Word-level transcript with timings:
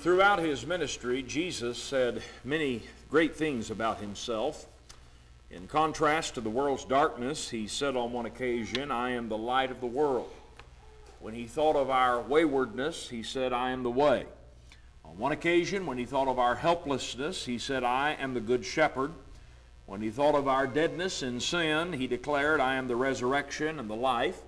Throughout 0.00 0.38
his 0.38 0.66
ministry, 0.66 1.22
Jesus 1.22 1.76
said 1.76 2.22
many 2.42 2.80
great 3.10 3.36
things 3.36 3.70
about 3.70 4.00
himself. 4.00 4.64
In 5.50 5.66
contrast 5.66 6.36
to 6.36 6.40
the 6.40 6.48
world's 6.48 6.86
darkness, 6.86 7.50
he 7.50 7.66
said 7.66 7.96
on 7.96 8.10
one 8.10 8.24
occasion, 8.24 8.90
I 8.90 9.10
am 9.10 9.28
the 9.28 9.36
light 9.36 9.70
of 9.70 9.80
the 9.80 9.86
world. 9.86 10.30
When 11.20 11.34
he 11.34 11.46
thought 11.46 11.76
of 11.76 11.90
our 11.90 12.18
waywardness, 12.18 13.10
he 13.10 13.22
said, 13.22 13.52
I 13.52 13.72
am 13.72 13.82
the 13.82 13.90
way. 13.90 14.24
On 15.04 15.18
one 15.18 15.32
occasion, 15.32 15.84
when 15.84 15.98
he 15.98 16.06
thought 16.06 16.28
of 16.28 16.38
our 16.38 16.54
helplessness, 16.54 17.44
he 17.44 17.58
said, 17.58 17.84
I 17.84 18.16
am 18.18 18.32
the 18.32 18.40
good 18.40 18.64
shepherd. 18.64 19.12
When 19.84 20.00
he 20.00 20.08
thought 20.08 20.34
of 20.34 20.48
our 20.48 20.66
deadness 20.66 21.22
in 21.22 21.40
sin, 21.40 21.92
he 21.92 22.06
declared, 22.06 22.58
I 22.58 22.76
am 22.76 22.88
the 22.88 22.96
resurrection 22.96 23.78
and 23.78 23.90
the 23.90 23.96
life. 23.96 24.40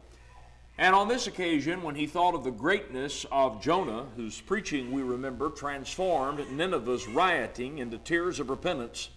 And 0.78 0.94
on 0.94 1.08
this 1.08 1.26
occasion, 1.26 1.82
when 1.82 1.94
he 1.94 2.06
thought 2.06 2.34
of 2.34 2.44
the 2.44 2.50
greatness 2.50 3.26
of 3.30 3.62
Jonah, 3.62 4.06
whose 4.16 4.40
preaching 4.40 4.90
we 4.90 5.02
remember 5.02 5.50
transformed 5.50 6.50
Nineveh's 6.50 7.06
rioting 7.06 7.78
into 7.78 7.98
tears 7.98 8.40
of 8.40 8.48
repentance, 8.48 9.10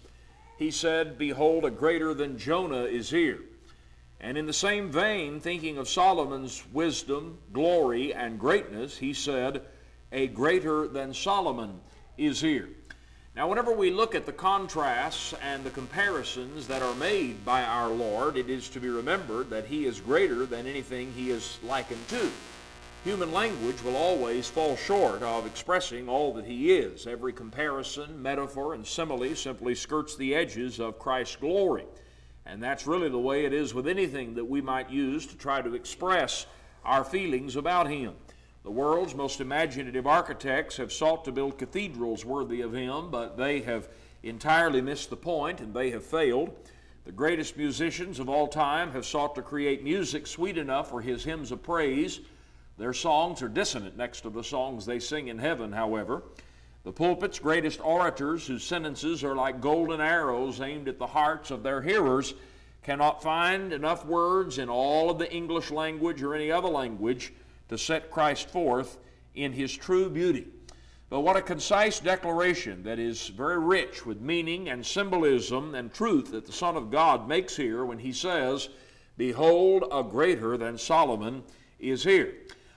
he 0.58 0.70
said, 0.70 1.18
Behold, 1.18 1.64
a 1.64 1.70
greater 1.70 2.14
than 2.14 2.38
Jonah 2.38 2.84
is 2.84 3.10
here. 3.10 3.40
And 4.20 4.36
in 4.38 4.46
the 4.46 4.52
same 4.52 4.90
vein, 4.90 5.40
thinking 5.40 5.78
of 5.78 5.88
Solomon's 5.88 6.62
wisdom, 6.72 7.38
glory, 7.52 8.14
and 8.14 8.38
greatness, 8.38 8.96
he 8.98 9.12
said, 9.12 9.62
A 10.12 10.28
greater 10.28 10.88
than 10.88 11.12
Solomon 11.12 11.80
is 12.16 12.40
here. 12.40 12.68
Now, 13.36 13.46
whenever 13.48 13.70
we 13.70 13.90
look 13.90 14.14
at 14.14 14.24
the 14.24 14.32
contrasts 14.32 15.34
and 15.42 15.62
the 15.62 15.68
comparisons 15.68 16.66
that 16.68 16.80
are 16.80 16.94
made 16.94 17.44
by 17.44 17.64
our 17.64 17.90
Lord, 17.90 18.38
it 18.38 18.48
is 18.48 18.70
to 18.70 18.80
be 18.80 18.88
remembered 18.88 19.50
that 19.50 19.66
He 19.66 19.84
is 19.84 20.00
greater 20.00 20.46
than 20.46 20.66
anything 20.66 21.12
He 21.12 21.28
is 21.28 21.58
likened 21.62 22.08
to. 22.08 22.30
Human 23.04 23.32
language 23.32 23.82
will 23.82 23.94
always 23.94 24.48
fall 24.48 24.74
short 24.74 25.22
of 25.22 25.44
expressing 25.44 26.08
all 26.08 26.32
that 26.32 26.46
He 26.46 26.72
is. 26.72 27.06
Every 27.06 27.34
comparison, 27.34 28.22
metaphor, 28.22 28.72
and 28.72 28.86
simile 28.86 29.34
simply 29.34 29.74
skirts 29.74 30.16
the 30.16 30.34
edges 30.34 30.80
of 30.80 30.98
Christ's 30.98 31.36
glory. 31.36 31.84
And 32.46 32.62
that's 32.62 32.86
really 32.86 33.10
the 33.10 33.18
way 33.18 33.44
it 33.44 33.52
is 33.52 33.74
with 33.74 33.86
anything 33.86 34.32
that 34.36 34.46
we 34.46 34.62
might 34.62 34.88
use 34.88 35.26
to 35.26 35.36
try 35.36 35.60
to 35.60 35.74
express 35.74 36.46
our 36.86 37.04
feelings 37.04 37.56
about 37.56 37.90
Him. 37.90 38.14
The 38.66 38.72
world's 38.72 39.14
most 39.14 39.40
imaginative 39.40 40.08
architects 40.08 40.76
have 40.78 40.92
sought 40.92 41.24
to 41.26 41.30
build 41.30 41.56
cathedrals 41.56 42.24
worthy 42.24 42.62
of 42.62 42.72
him, 42.72 43.12
but 43.12 43.36
they 43.36 43.60
have 43.60 43.88
entirely 44.24 44.80
missed 44.80 45.08
the 45.08 45.16
point 45.16 45.60
and 45.60 45.72
they 45.72 45.90
have 45.90 46.04
failed. 46.04 46.52
The 47.04 47.12
greatest 47.12 47.56
musicians 47.56 48.18
of 48.18 48.28
all 48.28 48.48
time 48.48 48.90
have 48.90 49.06
sought 49.06 49.36
to 49.36 49.42
create 49.42 49.84
music 49.84 50.26
sweet 50.26 50.58
enough 50.58 50.90
for 50.90 51.00
his 51.00 51.22
hymns 51.22 51.52
of 51.52 51.62
praise. 51.62 52.18
Their 52.76 52.92
songs 52.92 53.40
are 53.40 53.48
dissonant 53.48 53.96
next 53.96 54.22
to 54.22 54.30
the 54.30 54.42
songs 54.42 54.84
they 54.84 54.98
sing 54.98 55.28
in 55.28 55.38
heaven, 55.38 55.70
however. 55.70 56.24
The 56.82 56.92
pulpit's 56.92 57.38
greatest 57.38 57.80
orators, 57.84 58.48
whose 58.48 58.64
sentences 58.64 59.22
are 59.22 59.36
like 59.36 59.60
golden 59.60 60.00
arrows 60.00 60.60
aimed 60.60 60.88
at 60.88 60.98
the 60.98 61.06
hearts 61.06 61.52
of 61.52 61.62
their 61.62 61.82
hearers, 61.82 62.34
cannot 62.82 63.22
find 63.22 63.72
enough 63.72 64.04
words 64.04 64.58
in 64.58 64.68
all 64.68 65.08
of 65.08 65.20
the 65.20 65.32
English 65.32 65.70
language 65.70 66.20
or 66.20 66.34
any 66.34 66.50
other 66.50 66.66
language 66.66 67.32
to 67.68 67.78
set 67.78 68.10
Christ 68.10 68.48
forth 68.50 68.98
in 69.34 69.52
his 69.52 69.74
true 69.74 70.08
beauty. 70.08 70.48
But 71.08 71.20
what 71.20 71.36
a 71.36 71.42
concise 71.42 72.00
declaration 72.00 72.82
that 72.82 72.98
is 72.98 73.28
very 73.28 73.58
rich 73.58 74.04
with 74.04 74.20
meaning 74.20 74.68
and 74.68 74.84
symbolism 74.84 75.74
and 75.76 75.92
truth 75.92 76.32
that 76.32 76.46
the 76.46 76.52
Son 76.52 76.76
of 76.76 76.90
God 76.90 77.28
makes 77.28 77.56
here 77.56 77.84
when 77.84 77.98
he 77.98 78.12
says, 78.12 78.70
Behold, 79.16 79.84
a 79.92 80.02
greater 80.02 80.56
than 80.56 80.76
Solomon 80.76 81.44
is 81.78 82.02
here. 82.02 82.34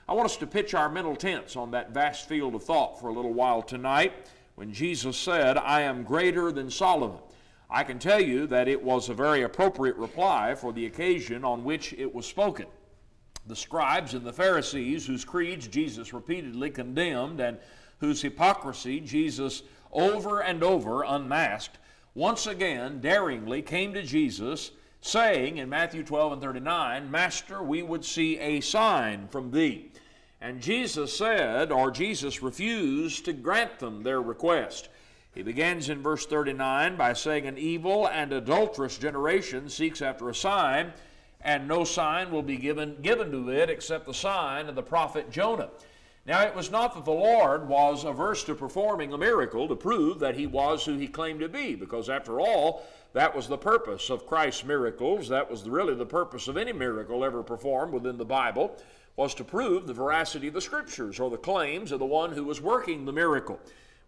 I 0.08 0.12
want 0.12 0.26
us 0.26 0.36
to 0.38 0.46
pitch 0.46 0.74
our 0.74 0.88
mental 0.88 1.16
tents 1.16 1.56
on 1.56 1.72
that 1.72 1.90
vast 1.90 2.28
field 2.28 2.54
of 2.54 2.62
thought 2.62 3.00
for 3.00 3.08
a 3.08 3.12
little 3.12 3.32
while 3.32 3.62
tonight 3.62 4.12
when 4.54 4.72
Jesus 4.72 5.16
said, 5.16 5.56
I 5.56 5.82
am 5.82 6.04
greater 6.04 6.52
than 6.52 6.70
Solomon. 6.70 7.20
I 7.68 7.84
can 7.84 7.98
tell 7.98 8.20
you 8.20 8.46
that 8.48 8.68
it 8.68 8.82
was 8.82 9.08
a 9.08 9.14
very 9.14 9.42
appropriate 9.42 9.96
reply 9.96 10.54
for 10.54 10.72
the 10.72 10.86
occasion 10.86 11.44
on 11.44 11.64
which 11.64 11.92
it 11.94 12.12
was 12.12 12.26
spoken 12.26 12.66
the 13.50 13.56
scribes 13.56 14.14
and 14.14 14.24
the 14.24 14.32
Pharisees, 14.32 15.06
whose 15.06 15.24
creeds 15.24 15.68
Jesus 15.68 16.14
repeatedly 16.14 16.70
condemned 16.70 17.40
and 17.40 17.58
whose 17.98 18.22
hypocrisy 18.22 19.00
Jesus 19.00 19.62
over 19.92 20.40
and 20.40 20.62
over 20.62 21.02
unmasked, 21.02 21.78
once 22.14 22.46
again 22.46 23.00
daringly 23.00 23.60
came 23.60 23.92
to 23.92 24.02
Jesus, 24.02 24.70
saying 25.00 25.58
in 25.58 25.68
Matthew 25.68 26.02
12 26.02 26.34
and 26.34 26.42
39, 26.42 27.10
Master, 27.10 27.62
we 27.62 27.82
would 27.82 28.04
see 28.04 28.38
a 28.38 28.60
sign 28.60 29.28
from 29.28 29.50
thee. 29.50 29.90
And 30.40 30.60
Jesus 30.60 31.16
said, 31.16 31.70
or 31.70 31.90
Jesus 31.90 32.42
refused 32.42 33.24
to 33.26 33.32
grant 33.32 33.78
them 33.78 34.02
their 34.02 34.22
request. 34.22 34.88
He 35.34 35.42
begins 35.42 35.88
in 35.88 36.02
verse 36.02 36.26
39 36.26 36.96
by 36.96 37.12
saying, 37.12 37.46
An 37.46 37.58
evil 37.58 38.08
and 38.08 38.32
adulterous 38.32 38.96
generation 38.96 39.68
seeks 39.68 40.02
after 40.02 40.28
a 40.28 40.34
sign 40.34 40.92
and 41.42 41.66
no 41.66 41.84
sign 41.84 42.30
will 42.30 42.42
be 42.42 42.56
given, 42.56 42.96
given 43.02 43.30
to 43.30 43.50
it 43.50 43.70
except 43.70 44.06
the 44.06 44.14
sign 44.14 44.68
of 44.68 44.74
the 44.74 44.82
prophet 44.82 45.30
Jonah. 45.30 45.70
Now, 46.26 46.42
it 46.42 46.54
was 46.54 46.70
not 46.70 46.94
that 46.94 47.06
the 47.06 47.10
Lord 47.10 47.66
was 47.66 48.04
averse 48.04 48.44
to 48.44 48.54
performing 48.54 49.12
a 49.12 49.18
miracle 49.18 49.66
to 49.68 49.74
prove 49.74 50.18
that 50.20 50.36
he 50.36 50.46
was 50.46 50.84
who 50.84 50.98
he 50.98 51.08
claimed 51.08 51.40
to 51.40 51.48
be, 51.48 51.74
because 51.74 52.10
after 52.10 52.40
all, 52.40 52.84
that 53.14 53.34
was 53.34 53.48
the 53.48 53.56
purpose 53.56 54.10
of 54.10 54.26
Christ's 54.26 54.64
miracles. 54.64 55.28
That 55.28 55.50
was 55.50 55.68
really 55.68 55.94
the 55.94 56.06
purpose 56.06 56.46
of 56.46 56.56
any 56.56 56.72
miracle 56.72 57.24
ever 57.24 57.42
performed 57.42 57.94
within 57.94 58.18
the 58.18 58.24
Bible, 58.24 58.76
was 59.16 59.34
to 59.34 59.44
prove 59.44 59.86
the 59.86 59.94
veracity 59.94 60.48
of 60.48 60.54
the 60.54 60.60
Scriptures 60.60 61.18
or 61.18 61.30
the 61.30 61.36
claims 61.36 61.90
of 61.90 61.98
the 61.98 62.06
one 62.06 62.32
who 62.32 62.44
was 62.44 62.60
working 62.60 63.04
the 63.04 63.12
miracle. 63.12 63.58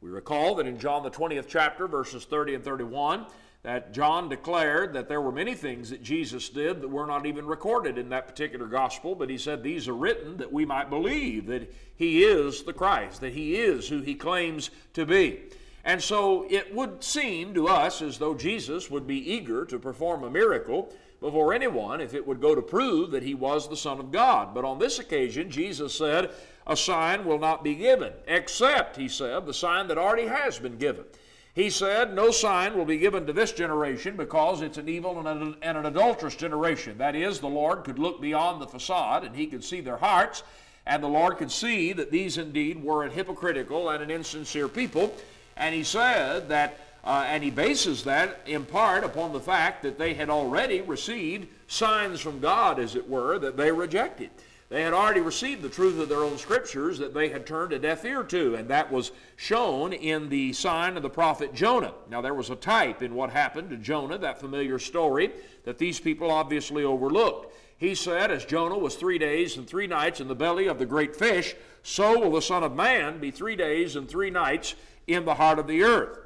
We 0.03 0.10
recall 0.10 0.54
that 0.56 0.66
in 0.66 0.78
John 0.78 1.03
the 1.03 1.10
20th 1.10 1.47
chapter, 1.49 1.88
verses 1.88 2.25
30 2.25 2.56
and 2.56 2.64
31, 2.64 3.26
that 3.62 3.93
John 3.93 4.28
declared 4.28 4.93
that 4.95 5.09
there 5.09 5.21
were 5.21 5.31
many 5.31 5.55
things 5.55 5.91
that 5.91 6.03
Jesus 6.03 6.49
did 6.49 6.81
that 6.81 6.89
were 6.89 7.06
not 7.06 7.27
even 7.27 7.47
recorded 7.47 7.97
in 7.97 8.09
that 8.09 8.27
particular 8.27 8.67
gospel, 8.67 9.15
but 9.15 9.31
he 9.31 9.39
said 9.39 9.62
these 9.62 9.87
are 9.87 9.95
written 9.95 10.37
that 10.39 10.53
we 10.53 10.65
might 10.65 10.91
believe 10.91 11.47
that 11.47 11.73
he 11.95 12.25
is 12.25 12.65
the 12.65 12.73
Christ, 12.73 13.21
that 13.21 13.34
he 13.34 13.55
is 13.55 13.89
who 13.89 14.00
he 14.00 14.17
claims 14.17 14.71
to 14.95 15.06
be. 15.06 15.43
And 15.84 16.03
so 16.03 16.45
it 16.50 16.75
would 16.75 17.05
seem 17.05 17.55
to 17.55 17.69
us 17.69 18.03
as 18.03 18.19
though 18.19 18.34
Jesus 18.34 18.91
would 18.91 19.06
be 19.06 19.33
eager 19.33 19.65
to 19.67 19.79
perform 19.79 20.25
a 20.25 20.31
miracle 20.31 20.93
before 21.21 21.55
anyone 21.55 22.00
if 22.00 22.15
it 22.15 22.27
would 22.27 22.41
go 22.41 22.56
to 22.56 22.62
prove 22.62 23.12
that 23.12 23.23
he 23.23 23.34
was 23.34 23.69
the 23.69 23.77
Son 23.77 24.00
of 24.00 24.11
God. 24.11 24.55
But 24.55 24.65
on 24.65 24.81
this 24.81 24.99
occasion, 24.99 25.50
Jesus 25.50 25.97
said, 25.97 26.31
A 26.67 26.77
sign 26.77 27.25
will 27.25 27.39
not 27.39 27.62
be 27.62 27.77
given, 27.77 28.12
except, 28.27 28.97
he 28.97 29.09
said, 29.09 29.47
the 29.47 29.55
sign 29.55 29.87
that 29.87 29.99
already 29.99 30.27
has 30.27 30.59
been 30.59 30.79
given. 30.79 31.05
He 31.54 31.68
said, 31.68 32.14
No 32.14 32.30
sign 32.30 32.76
will 32.76 32.86
be 32.86 32.96
given 32.96 33.26
to 33.26 33.32
this 33.32 33.52
generation 33.52 34.16
because 34.16 34.62
it's 34.62 34.78
an 34.78 34.88
evil 34.88 35.18
and 35.18 35.28
an, 35.28 35.56
and 35.60 35.76
an, 35.76 35.84
adulterous 35.84 36.34
generation. 36.34 36.96
That 36.96 37.14
is, 37.14 37.40
the 37.40 37.48
Lord 37.48 37.84
could 37.84 37.98
look 37.98 38.22
beyond 38.22 38.62
the 38.62 38.66
facade 38.66 39.24
and 39.24 39.36
he 39.36 39.46
could 39.46 39.62
see 39.62 39.82
their 39.82 39.98
hearts, 39.98 40.42
and 40.86 41.02
the 41.02 41.08
Lord 41.08 41.36
could 41.36 41.50
see 41.50 41.92
that 41.92 42.10
these 42.10 42.38
indeed 42.38 42.82
were 42.82 43.04
an 43.04 43.10
hypocritical 43.10 43.90
and 43.90 44.02
an 44.02 44.10
insincere 44.10 44.66
people. 44.66 45.14
And 45.56 45.74
he 45.74 45.84
said 45.84 46.48
that, 46.48 46.78
uh, 47.04 47.24
and 47.26 47.44
he 47.44 47.50
bases 47.50 48.04
that 48.04 48.40
in 48.46 48.64
part 48.64 49.04
upon 49.04 49.34
the 49.34 49.40
fact 49.40 49.82
that 49.82 49.98
they 49.98 50.14
had 50.14 50.30
already 50.30 50.80
received 50.80 51.48
signs 51.69 52.20
from 52.20 52.40
God, 52.40 52.78
as 52.78 52.96
it 52.96 53.08
were, 53.08 53.38
that 53.38 53.58
they 53.58 53.70
rejected. 53.70 54.30
They 54.72 54.84
had 54.84 54.94
already 54.94 55.21
received 55.21 55.60
the 55.60 55.69
truth 55.69 56.00
of 56.00 56.09
their 56.09 56.25
own 56.25 56.38
scriptures 56.38 56.99
that 56.99 57.12
they 57.12 57.28
had 57.28 57.44
turned 57.44 57.75
a 57.75 57.78
deaf 57.78 58.06
ear 58.06 58.22
to, 58.22 58.55
and 58.55 58.69
that 58.69 58.91
was 58.91 59.12
shown 59.37 59.93
in 59.93 60.31
the 60.31 60.55
sign 60.55 60.97
of 60.97 61.03
the 61.03 61.10
prophet 61.10 61.53
Jonah. 61.53 61.93
Now, 62.09 62.22
there 62.22 62.33
was 62.33 62.49
a 62.49 62.56
type 62.56 63.03
in 63.03 63.15
what 63.15 63.28
happened 63.28 63.69
to 63.69 63.77
Jonah, 63.77 64.16
that 64.16 64.41
familiar 64.41 64.78
story 64.78 65.31
that 65.65 65.77
these 65.77 66.00
people 66.00 66.31
obviously 66.31 66.84
overlooked. 66.84 67.55
He 67.77 67.94
said, 67.94 68.31
As 68.31 68.47
Jonah 68.47 68.78
was 68.78 68.94
three 68.94 69.19
days 69.19 69.59
and 69.59 69.69
three 69.69 69.87
nights 69.87 70.21
in 70.21 70.28
the 70.28 70.34
belly 70.34 70.69
of 70.69 70.78
the 70.78 70.87
great 70.87 71.15
fish, 71.15 71.55
so 71.82 72.19
will 72.19 72.32
the 72.32 72.41
Son 72.41 72.62
of 72.62 72.75
Man 72.75 73.21
be 73.21 73.31
three 73.31 73.56
days 73.56 73.94
and 73.94 74.08
three 74.08 74.31
nights 74.31 74.75
in 75.06 75.26
the 75.26 75.35
heart 75.35 75.58
of 75.58 75.67
the 75.67 75.82
earth. 75.82 76.19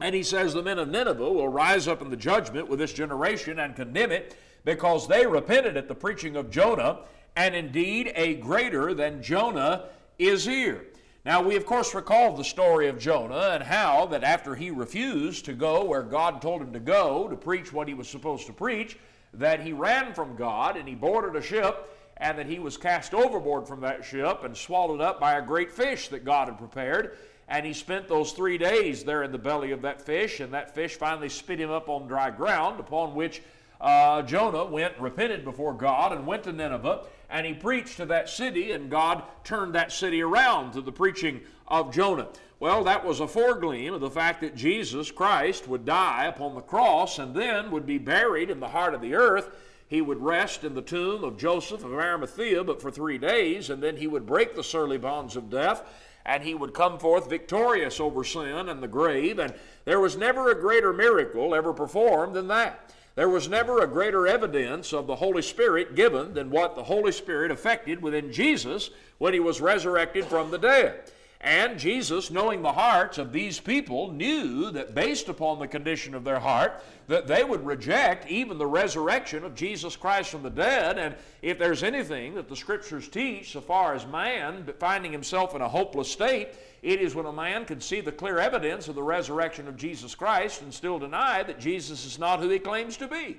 And 0.00 0.12
he 0.12 0.24
says, 0.24 0.54
The 0.54 0.62
men 0.64 0.80
of 0.80 0.88
Nineveh 0.88 1.32
will 1.32 1.48
rise 1.48 1.86
up 1.86 2.02
in 2.02 2.10
the 2.10 2.16
judgment 2.16 2.68
with 2.68 2.80
this 2.80 2.92
generation 2.92 3.60
and 3.60 3.76
condemn 3.76 4.10
it 4.10 4.36
because 4.64 5.06
they 5.06 5.24
repented 5.24 5.76
at 5.76 5.86
the 5.86 5.94
preaching 5.94 6.34
of 6.34 6.50
Jonah 6.50 6.98
and 7.36 7.54
indeed 7.54 8.10
a 8.16 8.34
greater 8.34 8.94
than 8.94 9.22
Jonah 9.22 9.84
is 10.18 10.44
here. 10.44 10.86
Now, 11.24 11.42
we 11.42 11.56
of 11.56 11.66
course 11.66 11.94
recall 11.94 12.34
the 12.34 12.44
story 12.44 12.88
of 12.88 12.98
Jonah 12.98 13.50
and 13.52 13.62
how 13.62 14.06
that 14.06 14.24
after 14.24 14.54
he 14.54 14.70
refused 14.70 15.44
to 15.44 15.52
go 15.52 15.84
where 15.84 16.02
God 16.02 16.40
told 16.40 16.62
him 16.62 16.72
to 16.72 16.80
go 16.80 17.28
to 17.28 17.36
preach 17.36 17.72
what 17.72 17.88
he 17.88 17.94
was 17.94 18.08
supposed 18.08 18.46
to 18.46 18.52
preach, 18.52 18.96
that 19.34 19.60
he 19.60 19.72
ran 19.72 20.14
from 20.14 20.36
God 20.36 20.76
and 20.76 20.88
he 20.88 20.94
boarded 20.94 21.36
a 21.36 21.42
ship 21.44 21.92
and 22.16 22.38
that 22.38 22.46
he 22.46 22.58
was 22.58 22.76
cast 22.76 23.12
overboard 23.12 23.68
from 23.68 23.80
that 23.80 24.04
ship 24.04 24.44
and 24.44 24.56
swallowed 24.56 25.00
up 25.00 25.20
by 25.20 25.34
a 25.34 25.42
great 25.42 25.70
fish 25.70 26.08
that 26.08 26.24
God 26.24 26.48
had 26.48 26.58
prepared. 26.58 27.18
And 27.48 27.66
he 27.66 27.72
spent 27.72 28.08
those 28.08 28.32
three 28.32 28.56
days 28.56 29.04
there 29.04 29.22
in 29.22 29.30
the 29.30 29.38
belly 29.38 29.70
of 29.70 29.82
that 29.82 30.00
fish, 30.00 30.40
and 30.40 30.52
that 30.54 30.74
fish 30.74 30.96
finally 30.96 31.28
spit 31.28 31.60
him 31.60 31.70
up 31.70 31.88
on 31.88 32.08
dry 32.08 32.30
ground, 32.30 32.80
upon 32.80 33.14
which 33.14 33.42
uh, 33.80 34.22
Jonah 34.22 34.64
went, 34.64 34.98
repented 34.98 35.44
before 35.44 35.74
God, 35.74 36.12
and 36.12 36.26
went 36.26 36.42
to 36.44 36.52
Nineveh, 36.52 37.04
and 37.30 37.46
he 37.46 37.54
preached 37.54 37.96
to 37.96 38.06
that 38.06 38.28
city, 38.28 38.72
and 38.72 38.90
God 38.90 39.22
turned 39.44 39.74
that 39.74 39.92
city 39.92 40.22
around 40.22 40.72
to 40.72 40.80
the 40.80 40.92
preaching 40.92 41.40
of 41.68 41.92
Jonah. 41.92 42.28
Well, 42.58 42.84
that 42.84 43.04
was 43.04 43.20
a 43.20 43.26
foregleam 43.26 43.92
of 43.92 44.00
the 44.00 44.10
fact 44.10 44.40
that 44.40 44.56
Jesus 44.56 45.10
Christ 45.10 45.68
would 45.68 45.84
die 45.84 46.24
upon 46.24 46.54
the 46.54 46.62
cross 46.62 47.18
and 47.18 47.34
then 47.34 47.70
would 47.70 47.84
be 47.84 47.98
buried 47.98 48.48
in 48.48 48.60
the 48.60 48.68
heart 48.68 48.94
of 48.94 49.02
the 49.02 49.14
earth. 49.14 49.50
He 49.88 50.00
would 50.00 50.22
rest 50.22 50.64
in 50.64 50.74
the 50.74 50.82
tomb 50.82 51.22
of 51.22 51.36
Joseph 51.36 51.84
of 51.84 51.92
Arimathea, 51.92 52.64
but 52.64 52.80
for 52.80 52.90
three 52.90 53.18
days, 53.18 53.70
and 53.70 53.82
then 53.82 53.96
he 53.96 54.06
would 54.06 54.26
break 54.26 54.54
the 54.54 54.64
surly 54.64 54.98
bonds 54.98 55.36
of 55.36 55.50
death, 55.50 55.82
and 56.24 56.42
he 56.42 56.54
would 56.54 56.74
come 56.74 56.98
forth 56.98 57.28
victorious 57.28 58.00
over 58.00 58.24
sin 58.24 58.68
and 58.68 58.82
the 58.82 58.88
grave. 58.88 59.38
And 59.38 59.54
there 59.84 60.00
was 60.00 60.16
never 60.16 60.50
a 60.50 60.60
greater 60.60 60.92
miracle 60.92 61.54
ever 61.54 61.72
performed 61.72 62.34
than 62.34 62.48
that. 62.48 62.94
There 63.16 63.30
was 63.30 63.48
never 63.48 63.80
a 63.80 63.86
greater 63.86 64.28
evidence 64.28 64.92
of 64.92 65.06
the 65.06 65.16
Holy 65.16 65.40
Spirit 65.40 65.96
given 65.96 66.34
than 66.34 66.50
what 66.50 66.76
the 66.76 66.84
Holy 66.84 67.12
Spirit 67.12 67.50
effected 67.50 68.02
within 68.02 68.30
Jesus 68.30 68.90
when 69.16 69.32
he 69.32 69.40
was 69.40 69.60
resurrected 69.60 70.26
from 70.26 70.50
the 70.50 70.58
dead. 70.58 71.10
And 71.40 71.78
Jesus, 71.78 72.30
knowing 72.30 72.62
the 72.62 72.72
hearts 72.72 73.18
of 73.18 73.32
these 73.32 73.60
people, 73.60 74.10
knew 74.10 74.70
that 74.70 74.94
based 74.94 75.28
upon 75.28 75.58
the 75.58 75.68
condition 75.68 76.14
of 76.14 76.24
their 76.24 76.38
heart, 76.38 76.82
that 77.08 77.26
they 77.26 77.44
would 77.44 77.64
reject 77.64 78.28
even 78.30 78.58
the 78.58 78.66
resurrection 78.66 79.44
of 79.44 79.54
Jesus 79.54 79.96
Christ 79.96 80.30
from 80.30 80.42
the 80.42 80.50
dead. 80.50 80.98
And 80.98 81.14
if 81.42 81.58
there's 81.58 81.82
anything 81.82 82.34
that 82.34 82.48
the 82.48 82.56
Scriptures 82.56 83.08
teach 83.08 83.52
so 83.52 83.60
far 83.60 83.94
as 83.94 84.06
man 84.06 84.66
finding 84.78 85.12
himself 85.12 85.54
in 85.54 85.60
a 85.60 85.68
hopeless 85.68 86.10
state, 86.10 86.48
it 86.82 87.00
is 87.00 87.14
when 87.14 87.26
a 87.26 87.32
man 87.32 87.64
can 87.64 87.80
see 87.80 88.00
the 88.00 88.12
clear 88.12 88.38
evidence 88.38 88.88
of 88.88 88.94
the 88.94 89.02
resurrection 89.02 89.68
of 89.68 89.76
Jesus 89.76 90.14
Christ 90.14 90.62
and 90.62 90.72
still 90.72 90.98
deny 90.98 91.42
that 91.42 91.60
Jesus 91.60 92.06
is 92.06 92.18
not 92.18 92.40
who 92.40 92.48
he 92.48 92.58
claims 92.58 92.96
to 92.96 93.08
be. 93.08 93.36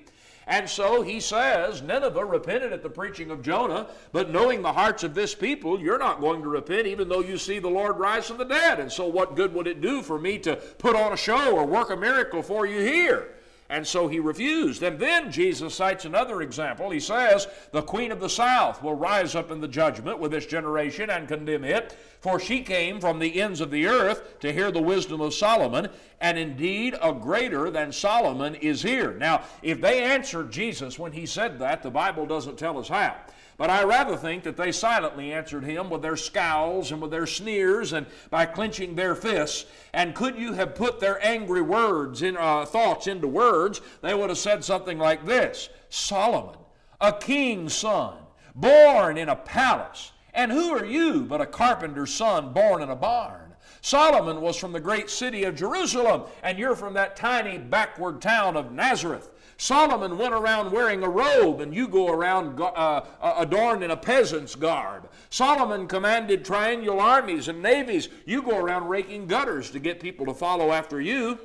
And 0.47 0.69
so 0.69 1.01
he 1.01 1.19
says, 1.19 1.81
Nineveh 1.81 2.23
repented 2.23 2.71
at 2.71 2.81
the 2.81 2.89
preaching 2.89 3.31
of 3.31 3.41
Jonah, 3.41 3.88
but 4.13 4.31
knowing 4.31 4.61
the 4.61 4.71
hearts 4.71 5.03
of 5.03 5.13
this 5.13 5.35
people, 5.35 5.77
you're 5.77 5.97
not 5.97 6.21
going 6.21 6.41
to 6.41 6.47
repent 6.47 6.88
even 6.88 7.09
though 7.09 7.19
you 7.19 7.38
see 7.38 7.59
the 7.59 7.67
Lord 7.67 7.97
rise 7.99 8.27
from 8.27 8.38
the 8.38 8.45
dead. 8.45 8.79
And 8.79 8.89
so, 8.89 9.07
what 9.07 9.35
good 9.35 9.53
would 9.53 9.67
it 9.67 9.81
do 9.81 10.01
for 10.01 10.17
me 10.17 10.39
to 10.39 10.55
put 10.55 10.95
on 10.95 11.11
a 11.11 11.17
show 11.17 11.53
or 11.53 11.65
work 11.65 11.89
a 11.89 11.97
miracle 11.97 12.41
for 12.41 12.65
you 12.65 12.79
here? 12.79 13.33
And 13.69 13.85
so 13.85 14.07
he 14.07 14.19
refused. 14.19 14.81
And 14.81 14.97
then 14.97 15.29
Jesus 15.31 15.75
cites 15.75 16.05
another 16.05 16.41
example. 16.41 16.89
He 16.89 17.01
says, 17.01 17.47
The 17.71 17.81
queen 17.81 18.13
of 18.13 18.21
the 18.21 18.29
south 18.29 18.81
will 18.81 18.95
rise 18.95 19.35
up 19.35 19.51
in 19.51 19.59
the 19.59 19.67
judgment 19.67 20.19
with 20.19 20.31
this 20.31 20.45
generation 20.45 21.09
and 21.09 21.27
condemn 21.27 21.65
it, 21.65 21.97
for 22.27 22.41
she 22.41 22.59
came 22.59 23.00
from 23.00 23.19
the 23.19 23.41
ends 23.41 23.62
of 23.62 23.71
the 23.71 23.88
earth 23.88 24.38
to 24.41 24.51
hear 24.51 24.69
the 24.69 24.81
wisdom 24.81 25.21
of 25.21 25.33
Solomon, 25.33 25.88
and 26.19 26.38
indeed 26.38 26.94
a 27.01 27.13
greater 27.13 27.69
than 27.69 27.89
Solomon 27.94 28.53
is 28.56 28.81
here. 28.81 29.13
Now, 29.13 29.44
if 29.62 29.79
they 29.79 30.03
answered 30.03 30.51
Jesus 30.51 31.00
when 31.00 31.13
he 31.13 31.25
said 31.25 31.57
that, 31.59 31.83
the 31.83 31.89
Bible 31.89 32.25
doesn't 32.25 32.59
tell 32.59 32.77
us 32.79 32.89
how. 32.89 33.15
But 33.56 33.69
I 33.69 33.85
rather 33.85 34.18
think 34.18 34.44
that 34.44 34.57
they 34.57 34.74
silently 34.74 35.31
answered 35.31 35.63
him 35.63 35.89
with 35.89 36.01
their 36.01 36.18
scowls 36.18 36.91
and 36.91 37.01
with 37.01 37.12
their 37.12 37.27
sneers 37.27 37.94
and 37.94 38.06
by 38.30 38.45
clenching 38.45 38.94
their 38.94 39.15
fists. 39.15 39.65
And 39.94 40.13
could 40.13 40.38
you 40.38 40.51
have 40.51 40.75
put 40.75 41.00
their 41.00 41.25
angry 41.25 41.62
words 41.62 42.23
in 42.23 42.35
uh, 42.35 42.65
thoughts 42.65 43.07
into 43.07 43.30
words, 43.30 43.80
they 44.01 44.13
would 44.13 44.27
have 44.27 44.38
said 44.38 44.65
something 44.65 45.00
like 45.00 45.25
this: 45.25 45.69
Solomon, 45.88 46.57
a 47.00 47.13
king's 47.13 47.73
son, 47.73 48.18
born 48.53 49.18
in 49.18 49.30
a 49.30 49.35
palace, 49.38 50.12
and 50.38 50.51
who 50.51 50.69
are 50.69 50.86
you 50.86 51.24
but 51.24 51.42
a 51.42 51.45
carpenter's 51.45 52.13
son 52.13 52.54
born 52.54 52.81
in 52.81 52.89
a 52.89 52.95
barn? 52.95 53.56
Solomon 53.81 54.39
was 54.39 54.56
from 54.56 54.72
the 54.72 54.80
great 54.80 55.10
city 55.10 55.44
of 55.44 55.56
Jerusalem, 55.56 56.24
and 56.44 56.57
you're 56.57 56.75
from 56.75 56.94
that 56.94 57.16
tiny 57.16 57.57
backward 57.57 58.22
town 58.22 58.56
of 58.56 58.72
Nazareth. 58.72 59.30
Solomon 59.57 60.18
went 60.18 60.34
around 60.34 60.72
wearing 60.72 61.04
a 61.04 61.10
robe, 61.10 61.62
and 61.62 61.74
you 61.74 61.88
go 61.88 62.10
around 62.10 62.62
uh, 62.62 62.66
uh, 62.66 63.36
adorned 63.38 63.84
in 63.84 63.92
a 63.92 63.98
peasant's 63.98 64.56
garb. 64.56 65.10
Solomon 65.31 65.88
commanded 65.88 66.45
triangular 66.45 67.01
armies 67.01 67.48
and 67.48 67.62
navies. 67.62 68.10
You 68.25 68.44
go 68.44 68.57
around 68.57 68.88
raking 68.88 69.25
gutters 69.25 69.72
to 69.72 69.80
get 69.80 70.00
people 70.00 70.28
to 70.28 70.33
follow 70.33 70.72
after 70.72 71.01
you. 71.01 71.40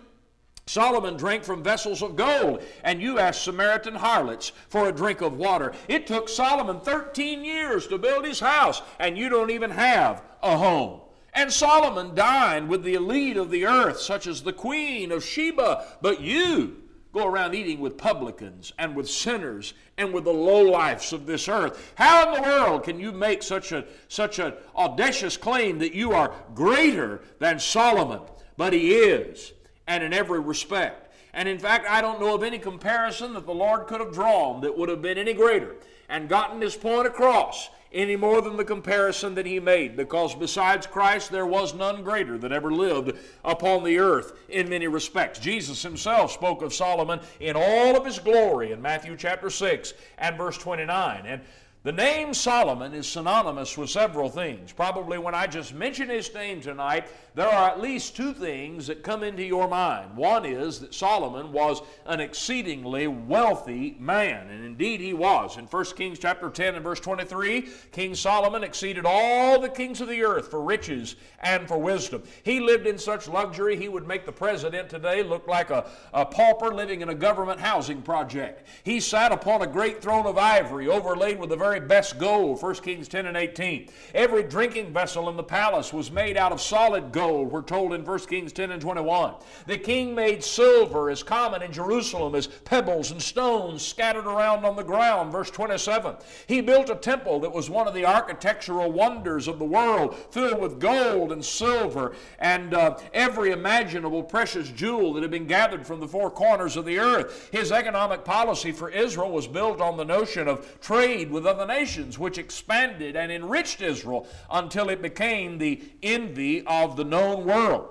Solomon 0.66 1.16
drank 1.16 1.44
from 1.44 1.62
vessels 1.62 2.02
of 2.02 2.16
gold, 2.16 2.62
and 2.84 3.02
you 3.02 3.18
asked 3.18 3.42
Samaritan 3.42 3.96
harlots 3.96 4.52
for 4.68 4.88
a 4.88 4.92
drink 4.92 5.20
of 5.20 5.36
water. 5.36 5.72
It 5.88 6.06
took 6.06 6.28
Solomon 6.28 6.80
13 6.80 7.44
years 7.44 7.88
to 7.88 7.98
build 7.98 8.24
his 8.24 8.40
house, 8.40 8.80
and 8.98 9.18
you 9.18 9.28
don't 9.28 9.50
even 9.50 9.70
have 9.70 10.22
a 10.42 10.56
home. 10.56 11.00
And 11.34 11.52
Solomon 11.52 12.14
dined 12.14 12.68
with 12.68 12.84
the 12.84 12.94
elite 12.94 13.36
of 13.36 13.50
the 13.50 13.66
earth, 13.66 14.00
such 14.00 14.26
as 14.26 14.42
the 14.42 14.52
queen 14.52 15.10
of 15.10 15.24
Sheba, 15.24 15.84
but 16.00 16.20
you 16.20 16.76
go 17.12 17.26
around 17.26 17.54
eating 17.54 17.80
with 17.80 17.98
publicans 17.98 18.72
and 18.78 18.94
with 18.96 19.08
sinners 19.08 19.74
and 19.98 20.12
with 20.12 20.24
the 20.24 20.32
lowlifes 20.32 21.12
of 21.12 21.26
this 21.26 21.48
earth. 21.48 21.92
How 21.94 22.28
in 22.28 22.42
the 22.42 22.48
world 22.48 22.84
can 22.84 22.98
you 22.98 23.12
make 23.12 23.42
such 23.42 23.72
a 23.72 23.84
such 24.08 24.38
an 24.38 24.54
audacious 24.74 25.36
claim 25.36 25.78
that 25.78 25.94
you 25.94 26.12
are 26.12 26.32
greater 26.54 27.20
than 27.38 27.58
Solomon? 27.58 28.20
But 28.56 28.72
he 28.72 28.94
is, 28.94 29.52
and 29.86 30.02
in 30.02 30.12
every 30.12 30.40
respect. 30.40 31.12
And 31.34 31.48
in 31.48 31.58
fact, 31.58 31.86
I 31.88 32.00
don't 32.00 32.20
know 32.20 32.34
of 32.34 32.42
any 32.42 32.58
comparison 32.58 33.34
that 33.34 33.46
the 33.46 33.54
Lord 33.54 33.86
could 33.86 34.00
have 34.00 34.12
drawn 34.12 34.60
that 34.60 34.76
would 34.76 34.88
have 34.88 35.02
been 35.02 35.18
any 35.18 35.32
greater 35.32 35.76
and 36.08 36.28
gotten 36.28 36.60
his 36.60 36.76
point 36.76 37.06
across 37.06 37.70
any 37.92 38.16
more 38.16 38.40
than 38.40 38.56
the 38.56 38.64
comparison 38.64 39.34
that 39.34 39.46
he 39.46 39.60
made, 39.60 39.96
because 39.96 40.34
besides 40.34 40.86
Christ 40.86 41.30
there 41.30 41.46
was 41.46 41.74
none 41.74 42.02
greater 42.02 42.38
that 42.38 42.52
ever 42.52 42.70
lived 42.70 43.18
upon 43.44 43.84
the 43.84 43.98
earth 43.98 44.32
in 44.48 44.68
many 44.68 44.88
respects. 44.88 45.38
Jesus 45.38 45.82
himself 45.82 46.32
spoke 46.32 46.62
of 46.62 46.72
Solomon 46.72 47.20
in 47.40 47.54
all 47.56 47.96
of 47.96 48.06
his 48.06 48.18
glory 48.18 48.72
in 48.72 48.80
Matthew 48.80 49.16
chapter 49.16 49.50
6 49.50 49.92
and 50.18 50.36
verse 50.36 50.56
29. 50.56 51.26
And 51.26 51.42
the 51.84 51.90
name 51.92 52.32
Solomon 52.32 52.94
is 52.94 53.08
synonymous 53.08 53.76
with 53.76 53.90
several 53.90 54.28
things. 54.28 54.72
Probably 54.72 55.18
when 55.18 55.34
I 55.34 55.48
just 55.48 55.74
mention 55.74 56.08
his 56.08 56.32
name 56.32 56.60
tonight, 56.60 57.08
there 57.34 57.48
are 57.48 57.70
at 57.70 57.80
least 57.80 58.14
two 58.14 58.32
things 58.32 58.86
that 58.86 59.02
come 59.02 59.24
into 59.24 59.42
your 59.42 59.66
mind. 59.66 60.16
One 60.16 60.44
is 60.44 60.78
that 60.80 60.94
Solomon 60.94 61.50
was 61.50 61.80
an 62.06 62.20
exceedingly 62.20 63.08
wealthy 63.08 63.96
man, 63.98 64.48
and 64.48 64.64
indeed 64.64 65.00
he 65.00 65.12
was. 65.12 65.56
In 65.56 65.64
1 65.64 65.84
Kings 65.96 66.18
chapter 66.18 66.50
10 66.50 66.74
and 66.74 66.84
verse 66.84 67.00
23, 67.00 67.68
King 67.90 68.14
Solomon 68.14 68.62
exceeded 68.62 69.04
all 69.06 69.58
the 69.58 69.68
kings 69.68 70.00
of 70.00 70.08
the 70.08 70.22
earth 70.22 70.50
for 70.50 70.62
riches 70.62 71.16
and 71.40 71.66
for 71.66 71.78
wisdom. 71.78 72.22
He 72.42 72.60
lived 72.60 72.86
in 72.86 72.98
such 72.98 73.28
luxury 73.28 73.76
he 73.76 73.88
would 73.88 74.06
make 74.06 74.24
the 74.24 74.32
president 74.32 74.88
today 74.88 75.22
look 75.22 75.48
like 75.48 75.70
a, 75.70 75.90
a 76.12 76.26
pauper 76.26 76.72
living 76.72 77.00
in 77.00 77.08
a 77.08 77.14
government 77.14 77.58
housing 77.58 78.02
project. 78.02 78.68
He 78.84 79.00
sat 79.00 79.32
upon 79.32 79.62
a 79.62 79.66
great 79.66 80.02
throne 80.02 80.26
of 80.26 80.36
ivory 80.38 80.86
overlaid 80.86 81.40
with 81.40 81.48
the 81.48 81.56
very 81.56 81.71
very 81.72 81.86
best 81.86 82.18
gold, 82.18 82.60
1 82.60 82.74
Kings 82.76 83.08
10 83.08 83.24
and 83.24 83.34
18. 83.34 83.88
Every 84.14 84.42
drinking 84.42 84.92
vessel 84.92 85.30
in 85.30 85.38
the 85.38 85.42
palace 85.42 85.90
was 85.90 86.10
made 86.10 86.36
out 86.36 86.52
of 86.52 86.60
solid 86.60 87.12
gold, 87.12 87.50
we're 87.50 87.62
told 87.62 87.94
in 87.94 88.04
1 88.04 88.18
Kings 88.26 88.52
10 88.52 88.72
and 88.72 88.82
21. 88.82 89.34
The 89.66 89.78
king 89.78 90.14
made 90.14 90.44
silver 90.44 91.08
as 91.08 91.22
common 91.22 91.62
in 91.62 91.72
Jerusalem 91.72 92.34
as 92.34 92.46
pebbles 92.46 93.10
and 93.10 93.22
stones 93.22 93.80
scattered 93.80 94.26
around 94.26 94.66
on 94.66 94.76
the 94.76 94.82
ground, 94.82 95.32
verse 95.32 95.50
27. 95.50 96.16
He 96.46 96.60
built 96.60 96.90
a 96.90 96.94
temple 96.94 97.40
that 97.40 97.52
was 97.52 97.70
one 97.70 97.88
of 97.88 97.94
the 97.94 98.04
architectural 98.04 98.92
wonders 98.92 99.48
of 99.48 99.58
the 99.58 99.64
world, 99.64 100.14
filled 100.30 100.60
with 100.60 100.78
gold 100.78 101.32
and 101.32 101.42
silver 101.42 102.14
and 102.38 102.74
uh, 102.74 102.98
every 103.14 103.52
imaginable 103.52 104.22
precious 104.22 104.68
jewel 104.68 105.14
that 105.14 105.22
had 105.22 105.30
been 105.30 105.46
gathered 105.46 105.86
from 105.86 106.00
the 106.00 106.08
four 106.08 106.30
corners 106.30 106.76
of 106.76 106.84
the 106.84 106.98
earth. 106.98 107.48
His 107.50 107.72
economic 107.72 108.26
policy 108.26 108.72
for 108.72 108.90
Israel 108.90 109.30
was 109.30 109.46
built 109.46 109.80
on 109.80 109.96
the 109.96 110.04
notion 110.04 110.48
of 110.48 110.78
trade 110.82 111.30
with 111.30 111.46
other 111.46 111.61
the 111.62 111.74
nations, 111.74 112.18
which 112.18 112.38
expanded 112.38 113.14
and 113.14 113.30
enriched 113.30 113.80
Israel 113.80 114.26
until 114.50 114.88
it 114.88 115.00
became 115.00 115.58
the 115.58 115.80
envy 116.02 116.66
of 116.66 116.96
the 116.96 117.04
known 117.04 117.44
world. 117.44 117.88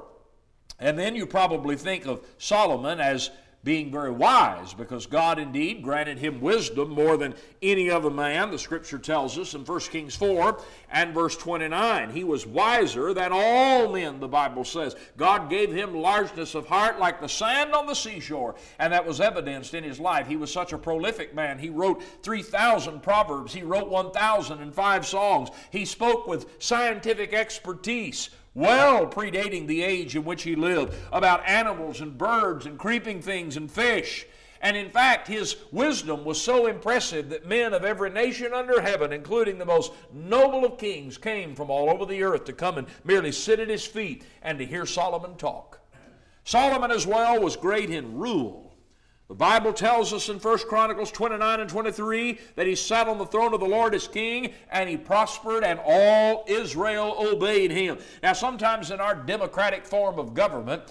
And 0.80 1.00
then 1.00 1.16
you 1.16 1.26
probably 1.26 1.78
think 1.78 2.06
of 2.06 2.26
Solomon 2.38 3.00
as 3.00 3.30
being 3.64 3.92
very 3.92 4.10
wise, 4.10 4.74
because 4.74 5.06
God 5.06 5.38
indeed 5.38 5.84
granted 5.84 6.18
him 6.18 6.42
wisdom 6.42 6.90
more 6.90 7.16
than 7.16 7.36
any 7.62 7.92
other 7.92 8.10
man, 8.10 8.50
the 8.50 8.58
scripture 8.58 8.98
tells 8.98 9.38
us 9.38 9.54
in 9.54 9.64
1 9.64 9.80
Kings 9.82 10.16
4 10.16 10.60
and 10.92 11.14
verse 11.14 11.38
29. 11.38 12.10
He 12.10 12.24
was 12.24 12.48
wiser 12.48 13.14
than 13.14 13.30
all 13.32 13.92
men, 13.92 14.20
the 14.20 14.28
Bible 14.28 14.64
says. 14.64 14.96
God 15.16 15.50
gave 15.50 15.72
him 15.72 15.94
largeness 15.94 16.56
of 16.56 16.66
heart 16.66 17.00
like 17.00 17.22
the 17.22 17.30
sand 17.30 17.74
on 17.74 17.86
the 17.86 17.94
seashore, 17.94 18.56
and 18.80 18.92
that 18.94 19.06
was 19.06 19.22
evidenced 19.22 19.76
in 19.76 19.84
his 19.84 20.00
life. 20.00 20.26
He 20.26 20.38
was 20.38 20.52
such 20.52 20.74
a 20.74 20.78
prolific 20.78 21.36
man. 21.36 21.60
He 21.60 21.70
wrote 21.70 22.02
3,000 22.24 23.04
proverbs, 23.04 23.54
he 23.54 23.62
wrote 23.62 23.90
1,005 23.90 25.06
songs. 25.06 25.50
He 25.70 25.86
spoke 25.86 26.26
with 26.26 26.48
scientific 26.60 27.34
expertise 27.34 28.32
well 28.54 29.08
predating 29.08 29.68
the 29.68 29.84
age 29.84 30.16
in 30.16 30.26
which 30.26 30.44
he 30.44 30.56
lived, 30.56 30.94
about 31.12 31.48
animals 31.48 32.02
and 32.02 32.18
birds 32.18 32.66
and 32.66 32.78
creeping 32.78 33.22
things 33.22 33.58
and 33.58 33.72
fish. 33.72 34.26
And 34.62 34.78
in 34.78 34.90
fact, 34.90 35.28
his 35.28 35.56
wisdom 35.72 36.24
was 36.24 36.40
so 36.40 36.68
impressive 36.68 37.30
that 37.30 37.48
men 37.48 37.74
of 37.74 37.84
every 37.84 38.12
nation 38.12 38.54
under 38.54 38.80
heaven, 38.80 39.12
including 39.12 39.58
the 39.58 39.66
most 39.66 39.92
noble 40.14 40.66
of 40.66 40.78
kings, 40.78 41.18
came 41.18 41.56
from 41.56 41.72
all 41.72 41.90
over 41.90 42.06
the 42.06 42.22
earth 42.22 42.46
to 42.46 42.54
come 42.54 42.78
and 42.78 42.88
merely 43.04 43.32
sit 43.32 43.60
at 43.60 43.70
his 43.70 43.86
feet 43.86 44.24
and 44.44 44.60
to 44.60 44.66
hear 44.66 44.86
Solomon 44.86 45.36
talk. 45.36 45.80
Solomon 46.44 46.92
as 46.92 47.08
well 47.08 47.42
was 47.42 47.56
great 47.56 47.90
in 47.90 48.18
rule. 48.18 48.71
The 49.32 49.36
Bible 49.36 49.72
tells 49.72 50.12
us 50.12 50.28
in 50.28 50.40
1 50.40 50.58
Chronicles 50.68 51.10
29 51.10 51.62
and 51.62 51.70
23 51.70 52.38
that 52.58 52.68
he 52.68 52.76
sat 52.76 53.08
on 53.08 53.18
the 53.18 53.26
throne 53.26 53.54
of 53.54 53.62
the 53.62 53.66
Lord 53.66 53.96
as 53.96 54.06
king 54.06 54.52
and 54.70 54.90
he 54.90 54.98
prospered 54.98 55.64
and 55.64 55.80
all 55.86 56.44
Israel 56.50 57.16
obeyed 57.18 57.72
him. 57.72 57.98
Now, 58.22 58.34
sometimes 58.34 58.92
in 58.92 59.00
our 59.00 59.16
democratic 59.16 59.86
form 59.86 60.20
of 60.20 60.34
government, 60.34 60.84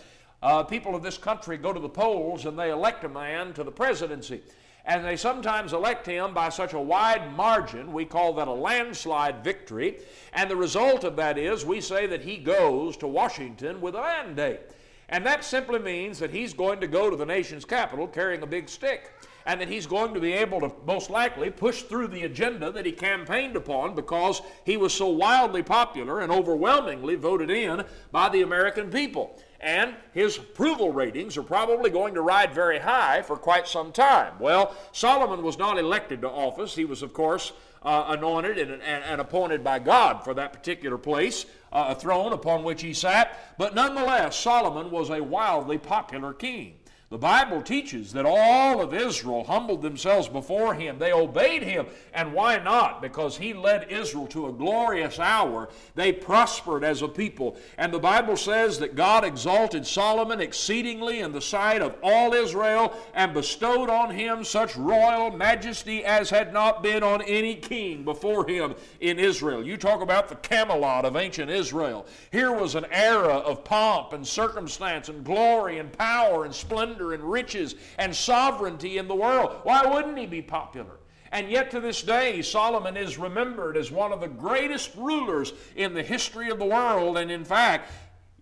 uh, 0.42 0.62
people 0.62 0.94
of 0.94 1.02
this 1.02 1.18
country 1.18 1.58
go 1.58 1.74
to 1.74 1.80
the 1.80 1.88
polls 1.90 2.46
and 2.46 2.58
they 2.58 2.70
elect 2.70 3.04
a 3.04 3.10
man 3.10 3.52
to 3.52 3.62
the 3.62 3.70
presidency. 3.70 4.40
And 4.86 5.04
they 5.04 5.18
sometimes 5.18 5.74
elect 5.74 6.06
him 6.06 6.32
by 6.32 6.48
such 6.48 6.72
a 6.72 6.80
wide 6.80 7.36
margin, 7.36 7.92
we 7.92 8.06
call 8.06 8.32
that 8.32 8.48
a 8.48 8.52
landslide 8.54 9.44
victory. 9.44 9.98
And 10.32 10.50
the 10.50 10.56
result 10.56 11.04
of 11.04 11.14
that 11.16 11.36
is 11.36 11.66
we 11.66 11.82
say 11.82 12.06
that 12.06 12.22
he 12.22 12.38
goes 12.38 12.96
to 12.96 13.06
Washington 13.06 13.82
with 13.82 13.96
a 13.96 14.00
mandate. 14.00 14.60
And 15.10 15.26
that 15.26 15.44
simply 15.44 15.80
means 15.80 16.20
that 16.20 16.30
he's 16.30 16.54
going 16.54 16.80
to 16.80 16.86
go 16.86 17.10
to 17.10 17.16
the 17.16 17.26
nation's 17.26 17.64
capital 17.64 18.06
carrying 18.06 18.42
a 18.42 18.46
big 18.46 18.68
stick. 18.68 19.12
And 19.44 19.60
that 19.60 19.68
he's 19.68 19.86
going 19.86 20.14
to 20.14 20.20
be 20.20 20.32
able 20.34 20.60
to 20.60 20.72
most 20.86 21.10
likely 21.10 21.50
push 21.50 21.82
through 21.82 22.08
the 22.08 22.22
agenda 22.22 22.70
that 22.70 22.86
he 22.86 22.92
campaigned 22.92 23.56
upon 23.56 23.94
because 23.94 24.42
he 24.64 24.76
was 24.76 24.94
so 24.94 25.08
wildly 25.08 25.62
popular 25.62 26.20
and 26.20 26.30
overwhelmingly 26.30 27.16
voted 27.16 27.50
in 27.50 27.84
by 28.12 28.28
the 28.28 28.42
American 28.42 28.90
people. 28.90 29.40
And 29.58 29.94
his 30.12 30.38
approval 30.38 30.92
ratings 30.92 31.36
are 31.36 31.42
probably 31.42 31.90
going 31.90 32.14
to 32.14 32.22
ride 32.22 32.54
very 32.54 32.78
high 32.78 33.22
for 33.22 33.36
quite 33.36 33.66
some 33.66 33.92
time. 33.92 34.34
Well, 34.38 34.76
Solomon 34.92 35.42
was 35.42 35.58
not 35.58 35.78
elected 35.78 36.20
to 36.20 36.30
office. 36.30 36.74
He 36.74 36.84
was, 36.84 37.02
of 37.02 37.12
course, 37.12 37.52
uh, 37.82 38.04
anointed 38.08 38.58
and, 38.58 38.82
and, 38.82 39.04
and, 39.04 39.20
appointed 39.20 39.64
by 39.64 39.78
God 39.78 40.22
for 40.22 40.34
that 40.34 40.52
particular 40.52 40.98
place, 40.98 41.46
uh, 41.72 41.86
a 41.88 41.94
throne 41.94 42.32
upon 42.32 42.64
which 42.64 42.82
he 42.82 42.92
sat. 42.92 43.54
But 43.58 43.74
nonetheless, 43.74 44.38
Solomon 44.38 44.90
was 44.90 45.10
a 45.10 45.22
wildly 45.22 45.78
popular 45.78 46.32
king. 46.32 46.79
The 47.10 47.18
Bible 47.18 47.60
teaches 47.60 48.12
that 48.12 48.24
all 48.24 48.80
of 48.80 48.94
Israel 48.94 49.42
humbled 49.42 49.82
themselves 49.82 50.28
before 50.28 50.74
him. 50.74 51.00
They 51.00 51.12
obeyed 51.12 51.64
him. 51.64 51.86
And 52.14 52.32
why 52.32 52.58
not? 52.60 53.02
Because 53.02 53.36
he 53.36 53.52
led 53.52 53.90
Israel 53.90 54.28
to 54.28 54.46
a 54.46 54.52
glorious 54.52 55.18
hour. 55.18 55.70
They 55.96 56.12
prospered 56.12 56.84
as 56.84 57.02
a 57.02 57.08
people. 57.08 57.56
And 57.78 57.92
the 57.92 57.98
Bible 57.98 58.36
says 58.36 58.78
that 58.78 58.94
God 58.94 59.24
exalted 59.24 59.88
Solomon 59.88 60.40
exceedingly 60.40 61.18
in 61.18 61.32
the 61.32 61.40
sight 61.40 61.82
of 61.82 61.96
all 62.00 62.32
Israel 62.32 62.96
and 63.12 63.34
bestowed 63.34 63.90
on 63.90 64.10
him 64.10 64.44
such 64.44 64.76
royal 64.76 65.32
majesty 65.32 66.04
as 66.04 66.30
had 66.30 66.52
not 66.52 66.80
been 66.80 67.02
on 67.02 67.22
any 67.22 67.56
king 67.56 68.04
before 68.04 68.46
him 68.46 68.76
in 69.00 69.18
Israel. 69.18 69.66
You 69.66 69.76
talk 69.76 70.00
about 70.00 70.28
the 70.28 70.36
Camelot 70.36 71.04
of 71.04 71.16
ancient 71.16 71.50
Israel. 71.50 72.06
Here 72.30 72.52
was 72.52 72.76
an 72.76 72.86
era 72.92 73.34
of 73.34 73.64
pomp 73.64 74.12
and 74.12 74.24
circumstance 74.24 75.08
and 75.08 75.24
glory 75.24 75.80
and 75.80 75.92
power 75.92 76.44
and 76.44 76.54
splendor 76.54 76.99
splendor 77.00 77.14
and 77.14 77.24
riches 77.24 77.74
and 77.98 78.14
sovereignty 78.14 78.98
in 78.98 79.08
the 79.08 79.14
world. 79.14 79.60
Why 79.62 79.86
wouldn't 79.86 80.18
he 80.18 80.26
be 80.26 80.42
popular? 80.42 80.98
And 81.32 81.50
yet 81.50 81.70
to 81.70 81.80
this 81.80 82.02
day, 82.02 82.42
Solomon 82.42 82.96
is 82.96 83.16
remembered 83.16 83.76
as 83.76 83.90
one 83.90 84.12
of 84.12 84.20
the 84.20 84.28
greatest 84.28 84.94
rulers 84.96 85.52
in 85.76 85.94
the 85.94 86.02
history 86.02 86.50
of 86.50 86.58
the 86.58 86.64
world. 86.64 87.18
And 87.18 87.30
in 87.30 87.44
fact, 87.44 87.90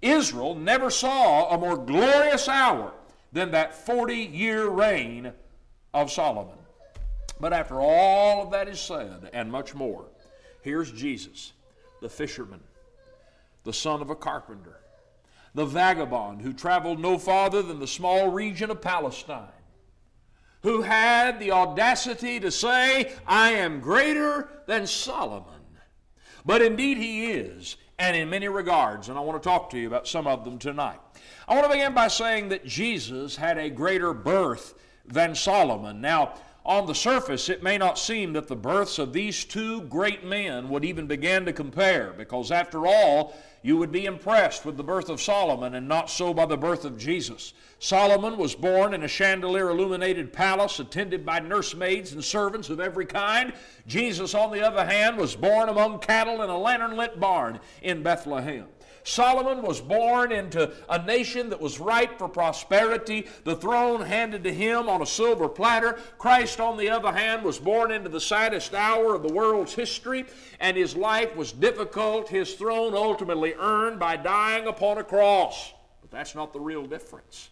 Israel 0.00 0.54
never 0.54 0.90
saw 0.90 1.54
a 1.54 1.58
more 1.58 1.76
glorious 1.76 2.48
hour 2.48 2.92
than 3.32 3.50
that 3.50 3.74
40 3.74 4.14
year 4.14 4.68
reign 4.68 5.32
of 5.92 6.10
Solomon. 6.10 6.56
But 7.40 7.52
after 7.52 7.80
all 7.80 8.42
of 8.42 8.50
that 8.52 8.68
is 8.68 8.80
said, 8.80 9.30
and 9.32 9.52
much 9.52 9.74
more, 9.74 10.06
here's 10.62 10.90
Jesus, 10.90 11.52
the 12.00 12.08
fisherman, 12.08 12.60
the 13.64 13.72
son 13.72 14.00
of 14.00 14.10
a 14.10 14.16
carpenter, 14.16 14.80
the 15.58 15.66
vagabond 15.66 16.40
who 16.40 16.52
traveled 16.52 17.00
no 17.00 17.18
farther 17.18 17.62
than 17.62 17.80
the 17.80 17.86
small 17.86 18.30
region 18.30 18.70
of 18.70 18.80
Palestine, 18.80 19.48
who 20.62 20.82
had 20.82 21.40
the 21.40 21.50
audacity 21.50 22.38
to 22.38 22.48
say, 22.48 23.12
I 23.26 23.54
am 23.54 23.80
greater 23.80 24.48
than 24.66 24.86
Solomon. 24.86 25.60
But 26.46 26.62
indeed 26.62 26.96
he 26.96 27.32
is, 27.32 27.76
and 27.98 28.16
in 28.16 28.30
many 28.30 28.46
regards, 28.46 29.08
and 29.08 29.18
I 29.18 29.20
want 29.20 29.42
to 29.42 29.48
talk 29.48 29.70
to 29.70 29.78
you 29.78 29.88
about 29.88 30.06
some 30.06 30.28
of 30.28 30.44
them 30.44 30.60
tonight. 30.60 31.00
I 31.48 31.54
want 31.54 31.66
to 31.66 31.72
begin 31.72 31.92
by 31.92 32.06
saying 32.06 32.50
that 32.50 32.64
Jesus 32.64 33.34
had 33.34 33.58
a 33.58 33.68
greater 33.68 34.14
birth 34.14 34.74
than 35.06 35.34
Solomon. 35.34 36.00
Now, 36.00 36.34
on 36.64 36.86
the 36.86 36.94
surface, 36.94 37.48
it 37.48 37.62
may 37.62 37.78
not 37.78 37.98
seem 37.98 38.34
that 38.34 38.46
the 38.46 38.56
births 38.56 38.98
of 38.98 39.12
these 39.12 39.44
two 39.44 39.82
great 39.82 40.24
men 40.24 40.68
would 40.68 40.84
even 40.84 41.06
begin 41.06 41.46
to 41.46 41.52
compare, 41.52 42.12
because 42.16 42.52
after 42.52 42.86
all, 42.86 43.34
you 43.62 43.76
would 43.76 43.90
be 43.90 44.04
impressed 44.04 44.64
with 44.64 44.76
the 44.76 44.84
birth 44.84 45.08
of 45.08 45.20
Solomon 45.20 45.74
and 45.74 45.88
not 45.88 46.10
so 46.10 46.32
by 46.32 46.46
the 46.46 46.56
birth 46.56 46.84
of 46.84 46.98
Jesus. 46.98 47.54
Solomon 47.80 48.36
was 48.36 48.54
born 48.54 48.94
in 48.94 49.02
a 49.02 49.08
chandelier 49.08 49.70
illuminated 49.70 50.32
palace 50.32 50.78
attended 50.78 51.24
by 51.24 51.40
nursemaids 51.40 52.12
and 52.12 52.24
servants 52.24 52.70
of 52.70 52.80
every 52.80 53.06
kind. 53.06 53.52
Jesus, 53.86 54.34
on 54.34 54.52
the 54.52 54.64
other 54.66 54.84
hand, 54.84 55.16
was 55.16 55.34
born 55.34 55.68
among 55.68 56.00
cattle 56.00 56.42
in 56.42 56.50
a 56.50 56.58
lantern 56.58 56.96
lit 56.96 57.18
barn 57.18 57.60
in 57.82 58.02
Bethlehem. 58.02 58.66
Solomon 59.08 59.62
was 59.62 59.80
born 59.80 60.32
into 60.32 60.70
a 60.88 61.02
nation 61.02 61.48
that 61.48 61.60
was 61.60 61.80
ripe 61.80 62.18
for 62.18 62.28
prosperity, 62.28 63.26
the 63.44 63.56
throne 63.56 64.02
handed 64.02 64.44
to 64.44 64.52
him 64.52 64.86
on 64.86 65.00
a 65.00 65.06
silver 65.06 65.48
platter. 65.48 65.98
Christ, 66.18 66.60
on 66.60 66.76
the 66.76 66.90
other 66.90 67.10
hand, 67.10 67.42
was 67.42 67.58
born 67.58 67.90
into 67.90 68.10
the 68.10 68.20
saddest 68.20 68.74
hour 68.74 69.14
of 69.14 69.22
the 69.22 69.32
world's 69.32 69.74
history, 69.74 70.26
and 70.60 70.76
his 70.76 70.94
life 70.94 71.34
was 71.34 71.52
difficult, 71.52 72.28
his 72.28 72.52
throne 72.54 72.94
ultimately 72.94 73.54
earned 73.54 73.98
by 73.98 74.16
dying 74.16 74.66
upon 74.66 74.98
a 74.98 75.04
cross. 75.04 75.72
But 76.02 76.10
that's 76.10 76.34
not 76.34 76.52
the 76.52 76.60
real 76.60 76.84
difference. 76.84 77.48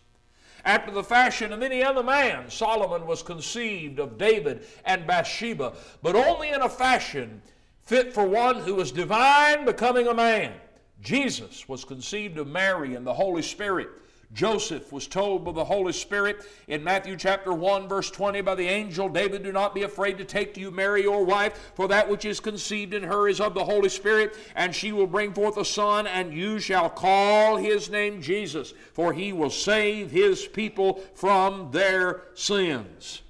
After 0.62 0.90
the 0.90 1.04
fashion 1.04 1.54
of 1.54 1.62
any 1.62 1.82
other 1.82 2.02
man, 2.02 2.50
Solomon 2.50 3.06
was 3.06 3.22
conceived 3.22 3.98
of 3.98 4.18
David 4.18 4.66
and 4.84 5.06
Bathsheba, 5.06 5.72
but 6.02 6.16
only 6.16 6.50
in 6.50 6.60
a 6.60 6.68
fashion 6.68 7.40
fit 7.82 8.12
for 8.12 8.26
one 8.26 8.56
who 8.56 8.74
was 8.74 8.92
divine 8.92 9.64
becoming 9.64 10.06
a 10.06 10.14
man. 10.14 10.52
Jesus 11.00 11.68
was 11.68 11.84
conceived 11.84 12.38
of 12.38 12.46
Mary 12.46 12.94
and 12.94 13.06
the 13.06 13.14
Holy 13.14 13.42
Spirit. 13.42 13.88
Joseph 14.32 14.92
was 14.92 15.06
told 15.06 15.44
by 15.44 15.52
the 15.52 15.64
Holy 15.64 15.92
Spirit 15.92 16.44
in 16.66 16.82
Matthew 16.82 17.16
chapter 17.16 17.52
1, 17.52 17.88
verse 17.88 18.10
20, 18.10 18.40
by 18.40 18.54
the 18.54 18.66
angel, 18.66 19.08
David, 19.08 19.44
do 19.44 19.52
not 19.52 19.74
be 19.74 19.84
afraid 19.84 20.18
to 20.18 20.24
take 20.24 20.52
to 20.54 20.60
you 20.60 20.70
Mary 20.70 21.02
your 21.02 21.24
wife, 21.24 21.72
for 21.74 21.86
that 21.88 22.08
which 22.08 22.24
is 22.24 22.40
conceived 22.40 22.92
in 22.92 23.04
her 23.04 23.28
is 23.28 23.40
of 23.40 23.54
the 23.54 23.64
Holy 23.64 23.88
Spirit, 23.88 24.36
and 24.56 24.74
she 24.74 24.90
will 24.90 25.06
bring 25.06 25.32
forth 25.32 25.56
a 25.56 25.64
son, 25.64 26.06
and 26.06 26.34
you 26.34 26.58
shall 26.58 26.90
call 26.90 27.56
his 27.56 27.88
name 27.88 28.20
Jesus, 28.20 28.74
for 28.92 29.12
he 29.12 29.32
will 29.32 29.50
save 29.50 30.10
his 30.10 30.46
people 30.46 31.00
from 31.14 31.70
their 31.70 32.24
sins. 32.34 33.22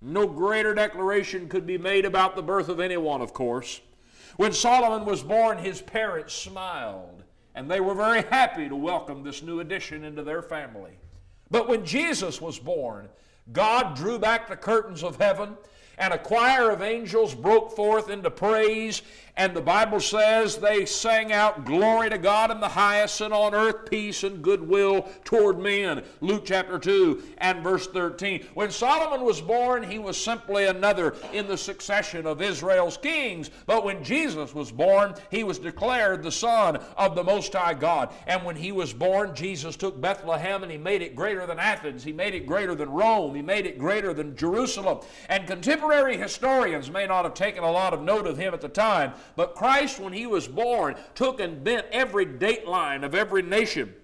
No 0.00 0.26
greater 0.26 0.74
declaration 0.74 1.48
could 1.48 1.66
be 1.66 1.78
made 1.78 2.04
about 2.04 2.34
the 2.34 2.42
birth 2.42 2.68
of 2.68 2.80
anyone, 2.80 3.20
of 3.20 3.34
course. 3.34 3.80
When 4.36 4.52
Solomon 4.52 5.06
was 5.06 5.22
born, 5.22 5.58
his 5.58 5.82
parents 5.82 6.34
smiled, 6.34 7.22
and 7.54 7.70
they 7.70 7.80
were 7.80 7.94
very 7.94 8.22
happy 8.22 8.68
to 8.68 8.76
welcome 8.76 9.22
this 9.22 9.42
new 9.42 9.60
addition 9.60 10.04
into 10.04 10.22
their 10.22 10.42
family. 10.42 10.92
But 11.50 11.68
when 11.68 11.84
Jesus 11.84 12.40
was 12.40 12.58
born, 12.58 13.08
God 13.52 13.94
drew 13.94 14.18
back 14.18 14.48
the 14.48 14.56
curtains 14.56 15.02
of 15.02 15.16
heaven 15.16 15.56
and 15.98 16.14
a 16.14 16.18
choir 16.18 16.70
of 16.70 16.80
angels 16.80 17.34
broke 17.34 17.76
forth 17.76 18.08
into 18.08 18.30
praise. 18.30 19.02
And 19.34 19.56
the 19.56 19.62
Bible 19.62 19.98
says 19.98 20.56
they 20.56 20.84
sang 20.84 21.32
out, 21.32 21.64
Glory 21.64 22.10
to 22.10 22.18
God 22.18 22.50
in 22.50 22.60
the 22.60 22.68
highest, 22.68 23.22
and 23.22 23.32
on 23.32 23.54
earth 23.54 23.88
peace 23.88 24.24
and 24.24 24.42
goodwill 24.42 25.08
toward 25.24 25.58
men. 25.58 26.04
Luke 26.20 26.42
chapter 26.44 26.78
2 26.78 27.22
and 27.38 27.62
verse 27.62 27.86
13. 27.86 28.46
When 28.52 28.70
Solomon 28.70 29.24
was 29.24 29.40
born, 29.40 29.82
he 29.82 29.98
was 29.98 30.22
simply 30.22 30.66
another 30.66 31.14
in 31.32 31.46
the 31.46 31.56
succession 31.56 32.26
of 32.26 32.42
Israel's 32.42 32.98
kings. 32.98 33.50
But 33.64 33.86
when 33.86 34.04
Jesus 34.04 34.54
was 34.54 34.70
born, 34.70 35.14
he 35.30 35.44
was 35.44 35.58
declared 35.58 36.22
the 36.22 36.30
Son 36.30 36.76
of 36.98 37.14
the 37.14 37.24
Most 37.24 37.54
High 37.54 37.74
God. 37.74 38.12
And 38.26 38.44
when 38.44 38.56
he 38.56 38.70
was 38.70 38.92
born, 38.92 39.34
Jesus 39.34 39.76
took 39.76 39.98
Bethlehem 39.98 40.62
and 40.62 40.70
he 40.70 40.78
made 40.78 41.00
it 41.00 41.16
greater 41.16 41.46
than 41.46 41.58
Athens. 41.58 42.04
He 42.04 42.12
made 42.12 42.34
it 42.34 42.46
greater 42.46 42.74
than 42.74 42.90
Rome. 42.90 43.34
He 43.34 43.42
made 43.42 43.64
it 43.64 43.78
greater 43.78 44.12
than 44.12 44.36
Jerusalem. 44.36 45.00
And 45.30 45.46
contemporary 45.46 46.18
historians 46.18 46.90
may 46.90 47.06
not 47.06 47.24
have 47.24 47.34
taken 47.34 47.64
a 47.64 47.72
lot 47.72 47.94
of 47.94 48.02
note 48.02 48.26
of 48.26 48.36
him 48.36 48.52
at 48.52 48.60
the 48.60 48.68
time, 48.68 49.14
but 49.36 49.54
Christ, 49.54 49.98
when 49.98 50.12
he 50.12 50.26
was 50.26 50.48
born, 50.48 50.96
took 51.14 51.40
and 51.40 51.62
bent 51.62 51.86
every 51.90 52.26
dateline 52.26 53.04
of 53.04 53.14
every 53.14 53.42
nation 53.42 53.94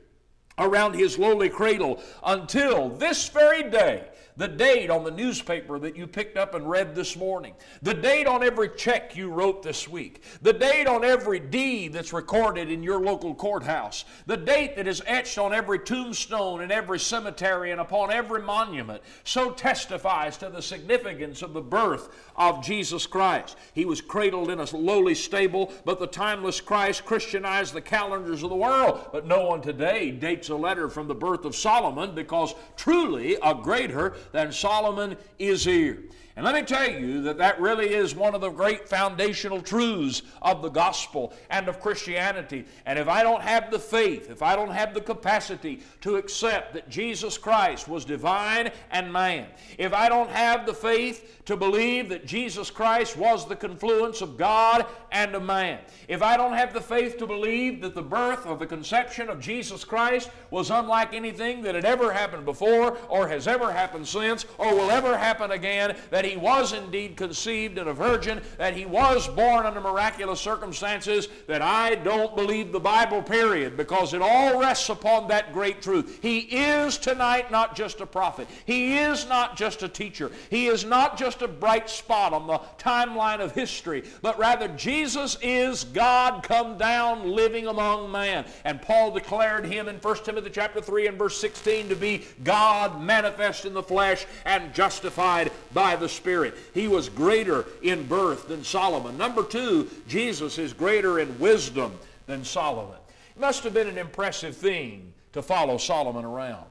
around 0.58 0.94
his 0.94 1.18
lowly 1.18 1.48
cradle 1.48 2.02
until 2.24 2.88
this 2.88 3.28
very 3.28 3.70
day 3.70 4.08
the 4.38 4.48
date 4.48 4.88
on 4.88 5.02
the 5.02 5.10
newspaper 5.10 5.78
that 5.80 5.96
you 5.96 6.06
picked 6.06 6.36
up 6.36 6.54
and 6.54 6.70
read 6.70 6.94
this 6.94 7.16
morning, 7.16 7.54
the 7.82 7.92
date 7.92 8.26
on 8.26 8.44
every 8.44 8.70
check 8.70 9.16
you 9.16 9.28
wrote 9.28 9.64
this 9.64 9.88
week, 9.88 10.22
the 10.42 10.52
date 10.52 10.86
on 10.86 11.04
every 11.04 11.40
deed 11.40 11.92
that's 11.92 12.12
recorded 12.12 12.70
in 12.70 12.82
your 12.82 13.00
local 13.00 13.34
courthouse, 13.34 14.04
the 14.26 14.36
date 14.36 14.76
that 14.76 14.86
is 14.86 15.02
etched 15.06 15.38
on 15.38 15.52
every 15.52 15.80
tombstone 15.80 16.62
in 16.62 16.70
every 16.70 17.00
cemetery 17.00 17.72
and 17.72 17.80
upon 17.80 18.12
every 18.12 18.40
monument, 18.40 19.02
so 19.24 19.50
testifies 19.50 20.36
to 20.36 20.48
the 20.48 20.62
significance 20.62 21.42
of 21.42 21.52
the 21.52 21.60
birth 21.60 22.08
of 22.36 22.64
Jesus 22.64 23.08
Christ. 23.08 23.56
He 23.74 23.84
was 23.84 24.00
cradled 24.00 24.50
in 24.50 24.60
a 24.60 24.76
lowly 24.76 25.16
stable, 25.16 25.72
but 25.84 25.98
the 25.98 26.06
timeless 26.06 26.60
Christ 26.60 27.04
Christianized 27.04 27.74
the 27.74 27.80
calendars 27.80 28.44
of 28.44 28.50
the 28.50 28.56
world. 28.56 29.08
But 29.10 29.26
no 29.26 29.46
one 29.46 29.62
today 29.62 30.12
dates 30.12 30.48
a 30.48 30.54
letter 30.54 30.88
from 30.88 31.08
the 31.08 31.14
birth 31.14 31.44
of 31.44 31.56
Solomon 31.56 32.14
because 32.14 32.54
truly 32.76 33.36
a 33.42 33.52
greater 33.52 34.14
than 34.32 34.52
Solomon 34.52 35.16
is 35.38 35.64
here. 35.64 35.98
And 36.38 36.44
let 36.44 36.54
me 36.54 36.62
tell 36.62 36.88
you 36.88 37.22
that 37.22 37.38
that 37.38 37.60
really 37.60 37.92
is 37.92 38.14
one 38.14 38.32
of 38.32 38.40
the 38.40 38.50
great 38.50 38.88
foundational 38.88 39.60
truths 39.60 40.22
of 40.40 40.62
the 40.62 40.68
gospel 40.68 41.32
and 41.50 41.66
of 41.66 41.80
Christianity. 41.80 42.64
And 42.86 42.96
if 42.96 43.08
I 43.08 43.24
don't 43.24 43.42
have 43.42 43.72
the 43.72 43.78
faith, 43.80 44.30
if 44.30 44.40
I 44.40 44.54
don't 44.54 44.70
have 44.70 44.94
the 44.94 45.00
capacity 45.00 45.82
to 46.02 46.14
accept 46.14 46.74
that 46.74 46.88
Jesus 46.88 47.36
Christ 47.36 47.88
was 47.88 48.04
divine 48.04 48.70
and 48.92 49.12
man, 49.12 49.48
if 49.78 49.92
I 49.92 50.08
don't 50.08 50.30
have 50.30 50.64
the 50.64 50.74
faith 50.74 51.42
to 51.46 51.56
believe 51.56 52.08
that 52.10 52.24
Jesus 52.24 52.70
Christ 52.70 53.16
was 53.16 53.48
the 53.48 53.56
confluence 53.56 54.20
of 54.20 54.36
God 54.36 54.86
and 55.10 55.34
of 55.34 55.42
man, 55.42 55.80
if 56.06 56.22
I 56.22 56.36
don't 56.36 56.52
have 56.52 56.72
the 56.72 56.80
faith 56.80 57.18
to 57.18 57.26
believe 57.26 57.80
that 57.80 57.96
the 57.96 58.02
birth 58.02 58.46
or 58.46 58.56
the 58.56 58.64
conception 58.64 59.28
of 59.28 59.40
Jesus 59.40 59.82
Christ 59.82 60.30
was 60.52 60.70
unlike 60.70 61.14
anything 61.14 61.62
that 61.62 61.74
had 61.74 61.84
ever 61.84 62.12
happened 62.12 62.44
before 62.44 62.96
or 63.08 63.26
has 63.26 63.48
ever 63.48 63.72
happened 63.72 64.06
since 64.06 64.46
or 64.56 64.72
will 64.72 64.92
ever 64.92 65.18
happen 65.18 65.50
again, 65.50 65.96
that 66.10 66.27
he 66.28 66.36
was 66.36 66.72
indeed 66.72 67.16
conceived 67.16 67.78
in 67.78 67.88
a 67.88 67.92
virgin, 67.92 68.40
that 68.58 68.76
he 68.76 68.84
was 68.84 69.26
born 69.28 69.66
under 69.66 69.80
miraculous 69.80 70.40
circumstances, 70.40 71.28
that 71.46 71.62
I 71.62 71.94
don't 71.94 72.36
believe 72.36 72.72
the 72.72 72.80
Bible, 72.80 73.22
period, 73.22 73.76
because 73.76 74.14
it 74.14 74.22
all 74.22 74.60
rests 74.60 74.88
upon 74.88 75.28
that 75.28 75.52
great 75.52 75.80
truth. 75.80 76.18
He 76.20 76.40
is 76.40 76.98
tonight 76.98 77.50
not 77.50 77.74
just 77.74 78.00
a 78.00 78.06
prophet, 78.06 78.48
he 78.66 78.98
is 78.98 79.26
not 79.28 79.56
just 79.56 79.82
a 79.82 79.88
teacher, 79.88 80.30
he 80.50 80.66
is 80.66 80.84
not 80.84 81.18
just 81.18 81.42
a 81.42 81.48
bright 81.48 81.88
spot 81.88 82.32
on 82.32 82.46
the 82.46 82.60
timeline 82.78 83.40
of 83.40 83.52
history, 83.52 84.04
but 84.22 84.38
rather 84.38 84.68
Jesus 84.68 85.38
is 85.42 85.84
God 85.84 86.42
come 86.42 86.76
down 86.76 87.30
living 87.30 87.66
among 87.66 88.10
man. 88.10 88.44
And 88.64 88.82
Paul 88.82 89.12
declared 89.12 89.66
him 89.66 89.88
in 89.88 89.96
1 89.96 90.16
Timothy 90.24 90.50
chapter 90.50 90.80
3 90.80 91.06
and 91.06 91.18
verse 91.18 91.38
16 91.38 91.88
to 91.88 91.96
be 91.96 92.24
God 92.44 93.00
manifest 93.00 93.64
in 93.64 93.74
the 93.74 93.82
flesh 93.82 94.26
and 94.44 94.74
justified 94.74 95.50
by 95.72 95.96
the 95.96 96.08
Spirit. 96.18 96.54
He 96.74 96.88
was 96.88 97.08
greater 97.08 97.64
in 97.82 98.06
birth 98.06 98.48
than 98.48 98.62
Solomon. 98.62 99.16
Number 99.16 99.42
two, 99.42 99.88
Jesus 100.06 100.58
is 100.58 100.74
greater 100.74 101.18
in 101.18 101.38
wisdom 101.38 101.98
than 102.26 102.44
Solomon. 102.44 102.98
It 103.34 103.40
must 103.40 103.64
have 103.64 103.72
been 103.72 103.88
an 103.88 103.96
impressive 103.96 104.54
thing 104.56 105.14
to 105.32 105.40
follow 105.40 105.78
Solomon 105.78 106.26
around 106.26 106.66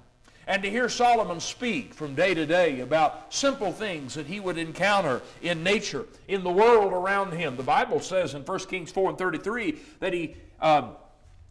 and 0.47 0.63
to 0.63 0.69
hear 0.69 0.87
Solomon 0.87 1.39
speak 1.39 1.93
from 1.93 2.15
day 2.15 2.33
to 2.33 2.45
day 2.45 2.79
about 2.79 3.33
simple 3.33 3.71
things 3.71 4.13
that 4.13 4.25
he 4.25 4.39
would 4.39 4.57
encounter 4.57 5.21
in 5.41 5.63
nature, 5.63 6.05
in 6.27 6.43
the 6.43 6.51
world 6.51 6.93
around 6.93 7.33
him. 7.33 7.57
The 7.57 7.63
Bible 7.63 7.99
says 7.99 8.33
in 8.33 8.43
1 8.43 8.59
Kings 8.59 8.91
4 8.91 9.09
and 9.09 9.17
33 9.17 9.77
that 9.99 10.13
he. 10.13 10.35
Um, 10.61 10.91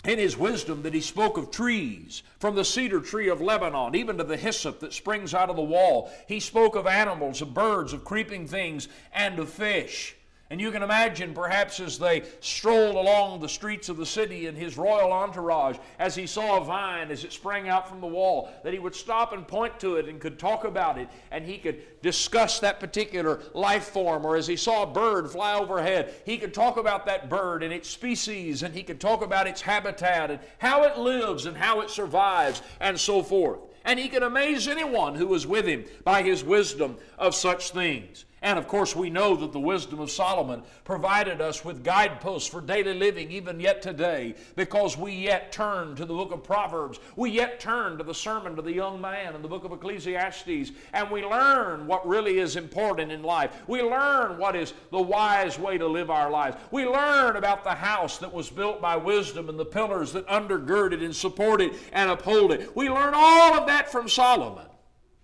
in 0.09 0.19
his 0.19 0.37
wisdom 0.37 0.83
that 0.83 0.95
he 0.95 1.01
spoke 1.01 1.37
of 1.37 1.51
trees, 1.51 2.23
from 2.39 2.55
the 2.55 2.65
cedar 2.65 3.01
tree 3.01 3.29
of 3.29 3.41
Lebanon, 3.41 3.95
even 3.95 4.19
to 4.19 4.25
the 4.25 4.37
hyssop 4.37 4.81
that 4.81 4.93
springs 4.93 5.35
out 5.35 5.51
of 5.51 5.57
the 5.57 5.63
wall. 5.63 6.11
He 6.29 6.41
spoke 6.41 6.77
of 6.77 6.87
animals, 6.87 7.43
of 7.43 7.55
birds, 7.55 7.93
of 7.93 8.05
creeping 8.05 8.47
things, 8.47 8.89
and 9.13 9.39
of 9.39 9.49
fish. 9.49 10.15
And 10.49 10.61
you 10.61 10.71
can 10.71 10.85
imagine, 10.85 11.35
perhaps, 11.35 11.81
as 11.81 11.99
they 11.99 12.23
strolled 12.39 12.95
along 12.95 13.41
the 13.41 13.49
streets 13.49 13.89
of 13.89 13.97
the 13.97 14.07
city 14.07 14.47
in 14.47 14.55
his 14.55 14.79
royal 14.79 15.13
entourage, 15.13 15.77
as 15.99 16.15
he 16.15 16.29
saw 16.29 16.59
a 16.59 16.65
vine 16.65 17.11
as 17.11 17.25
it 17.25 17.33
sprang 17.33 17.69
out 17.69 17.89
from 17.89 18.01
the 18.01 18.07
wall, 18.07 18.51
that 18.63 18.73
he 18.73 18.79
would 18.79 18.95
stop 18.95 19.33
and 19.33 19.49
point 19.49 19.81
to 19.81 19.97
it 19.97 20.09
and 20.09 20.21
could 20.21 20.39
talk 20.39 20.63
about 20.63 20.99
it, 20.99 21.09
and 21.33 21.45
he 21.45 21.59
could 21.59 21.83
discuss 22.01 22.61
that 22.61 22.79
particular 22.79 23.41
life 23.55 23.89
form. 23.89 24.25
Or 24.25 24.37
as 24.37 24.47
he 24.47 24.55
saw 24.55 24.85
a 24.85 24.87
bird 24.87 25.29
fly 25.29 25.55
overhead, 25.55 26.15
he 26.25 26.39
could 26.39 26.55
talk 26.55 26.77
about 26.77 27.07
that 27.07 27.29
bird 27.29 27.65
and 27.65 27.73
its 27.73 27.89
species, 27.89 28.63
and 28.63 28.73
he 28.73 28.85
could 28.85 29.01
talk 29.01 29.23
about 29.23 29.49
its 29.49 29.63
habitat 29.63 30.31
and 30.31 30.39
how 30.59 30.85
it 30.85 30.97
lives 30.97 31.47
and 31.47 31.57
how 31.57 31.81
it 31.81 31.91
survives, 31.91 32.63
and 32.79 33.01
so 33.01 33.21
forth. 33.21 33.59
And 33.85 33.99
he 33.99 34.09
could 34.09 34.23
amaze 34.23 34.69
anyone 34.69 35.17
who 35.17 35.27
was 35.27 35.45
with 35.45 35.67
him 35.67 35.87
by 36.05 36.23
his 36.23 36.45
wisdom 36.45 36.99
of 37.19 37.35
such 37.35 37.71
things. 37.71 38.27
And 38.43 38.59
of 38.59 38.69
course, 38.69 38.95
we 38.95 39.09
know 39.09 39.35
that 39.37 39.53
the 39.53 39.59
wisdom 39.59 39.99
of 39.99 40.11
Solomon 40.11 40.63
provided 40.85 41.41
us 41.41 41.65
with 41.65 41.83
guideposts 41.83 42.49
for 42.49 42.61
daily 42.61 42.93
living, 42.93 43.31
even 43.31 43.59
yet 43.59 43.81
today, 43.81 44.35
because 44.57 44.97
we 44.97 45.13
yet 45.13 45.53
turn 45.53 45.97
to 45.97 46.05
the 46.05 46.13
book 46.13 46.33
of 46.33 46.45
Proverbs. 46.45 47.01
We 47.17 47.31
yet 47.31 47.61
turn 47.61 47.97
to 47.97 48.05
the 48.05 48.15
sermon 48.15 48.55
to 48.55 48.63
the 48.63 48.73
young 48.73 49.01
man 49.01 49.35
in 49.35 49.41
the 49.41 49.49
book 49.49 49.65
of 49.65 49.73
Ecclesiastes, 49.73 50.73
and 50.93 51.11
we 51.11 51.25
learn 51.25 51.87
what 51.87 52.07
really 52.07 52.39
is 52.39 52.57
important 52.57 53.11
in 53.11 53.23
life. 53.23 53.57
We 53.67 53.81
learn 53.81 54.37
what 54.37 54.55
is 54.55 54.75
the 54.91 55.01
wise 55.01 55.59
way 55.59 55.79
to 55.79 55.87
live 55.87 56.11
our 56.11 56.31
lives. 56.31 56.59
We 56.71 56.85
learn 56.85 57.37
about 57.37 57.65
the 57.65 57.75
house 57.75 58.19
that 58.19 58.33
was 58.33 58.51
built 58.51 58.83
by 58.83 58.97
wisdom 58.97 59.49
and 59.49 59.59
the 59.59 59.65
pillars 59.65 60.13
that 60.13 60.29
undergird 60.29 60.93
it 60.93 61.03
and 61.03 61.17
support 61.17 61.63
it 61.63 61.73
and 61.91 62.11
uphold 62.11 62.53
it. 62.53 62.77
We 62.77 62.91
learn 62.91 63.15
all 63.17 63.55
of 63.55 63.67
that 63.69 63.91
from 63.91 64.11
Solomon. 64.11 64.67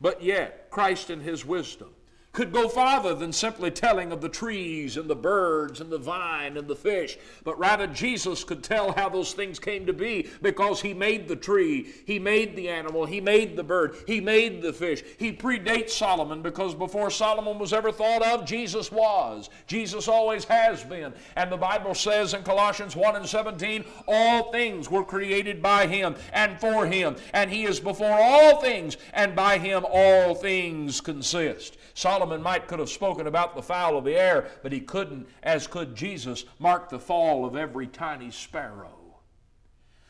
But 0.00 0.22
yet, 0.22 0.70
Christ 0.70 1.10
in 1.10 1.20
his 1.20 1.44
wisdom 1.44 1.91
could 2.32 2.50
go 2.50 2.66
farther 2.66 3.14
than 3.14 3.30
simply 3.30 3.70
telling 3.70 4.10
of 4.10 4.22
the 4.22 4.28
trees 4.28 4.96
and 4.96 5.08
the 5.08 5.14
birds 5.14 5.82
and 5.82 5.90
the 5.90 5.98
vine 5.98 6.56
and 6.56 6.66
the 6.66 6.74
fish, 6.74 7.18
but 7.44 7.58
rather 7.58 7.86
Jesus 7.86 8.42
could 8.42 8.62
tell 8.62 8.92
how 8.92 9.08
those 9.08 9.34
things 9.34 9.58
came 9.58 9.84
to 9.84 9.92
be 9.92 10.28
because 10.40 10.80
He 10.80 10.94
made 10.94 11.28
the 11.28 11.36
tree, 11.36 11.92
He 12.06 12.18
made 12.18 12.56
the 12.56 12.70
animal, 12.70 13.04
He 13.04 13.20
made 13.20 13.54
the 13.54 13.62
bird, 13.62 13.96
He 14.06 14.20
made 14.20 14.62
the 14.62 14.72
fish. 14.72 15.02
He 15.18 15.30
predates 15.32 15.90
Solomon 15.90 16.40
because 16.40 16.74
before 16.74 17.10
Solomon 17.10 17.58
was 17.58 17.74
ever 17.74 17.92
thought 17.92 18.22
of, 18.22 18.46
Jesus 18.46 18.90
was. 18.90 19.50
Jesus 19.66 20.08
always 20.08 20.44
has 20.46 20.82
been. 20.84 21.12
And 21.36 21.52
the 21.52 21.58
Bible 21.58 21.94
says 21.94 22.32
in 22.32 22.42
Colossians 22.44 22.96
1 22.96 23.16
and 23.16 23.26
17, 23.26 23.84
all 24.08 24.50
things 24.50 24.90
were 24.90 25.04
created 25.04 25.62
by 25.62 25.86
Him 25.86 26.14
and 26.32 26.58
for 26.58 26.86
Him, 26.86 27.16
and 27.34 27.50
He 27.50 27.64
is 27.64 27.78
before 27.78 28.18
all 28.18 28.60
things, 28.62 28.96
and 29.12 29.36
by 29.36 29.58
Him 29.58 29.84
all 29.86 30.34
things 30.34 31.02
consist. 31.02 31.76
Solomon 31.94 32.42
might 32.42 32.68
could 32.68 32.78
have 32.78 32.88
spoken 32.88 33.26
about 33.26 33.54
the 33.54 33.62
fowl 33.62 33.96
of 33.96 34.04
the 34.04 34.16
air, 34.16 34.48
but 34.62 34.72
he 34.72 34.80
couldn't, 34.80 35.28
as 35.42 35.66
could 35.66 35.94
Jesus, 35.94 36.44
mark 36.58 36.88
the 36.88 36.98
fall 36.98 37.44
of 37.44 37.56
every 37.56 37.86
tiny 37.86 38.30
sparrow. 38.30 39.02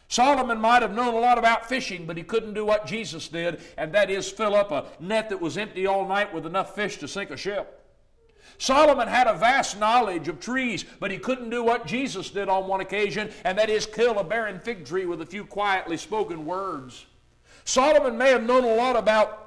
Solomon 0.08 0.60
might 0.60 0.82
have 0.82 0.94
known 0.94 1.14
a 1.14 1.20
lot 1.20 1.38
about 1.38 1.68
fishing, 1.68 2.04
but 2.04 2.18
he 2.18 2.22
couldn't 2.22 2.52
do 2.52 2.66
what 2.66 2.84
Jesus 2.84 3.28
did, 3.28 3.62
and 3.78 3.94
that 3.94 4.10
is 4.10 4.30
fill 4.30 4.54
up 4.54 4.70
a 4.70 4.84
net 5.00 5.30
that 5.30 5.40
was 5.40 5.56
empty 5.56 5.86
all 5.86 6.06
night 6.06 6.34
with 6.34 6.44
enough 6.44 6.74
fish 6.74 6.98
to 6.98 7.08
sink 7.08 7.30
a 7.30 7.36
ship. 7.36 7.78
Solomon 8.58 9.08
had 9.08 9.26
a 9.26 9.34
vast 9.34 9.80
knowledge 9.80 10.28
of 10.28 10.38
trees, 10.38 10.84
but 11.00 11.10
he 11.10 11.16
couldn't 11.16 11.48
do 11.48 11.64
what 11.64 11.86
Jesus 11.86 12.28
did 12.28 12.50
on 12.50 12.68
one 12.68 12.82
occasion, 12.82 13.30
and 13.44 13.56
that 13.56 13.70
is 13.70 13.86
kill 13.86 14.18
a 14.18 14.24
barren 14.24 14.60
fig 14.60 14.84
tree 14.84 15.06
with 15.06 15.22
a 15.22 15.26
few 15.26 15.46
quietly 15.46 15.96
spoken 15.96 16.44
words. 16.44 17.06
Solomon 17.64 18.18
may 18.18 18.30
have 18.30 18.42
known 18.42 18.64
a 18.64 18.74
lot 18.74 18.96
about 18.96 19.41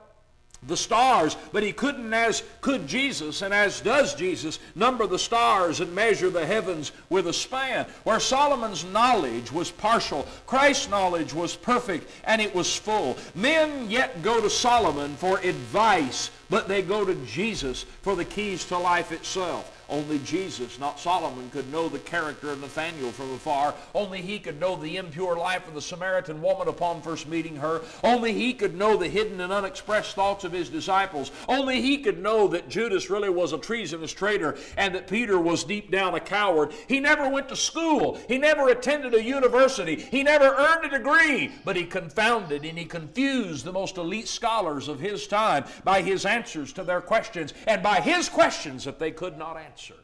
the 0.68 0.78
stars, 0.78 1.38
but 1.52 1.64
he 1.64 1.72
couldn't, 1.72 2.14
as 2.14 2.44
could 2.62 2.88
Jesus, 2.88 3.42
and 3.42 3.54
as 3.54 3.82
does 3.82 4.16
Jesus, 4.16 4.60
number 4.76 5.08
the 5.08 5.20
stars 5.20 5.80
and 5.80 5.94
measure 5.94 6.30
the 6.30 6.46
heavens 6.46 6.92
with 7.10 7.28
a 7.28 7.34
span. 7.34 7.86
Where 8.04 8.20
Solomon's 8.20 8.84
knowledge 8.86 9.52
was 9.52 9.72
partial, 9.72 10.28
Christ's 10.46 10.90
knowledge 10.90 11.34
was 11.34 11.56
perfect, 11.56 12.10
and 12.24 12.42
it 12.42 12.54
was 12.54 12.76
full. 12.76 13.18
Men 13.36 13.90
yet 13.90 14.22
go 14.24 14.42
to 14.42 14.50
Solomon 14.50 15.16
for 15.16 15.40
advice, 15.40 16.30
but 16.50 16.68
they 16.68 16.82
go 16.82 17.06
to 17.06 17.16
Jesus 17.26 17.84
for 18.02 18.16
the 18.16 18.26
keys 18.26 18.66
to 18.66 18.78
life 18.78 19.12
itself. 19.12 19.72
Only 19.88 20.20
Jesus, 20.20 20.80
not 20.80 21.00
Solomon, 21.00 21.50
could 21.52 21.72
know 21.72 21.88
the 21.90 22.00
character 22.00 22.50
of 22.50 22.62
Nathanael 22.62 23.12
from 23.12 23.32
afar. 23.34 23.76
Only 23.94 24.22
he 24.22 24.40
could 24.40 24.60
know 24.60 24.76
the 24.76 24.98
impure 24.98 25.36
life 25.36 25.68
of 25.68 25.76
the 25.76 25.82
Samaritan 25.82 26.42
woman 26.42 26.68
upon 26.68 27.02
first 27.02 27.28
meeting 27.28 27.56
her. 27.58 27.82
Only 28.04 28.34
he 28.34 28.54
could 28.54 28.76
know 28.76 28.98
the 28.98 29.08
hidden 29.08 29.42
and 29.42 29.54
unexpressed 29.54 30.16
thoughts 30.16 30.44
of 30.44 30.52
his 30.52 30.70
disciples. 30.70 31.32
Only 31.48 31.82
he 31.82 32.00
could 32.00 32.22
know 32.22 32.48
that 32.48 32.70
Judas 32.70 33.10
really 33.10 33.30
was 33.30 33.54
a 33.54 33.60
treasonous 33.60 34.12
traitor 34.12 34.58
and 34.76 34.96
that 34.96 35.08
Peter 35.08 35.40
was 35.40 35.64
deep 35.64 35.92
down 35.92 36.16
a 36.16 36.20
coward. 36.20 36.74
He 36.88 37.00
never 37.00 37.30
went 37.30 37.50
to 37.50 37.56
school. 37.56 38.20
He 38.28 38.38
never 38.38 38.70
attended 38.70 39.14
a 39.14 39.24
university. 39.24 39.96
He 39.96 40.24
never 40.24 40.46
earned 40.46 40.86
a 40.86 40.98
degree. 40.98 41.52
But 41.64 41.76
he 41.76 41.86
confounded 41.86 42.66
and 42.66 42.78
he 42.78 42.86
confused 42.86 43.66
the 43.66 43.72
most 43.72 43.98
elite 43.98 44.28
scholars 44.28 44.88
of 44.88 45.00
his 45.00 45.28
time 45.28 45.66
by 45.84 46.02
his 46.02 46.26
answers 46.36 46.74
to 46.74 46.84
their 46.84 47.02
questions 47.02 47.54
and 47.68 47.82
by 47.82 48.02
his 48.02 48.30
questions 48.30 48.84
that 48.84 49.00
they 49.00 49.12
could 49.12 49.38
not 49.38 49.58
answer. 49.58 49.96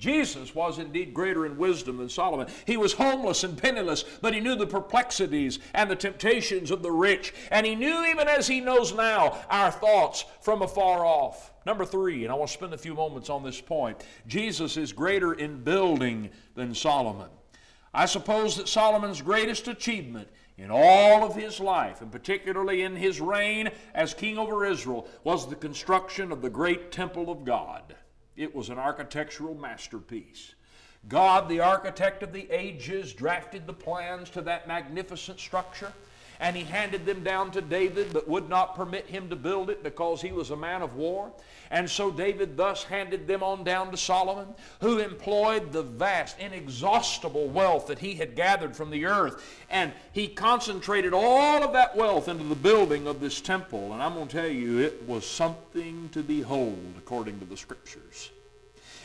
Jesus 0.00 0.54
was 0.54 0.78
indeed 0.78 1.12
greater 1.12 1.44
in 1.44 1.58
wisdom 1.58 1.98
than 1.98 2.08
Solomon. 2.08 2.48
He 2.66 2.78
was 2.78 2.94
homeless 2.94 3.44
and 3.44 3.60
penniless, 3.60 4.02
but 4.22 4.32
he 4.32 4.40
knew 4.40 4.56
the 4.56 4.66
perplexities 4.66 5.58
and 5.74 5.90
the 5.90 5.96
temptations 5.96 6.70
of 6.70 6.82
the 6.82 6.90
rich. 6.90 7.34
And 7.50 7.66
he 7.66 7.74
knew, 7.74 8.06
even 8.06 8.26
as 8.26 8.48
he 8.48 8.62
knows 8.62 8.94
now, 8.94 9.38
our 9.50 9.70
thoughts 9.70 10.24
from 10.40 10.62
afar 10.62 11.04
off. 11.04 11.52
Number 11.66 11.84
three, 11.84 12.24
and 12.24 12.32
I 12.32 12.34
want 12.34 12.48
to 12.48 12.56
spend 12.56 12.72
a 12.72 12.78
few 12.78 12.94
moments 12.94 13.28
on 13.28 13.44
this 13.44 13.60
point 13.60 14.02
Jesus 14.26 14.78
is 14.78 14.94
greater 14.94 15.34
in 15.34 15.62
building 15.62 16.30
than 16.54 16.74
Solomon. 16.74 17.28
I 17.92 18.06
suppose 18.06 18.56
that 18.56 18.68
Solomon's 18.68 19.20
greatest 19.20 19.68
achievement 19.68 20.28
in 20.60 20.70
all 20.70 21.24
of 21.24 21.34
his 21.34 21.58
life, 21.58 22.02
and 22.02 22.12
particularly 22.12 22.82
in 22.82 22.94
his 22.94 23.18
reign 23.18 23.70
as 23.94 24.12
king 24.12 24.36
over 24.36 24.66
Israel, 24.66 25.08
was 25.24 25.48
the 25.48 25.56
construction 25.56 26.30
of 26.30 26.42
the 26.42 26.50
great 26.50 26.92
temple 26.92 27.30
of 27.30 27.46
God. 27.46 27.96
It 28.36 28.54
was 28.54 28.68
an 28.68 28.78
architectural 28.78 29.54
masterpiece. 29.54 30.54
God, 31.08 31.48
the 31.48 31.60
architect 31.60 32.22
of 32.22 32.34
the 32.34 32.46
ages, 32.50 33.14
drafted 33.14 33.66
the 33.66 33.72
plans 33.72 34.28
to 34.30 34.42
that 34.42 34.68
magnificent 34.68 35.40
structure 35.40 35.94
and 36.40 36.56
he 36.56 36.64
handed 36.64 37.04
them 37.04 37.22
down 37.22 37.50
to 37.52 37.60
David, 37.60 38.12
but 38.12 38.26
would 38.26 38.48
not 38.48 38.74
permit 38.74 39.06
him 39.06 39.28
to 39.28 39.36
build 39.36 39.68
it 39.68 39.82
because 39.82 40.22
he 40.22 40.32
was 40.32 40.50
a 40.50 40.56
man 40.56 40.80
of 40.80 40.96
war. 40.96 41.30
And 41.70 41.88
so 41.88 42.10
David 42.10 42.56
thus 42.56 42.82
handed 42.82 43.28
them 43.28 43.42
on 43.42 43.62
down 43.62 43.90
to 43.90 43.96
Solomon, 43.96 44.48
who 44.80 44.98
employed 44.98 45.70
the 45.70 45.82
vast, 45.82 46.38
inexhaustible 46.40 47.48
wealth 47.48 47.86
that 47.88 47.98
he 47.98 48.14
had 48.14 48.34
gathered 48.34 48.74
from 48.74 48.90
the 48.90 49.04
earth. 49.04 49.44
And 49.68 49.92
he 50.12 50.26
concentrated 50.26 51.12
all 51.12 51.62
of 51.62 51.74
that 51.74 51.94
wealth 51.94 52.26
into 52.26 52.44
the 52.44 52.56
building 52.56 53.06
of 53.06 53.20
this 53.20 53.40
temple. 53.40 53.92
And 53.92 54.02
I'm 54.02 54.14
going 54.14 54.26
to 54.26 54.36
tell 54.36 54.48
you, 54.48 54.78
it 54.78 55.06
was 55.06 55.26
something 55.26 56.08
to 56.12 56.22
behold 56.22 56.94
according 56.98 57.38
to 57.40 57.44
the 57.44 57.56
scriptures. 57.56 58.30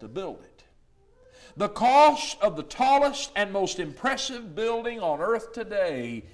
to 0.00 0.08
build 0.08 0.40
it. 0.42 0.64
The 1.56 1.68
cost 1.68 2.42
of 2.42 2.56
the 2.56 2.64
tallest 2.64 3.30
and 3.36 3.52
most 3.52 3.78
impressive 3.78 4.56
building 4.56 4.98
on 5.00 5.20
earth 5.20 5.52
today 5.52 6.24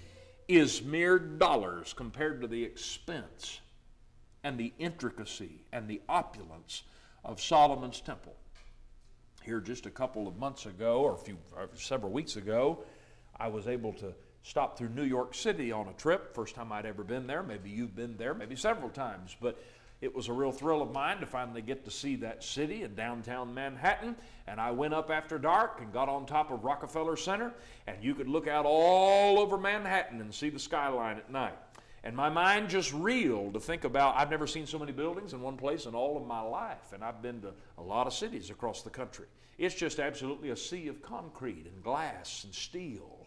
is 0.49 0.83
mere 0.83 1.19
dollars 1.19 1.93
compared 1.93 2.41
to 2.41 2.49
the 2.49 2.65
expense 2.65 3.61
and 4.43 4.57
the 4.57 4.73
intricacy 4.79 5.67
and 5.73 5.87
the 5.87 6.01
opulence 6.09 6.85
of 7.23 7.39
Solomon's 7.41 8.01
temple. 8.01 8.35
Here, 9.45 9.61
just 9.61 9.87
a 9.87 9.91
couple 9.91 10.27
of 10.27 10.39
months 10.39 10.67
ago, 10.67 11.03
or 11.03 11.15
a 11.15 11.19
few, 11.19 11.37
or 11.55 11.69
several 11.75 12.13
weeks 12.13 12.37
ago, 12.37 12.85
I 13.43 13.49
was 13.49 13.67
able 13.67 13.93
to 13.95 14.15
stop 14.45 14.79
through 14.79 14.91
New 14.91 15.03
York 15.03 15.35
City 15.35 15.73
on 15.73 15.89
a 15.89 15.93
trip. 15.95 16.33
First 16.33 16.55
time 16.55 16.71
I'd 16.71 16.87
ever 16.87 17.03
been 17.03 17.27
there. 17.27 17.43
Maybe 17.43 17.71
you've 17.71 17.97
been 17.97 18.17
there, 18.17 18.35
maybe 18.35 18.55
several 18.55 18.89
times. 18.89 19.37
But 19.41 19.61
it 20.01 20.15
was 20.15 20.29
a 20.29 20.33
real 20.33 20.53
thrill 20.53 20.81
of 20.81 20.93
mine 20.93 21.19
to 21.19 21.27
finally 21.27 21.61
get 21.61 21.85
to 21.87 21.91
see 21.91 22.15
that 22.17 22.45
city 22.45 22.85
in 22.85 22.95
downtown 22.95 23.53
Manhattan. 23.53 24.15
And 24.47 24.61
I 24.61 24.71
went 24.71 24.95
up 24.95 25.11
after 25.11 25.39
dark 25.39 25.81
and 25.81 25.93
got 25.93 26.09
on 26.09 26.25
top 26.25 26.53
of 26.53 26.63
Rockefeller 26.63 27.17
Center, 27.17 27.53
and 27.89 27.97
you 28.01 28.15
could 28.15 28.29
look 28.29 28.47
out 28.47 28.65
all 28.65 29.41
over 29.41 29.59
Manhattan 29.59 30.21
and 30.21 30.33
see 30.33 30.49
the 30.49 30.61
skyline 30.61 31.17
at 31.17 31.29
night. 31.29 31.59
And 32.05 32.15
my 32.15 32.29
mind 32.29 32.69
just 32.69 32.93
reeled 32.93 33.55
to 33.55 33.61
think 33.61 33.83
about 33.83 34.15
I've 34.17 34.31
never 34.31 34.47
seen 34.47 34.67
so 34.67 34.79
many 34.79 34.93
buildings 34.93 35.33
in 35.33 35.41
one 35.41 35.57
place 35.57 35.87
in 35.87 35.97
all 35.97 36.17
of 36.17 36.25
my 36.29 36.43
life. 36.43 36.93
And 36.93 37.03
I've 37.03 37.21
been 37.23 37.41
to 37.41 37.55
a 37.77 37.83
lot 37.83 38.07
of 38.07 38.15
cities 38.15 38.51
across 38.51 38.83
the 38.83 38.91
country. 38.91 39.27
It's 39.59 39.75
just 39.75 39.99
absolutely 39.99 40.51
a 40.51 40.57
sea 40.57 40.87
of 40.87 41.03
concrete 41.03 41.67
and 41.67 41.83
glass 41.83 42.45
and 42.45 42.55
steel. 42.55 43.22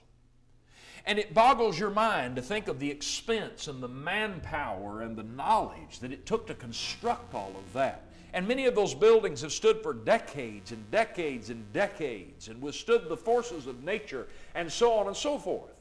And 1.05 1.19
it 1.19 1.33
boggles 1.33 1.79
your 1.79 1.91
mind 1.91 2.35
to 2.35 2.41
think 2.41 2.67
of 2.67 2.79
the 2.79 2.89
expense 2.89 3.67
and 3.67 3.81
the 3.81 3.87
manpower 3.87 5.01
and 5.01 5.15
the 5.15 5.23
knowledge 5.23 5.99
that 5.99 6.11
it 6.11 6.25
took 6.25 6.47
to 6.47 6.55
construct 6.55 7.35
all 7.35 7.53
of 7.55 7.73
that. 7.73 8.05
And 8.33 8.47
many 8.47 8.65
of 8.65 8.75
those 8.75 8.93
buildings 8.93 9.41
have 9.41 9.53
stood 9.53 9.81
for 9.81 9.93
decades 9.93 10.71
and 10.71 10.91
decades 10.91 11.51
and 11.51 11.71
decades 11.71 12.49
and 12.49 12.61
withstood 12.61 13.07
the 13.07 13.15
forces 13.15 13.67
of 13.67 13.83
nature 13.83 14.27
and 14.55 14.69
so 14.69 14.93
on 14.93 15.07
and 15.07 15.15
so 15.15 15.37
forth. 15.37 15.75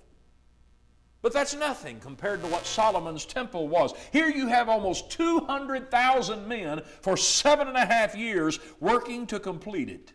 But 1.20 1.32
that's 1.32 1.54
nothing 1.54 2.00
compared 2.00 2.42
to 2.42 2.48
what 2.48 2.66
Solomon's 2.66 3.24
temple 3.24 3.66
was. 3.66 3.94
Here 4.12 4.28
you 4.28 4.46
have 4.46 4.68
almost 4.68 5.10
200,000 5.10 6.46
men 6.46 6.82
for 7.00 7.16
seven 7.16 7.66
and 7.66 7.78
a 7.78 7.86
half 7.86 8.14
years 8.14 8.60
working 8.78 9.26
to 9.28 9.40
complete 9.40 9.88
it. 9.88 10.12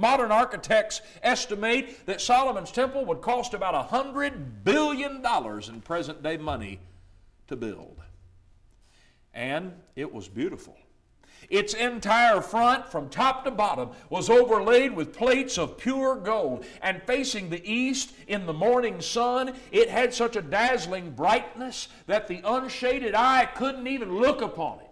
Modern 0.00 0.32
architects 0.32 1.02
estimate 1.22 2.06
that 2.06 2.22
Solomon's 2.22 2.72
temple 2.72 3.04
would 3.04 3.20
cost 3.20 3.52
about 3.52 3.74
a 3.74 3.94
$100 3.94 4.64
billion 4.64 5.22
in 5.22 5.80
present 5.82 6.22
day 6.22 6.38
money 6.38 6.80
to 7.48 7.54
build. 7.54 8.00
And 9.34 9.74
it 9.96 10.10
was 10.10 10.26
beautiful. 10.26 10.74
Its 11.50 11.74
entire 11.74 12.40
front, 12.40 12.90
from 12.90 13.10
top 13.10 13.44
to 13.44 13.50
bottom, 13.50 13.90
was 14.08 14.30
overlaid 14.30 14.96
with 14.96 15.12
plates 15.12 15.58
of 15.58 15.76
pure 15.76 16.16
gold. 16.16 16.64
And 16.80 17.02
facing 17.02 17.50
the 17.50 17.62
east 17.70 18.14
in 18.26 18.46
the 18.46 18.54
morning 18.54 19.02
sun, 19.02 19.54
it 19.70 19.90
had 19.90 20.14
such 20.14 20.34
a 20.34 20.40
dazzling 20.40 21.10
brightness 21.10 21.88
that 22.06 22.26
the 22.26 22.40
unshaded 22.42 23.14
eye 23.14 23.50
couldn't 23.54 23.86
even 23.86 24.16
look 24.16 24.40
upon 24.40 24.78
it. 24.80 24.89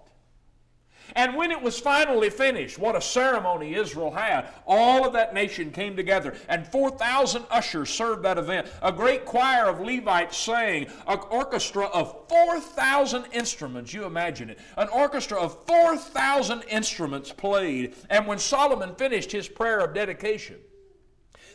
And 1.17 1.37
when 1.37 1.51
it 1.51 1.61
was 1.61 1.79
finally 1.79 2.31
finished, 2.31 2.79
what 2.79 2.97
a 2.97 3.01
ceremony 3.01 3.75
Israel 3.75 4.11
had. 4.11 4.49
All 4.67 5.07
of 5.07 5.13
that 5.15 5.35
nation 5.35 5.71
came 5.71 5.97
together, 5.97 6.35
and 6.49 6.67
4,000 6.67 7.45
ushers 7.51 7.91
served 7.91 8.23
that 8.25 8.39
event. 8.39 8.69
A 8.83 8.93
great 8.93 9.25
choir 9.25 9.69
of 9.69 9.81
Levites 9.81 10.37
sang, 10.37 10.87
an 11.07 11.19
orchestra 11.31 11.87
of 11.87 12.29
4,000 12.29 13.27
instruments. 13.33 13.93
You 13.93 14.05
imagine 14.05 14.51
it. 14.51 14.59
An 14.77 14.89
orchestra 14.89 15.39
of 15.41 15.65
4,000 15.67 16.63
instruments 16.69 17.33
played. 17.33 17.95
And 18.11 18.27
when 18.27 18.39
Solomon 18.39 18.95
finished 18.95 19.33
his 19.33 19.49
prayer 19.49 19.81
of 19.81 19.95
dedication, 19.95 20.57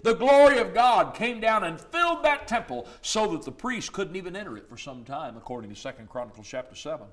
the 0.04 0.14
glory 0.14 0.58
of 0.58 0.74
God 0.74 1.16
came 1.16 1.40
down 1.40 1.64
and 1.64 1.80
filled 1.80 2.24
that 2.24 2.48
temple 2.48 2.88
so 3.02 3.28
that 3.28 3.44
the 3.44 3.52
priests 3.52 3.90
couldn't 3.90 4.18
even 4.18 4.36
enter 4.36 4.58
it 4.58 4.68
for 4.68 4.78
some 4.78 5.06
time, 5.06 5.38
according 5.38 5.74
to 5.74 5.82
2 5.82 5.90
Chronicles 6.10 6.48
chapter 6.48 6.76
7. 6.76 7.08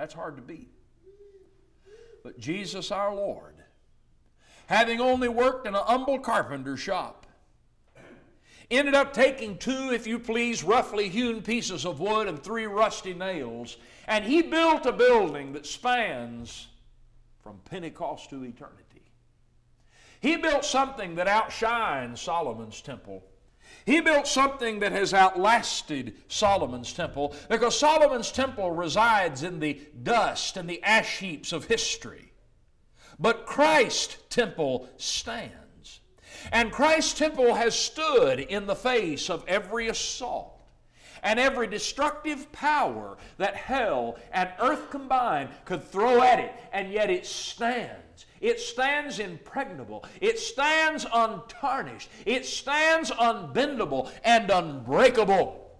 That's 0.00 0.14
hard 0.14 0.36
to 0.36 0.42
beat. 0.42 0.72
But 2.24 2.38
Jesus 2.38 2.90
our 2.90 3.14
Lord, 3.14 3.56
having 4.64 4.98
only 4.98 5.28
worked 5.28 5.66
in 5.66 5.74
a 5.74 5.82
humble 5.82 6.18
carpenter 6.18 6.78
shop, 6.78 7.26
ended 8.70 8.94
up 8.94 9.12
taking 9.12 9.58
two, 9.58 9.90
if 9.92 10.06
you 10.06 10.18
please, 10.18 10.64
roughly 10.64 11.10
hewn 11.10 11.42
pieces 11.42 11.84
of 11.84 12.00
wood 12.00 12.28
and 12.28 12.42
three 12.42 12.64
rusty 12.64 13.12
nails, 13.12 13.76
and 14.08 14.24
he 14.24 14.40
built 14.40 14.86
a 14.86 14.92
building 14.92 15.52
that 15.52 15.66
spans 15.66 16.68
from 17.42 17.60
Pentecost 17.66 18.30
to 18.30 18.42
eternity. 18.42 19.02
He 20.20 20.36
built 20.36 20.64
something 20.64 21.14
that 21.16 21.28
outshines 21.28 22.22
Solomon's 22.22 22.80
temple 22.80 23.22
he 23.86 24.00
built 24.00 24.26
something 24.26 24.80
that 24.80 24.92
has 24.92 25.14
outlasted 25.14 26.14
Solomon's 26.28 26.92
temple 26.92 27.34
because 27.48 27.78
Solomon's 27.78 28.32
temple 28.32 28.70
resides 28.70 29.42
in 29.42 29.60
the 29.60 29.80
dust 30.02 30.56
and 30.56 30.68
the 30.68 30.82
ash 30.82 31.18
heaps 31.18 31.52
of 31.52 31.64
history. 31.66 32.32
But 33.18 33.46
Christ's 33.46 34.16
temple 34.30 34.88
stands. 34.96 36.00
And 36.52 36.72
Christ's 36.72 37.18
temple 37.18 37.54
has 37.54 37.78
stood 37.78 38.40
in 38.40 38.66
the 38.66 38.76
face 38.76 39.28
of 39.28 39.44
every 39.46 39.88
assault 39.88 40.60
and 41.22 41.38
every 41.38 41.66
destructive 41.66 42.50
power 42.52 43.18
that 43.36 43.54
hell 43.54 44.16
and 44.32 44.48
earth 44.60 44.90
combined 44.90 45.50
could 45.66 45.84
throw 45.84 46.22
at 46.22 46.40
it, 46.40 46.52
and 46.72 46.90
yet 46.90 47.10
it 47.10 47.26
stands 47.26 48.26
it 48.40 48.58
stands 48.58 49.18
impregnable. 49.18 50.04
It 50.20 50.38
stands 50.38 51.06
untarnished. 51.12 52.08
It 52.24 52.46
stands 52.46 53.10
unbendable 53.10 54.10
and 54.24 54.50
unbreakable. 54.50 55.70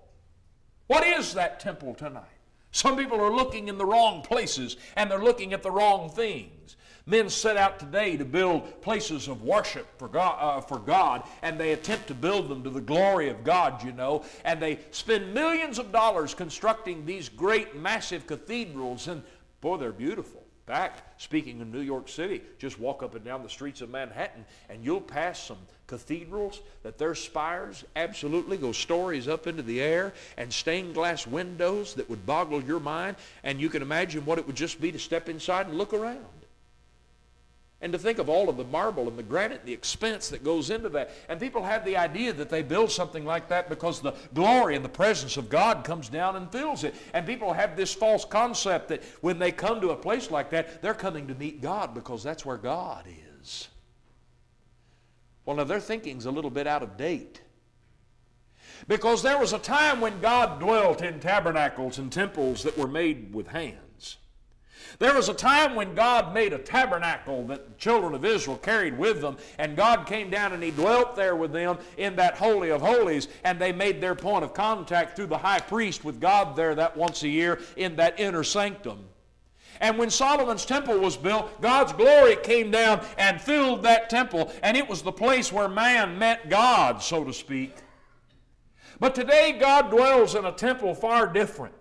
What 0.86 1.06
is 1.06 1.32
that 1.34 1.60
temple 1.60 1.94
tonight? 1.94 2.24
Some 2.72 2.96
people 2.96 3.20
are 3.20 3.32
looking 3.32 3.68
in 3.68 3.78
the 3.78 3.86
wrong 3.86 4.22
places 4.22 4.76
and 4.94 5.10
they're 5.10 5.22
looking 5.22 5.52
at 5.54 5.62
the 5.62 5.70
wrong 5.70 6.10
things. 6.10 6.76
Men 7.06 7.30
set 7.30 7.56
out 7.56 7.80
today 7.80 8.18
to 8.18 8.24
build 8.26 8.82
places 8.82 9.26
of 9.26 9.42
worship 9.42 9.86
for 9.98 10.06
God, 10.06 10.36
uh, 10.38 10.60
for 10.60 10.78
God, 10.78 11.24
and 11.42 11.58
they 11.58 11.72
attempt 11.72 12.06
to 12.08 12.14
build 12.14 12.48
them 12.48 12.62
to 12.62 12.70
the 12.70 12.80
glory 12.80 13.30
of 13.30 13.42
God, 13.42 13.82
you 13.82 13.92
know, 13.92 14.22
and 14.44 14.60
they 14.60 14.78
spend 14.90 15.32
millions 15.32 15.78
of 15.78 15.90
dollars 15.90 16.34
constructing 16.34 17.06
these 17.06 17.28
great, 17.28 17.74
massive 17.74 18.26
cathedrals, 18.26 19.08
and 19.08 19.22
boy, 19.60 19.78
they're 19.78 19.92
beautiful 19.92 20.39
fact, 20.70 21.20
speaking 21.20 21.60
of 21.60 21.66
New 21.66 21.80
York 21.80 22.08
City, 22.08 22.42
just 22.58 22.78
walk 22.78 23.02
up 23.02 23.16
and 23.16 23.24
down 23.24 23.42
the 23.42 23.48
streets 23.48 23.80
of 23.80 23.90
Manhattan 23.90 24.44
and 24.68 24.84
you'll 24.84 25.00
pass 25.00 25.42
some 25.42 25.58
cathedrals 25.88 26.60
that 26.84 26.96
their 26.96 27.16
spires 27.16 27.84
absolutely 27.96 28.56
go 28.56 28.70
stories 28.70 29.26
up 29.26 29.48
into 29.48 29.62
the 29.62 29.80
air 29.80 30.12
and 30.36 30.52
stained 30.52 30.94
glass 30.94 31.26
windows 31.26 31.94
that 31.94 32.08
would 32.08 32.24
boggle 32.24 32.62
your 32.62 32.78
mind 32.78 33.16
and 33.42 33.60
you 33.60 33.68
can 33.68 33.82
imagine 33.82 34.24
what 34.24 34.38
it 34.38 34.46
would 34.46 34.54
just 34.54 34.80
be 34.80 34.92
to 34.92 34.98
step 34.98 35.28
inside 35.28 35.66
and 35.66 35.76
look 35.76 35.92
around. 35.92 36.39
And 37.82 37.92
to 37.94 37.98
think 37.98 38.18
of 38.18 38.28
all 38.28 38.50
of 38.50 38.58
the 38.58 38.64
marble 38.64 39.08
and 39.08 39.18
the 39.18 39.22
granite, 39.22 39.60
and 39.60 39.68
the 39.68 39.72
expense 39.72 40.28
that 40.28 40.44
goes 40.44 40.68
into 40.68 40.90
that. 40.90 41.12
And 41.30 41.40
people 41.40 41.62
have 41.62 41.82
the 41.84 41.96
idea 41.96 42.32
that 42.34 42.50
they 42.50 42.62
build 42.62 42.90
something 42.90 43.24
like 43.24 43.48
that 43.48 43.70
because 43.70 44.00
the 44.00 44.12
glory 44.34 44.76
and 44.76 44.84
the 44.84 44.90
presence 44.90 45.38
of 45.38 45.48
God 45.48 45.82
comes 45.82 46.10
down 46.10 46.36
and 46.36 46.52
fills 46.52 46.84
it. 46.84 46.94
And 47.14 47.24
people 47.24 47.54
have 47.54 47.76
this 47.76 47.94
false 47.94 48.26
concept 48.26 48.88
that 48.88 49.02
when 49.22 49.38
they 49.38 49.50
come 49.50 49.80
to 49.80 49.90
a 49.90 49.96
place 49.96 50.30
like 50.30 50.50
that, 50.50 50.82
they're 50.82 50.92
coming 50.92 51.26
to 51.28 51.34
meet 51.34 51.62
God 51.62 51.94
because 51.94 52.22
that's 52.22 52.44
where 52.44 52.58
God 52.58 53.06
is. 53.40 53.68
Well, 55.46 55.56
now 55.56 55.64
their 55.64 55.80
thinking's 55.80 56.26
a 56.26 56.30
little 56.30 56.50
bit 56.50 56.66
out 56.66 56.82
of 56.82 56.98
date. 56.98 57.40
Because 58.88 59.22
there 59.22 59.38
was 59.38 59.52
a 59.52 59.58
time 59.58 60.00
when 60.02 60.20
God 60.20 60.60
dwelt 60.60 61.02
in 61.02 61.18
tabernacles 61.18 61.98
and 61.98 62.12
temples 62.12 62.62
that 62.62 62.76
were 62.76 62.88
made 62.88 63.34
with 63.34 63.48
hands. 63.48 63.78
There 64.98 65.14
was 65.14 65.28
a 65.28 65.34
time 65.34 65.74
when 65.74 65.94
God 65.94 66.34
made 66.34 66.52
a 66.52 66.58
tabernacle 66.58 67.46
that 67.46 67.66
the 67.66 67.74
children 67.74 68.14
of 68.14 68.24
Israel 68.24 68.56
carried 68.56 68.98
with 68.98 69.20
them, 69.20 69.36
and 69.58 69.76
God 69.76 70.06
came 70.06 70.30
down 70.30 70.52
and 70.52 70.62
He 70.62 70.70
dwelt 70.70 71.16
there 71.16 71.36
with 71.36 71.52
them 71.52 71.78
in 71.96 72.16
that 72.16 72.36
Holy 72.36 72.70
of 72.70 72.80
Holies, 72.80 73.28
and 73.44 73.58
they 73.58 73.72
made 73.72 74.00
their 74.00 74.14
point 74.14 74.44
of 74.44 74.54
contact 74.54 75.16
through 75.16 75.26
the 75.26 75.38
high 75.38 75.60
priest 75.60 76.04
with 76.04 76.20
God 76.20 76.56
there 76.56 76.74
that 76.74 76.96
once 76.96 77.22
a 77.22 77.28
year 77.28 77.60
in 77.76 77.96
that 77.96 78.18
inner 78.20 78.44
sanctum. 78.44 79.06
And 79.80 79.96
when 79.96 80.10
Solomon's 80.10 80.66
temple 80.66 80.98
was 80.98 81.16
built, 81.16 81.60
God's 81.62 81.92
glory 81.94 82.36
came 82.36 82.70
down 82.70 83.04
and 83.16 83.40
filled 83.40 83.82
that 83.84 84.10
temple, 84.10 84.52
and 84.62 84.76
it 84.76 84.88
was 84.88 85.02
the 85.02 85.12
place 85.12 85.50
where 85.52 85.68
man 85.68 86.18
met 86.18 86.50
God, 86.50 87.02
so 87.02 87.24
to 87.24 87.32
speak. 87.32 87.74
But 88.98 89.14
today, 89.14 89.56
God 89.58 89.90
dwells 89.90 90.34
in 90.34 90.44
a 90.44 90.52
temple 90.52 90.94
far 90.94 91.26
different. 91.26 91.74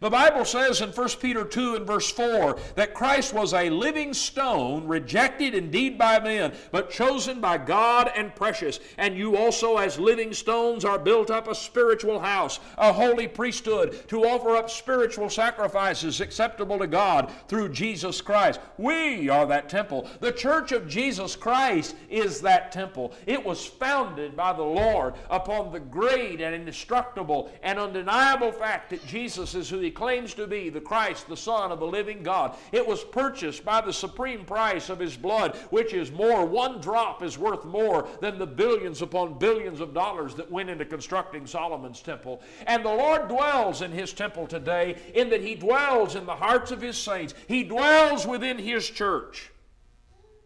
The 0.00 0.10
Bible 0.10 0.44
says 0.44 0.80
in 0.80 0.90
1 0.90 1.08
Peter 1.20 1.44
2 1.44 1.76
and 1.76 1.86
verse 1.86 2.10
4 2.10 2.58
that 2.74 2.94
Christ 2.94 3.32
was 3.32 3.54
a 3.54 3.70
living 3.70 4.12
stone, 4.12 4.86
rejected 4.86 5.54
indeed 5.54 5.96
by 5.96 6.18
men, 6.18 6.52
but 6.72 6.90
chosen 6.90 7.40
by 7.40 7.58
God 7.58 8.10
and 8.16 8.34
precious. 8.34 8.80
And 8.98 9.16
you 9.16 9.36
also, 9.36 9.76
as 9.76 9.98
living 9.98 10.32
stones, 10.34 10.84
are 10.84 10.98
built 10.98 11.30
up 11.30 11.48
a 11.48 11.54
spiritual 11.54 12.18
house, 12.18 12.60
a 12.76 12.92
holy 12.92 13.28
priesthood, 13.28 14.08
to 14.08 14.24
offer 14.24 14.56
up 14.56 14.68
spiritual 14.68 15.30
sacrifices 15.30 16.20
acceptable 16.20 16.78
to 16.78 16.86
God 16.86 17.32
through 17.48 17.68
Jesus 17.70 18.20
Christ. 18.20 18.60
We 18.78 19.28
are 19.28 19.46
that 19.46 19.68
temple. 19.68 20.08
The 20.20 20.32
church 20.32 20.72
of 20.72 20.88
Jesus 20.88 21.36
Christ 21.36 21.96
is 22.10 22.40
that 22.40 22.72
temple. 22.72 23.12
It 23.26 23.44
was 23.44 23.64
founded 23.64 24.36
by 24.36 24.52
the 24.52 24.62
Lord 24.62 25.14
upon 25.30 25.72
the 25.72 25.80
great 25.80 26.40
and 26.40 26.54
indestructible 26.54 27.52
and 27.62 27.78
undeniable 27.78 28.52
fact 28.52 28.90
that 28.90 29.06
Jesus 29.06 29.54
is 29.54 29.70
who 29.70 29.78
he 29.78 29.90
claims 29.94 30.34
to 30.34 30.46
be 30.46 30.68
the 30.68 30.80
Christ, 30.80 31.28
the 31.28 31.36
Son 31.36 31.72
of 31.72 31.80
the 31.80 31.86
living 31.86 32.22
God. 32.22 32.56
It 32.72 32.86
was 32.86 33.04
purchased 33.04 33.64
by 33.64 33.80
the 33.80 33.92
supreme 33.92 34.44
price 34.44 34.90
of 34.90 34.98
his 34.98 35.16
blood, 35.16 35.56
which 35.70 35.94
is 35.94 36.10
more. 36.12 36.44
One 36.44 36.80
drop 36.80 37.22
is 37.22 37.38
worth 37.38 37.64
more 37.64 38.06
than 38.20 38.38
the 38.38 38.46
billions 38.46 39.02
upon 39.02 39.38
billions 39.38 39.80
of 39.80 39.94
dollars 39.94 40.34
that 40.34 40.50
went 40.50 40.70
into 40.70 40.84
constructing 40.84 41.46
Solomon's 41.46 42.02
temple. 42.02 42.42
And 42.66 42.84
the 42.84 42.88
Lord 42.88 43.28
dwells 43.28 43.82
in 43.82 43.92
his 43.92 44.12
temple 44.12 44.46
today, 44.46 44.96
in 45.14 45.30
that 45.30 45.42
he 45.42 45.54
dwells 45.54 46.16
in 46.16 46.26
the 46.26 46.36
hearts 46.36 46.70
of 46.70 46.82
his 46.82 46.96
saints, 46.96 47.34
he 47.46 47.64
dwells 47.64 48.26
within 48.26 48.58
his 48.58 48.88
church. 48.88 49.50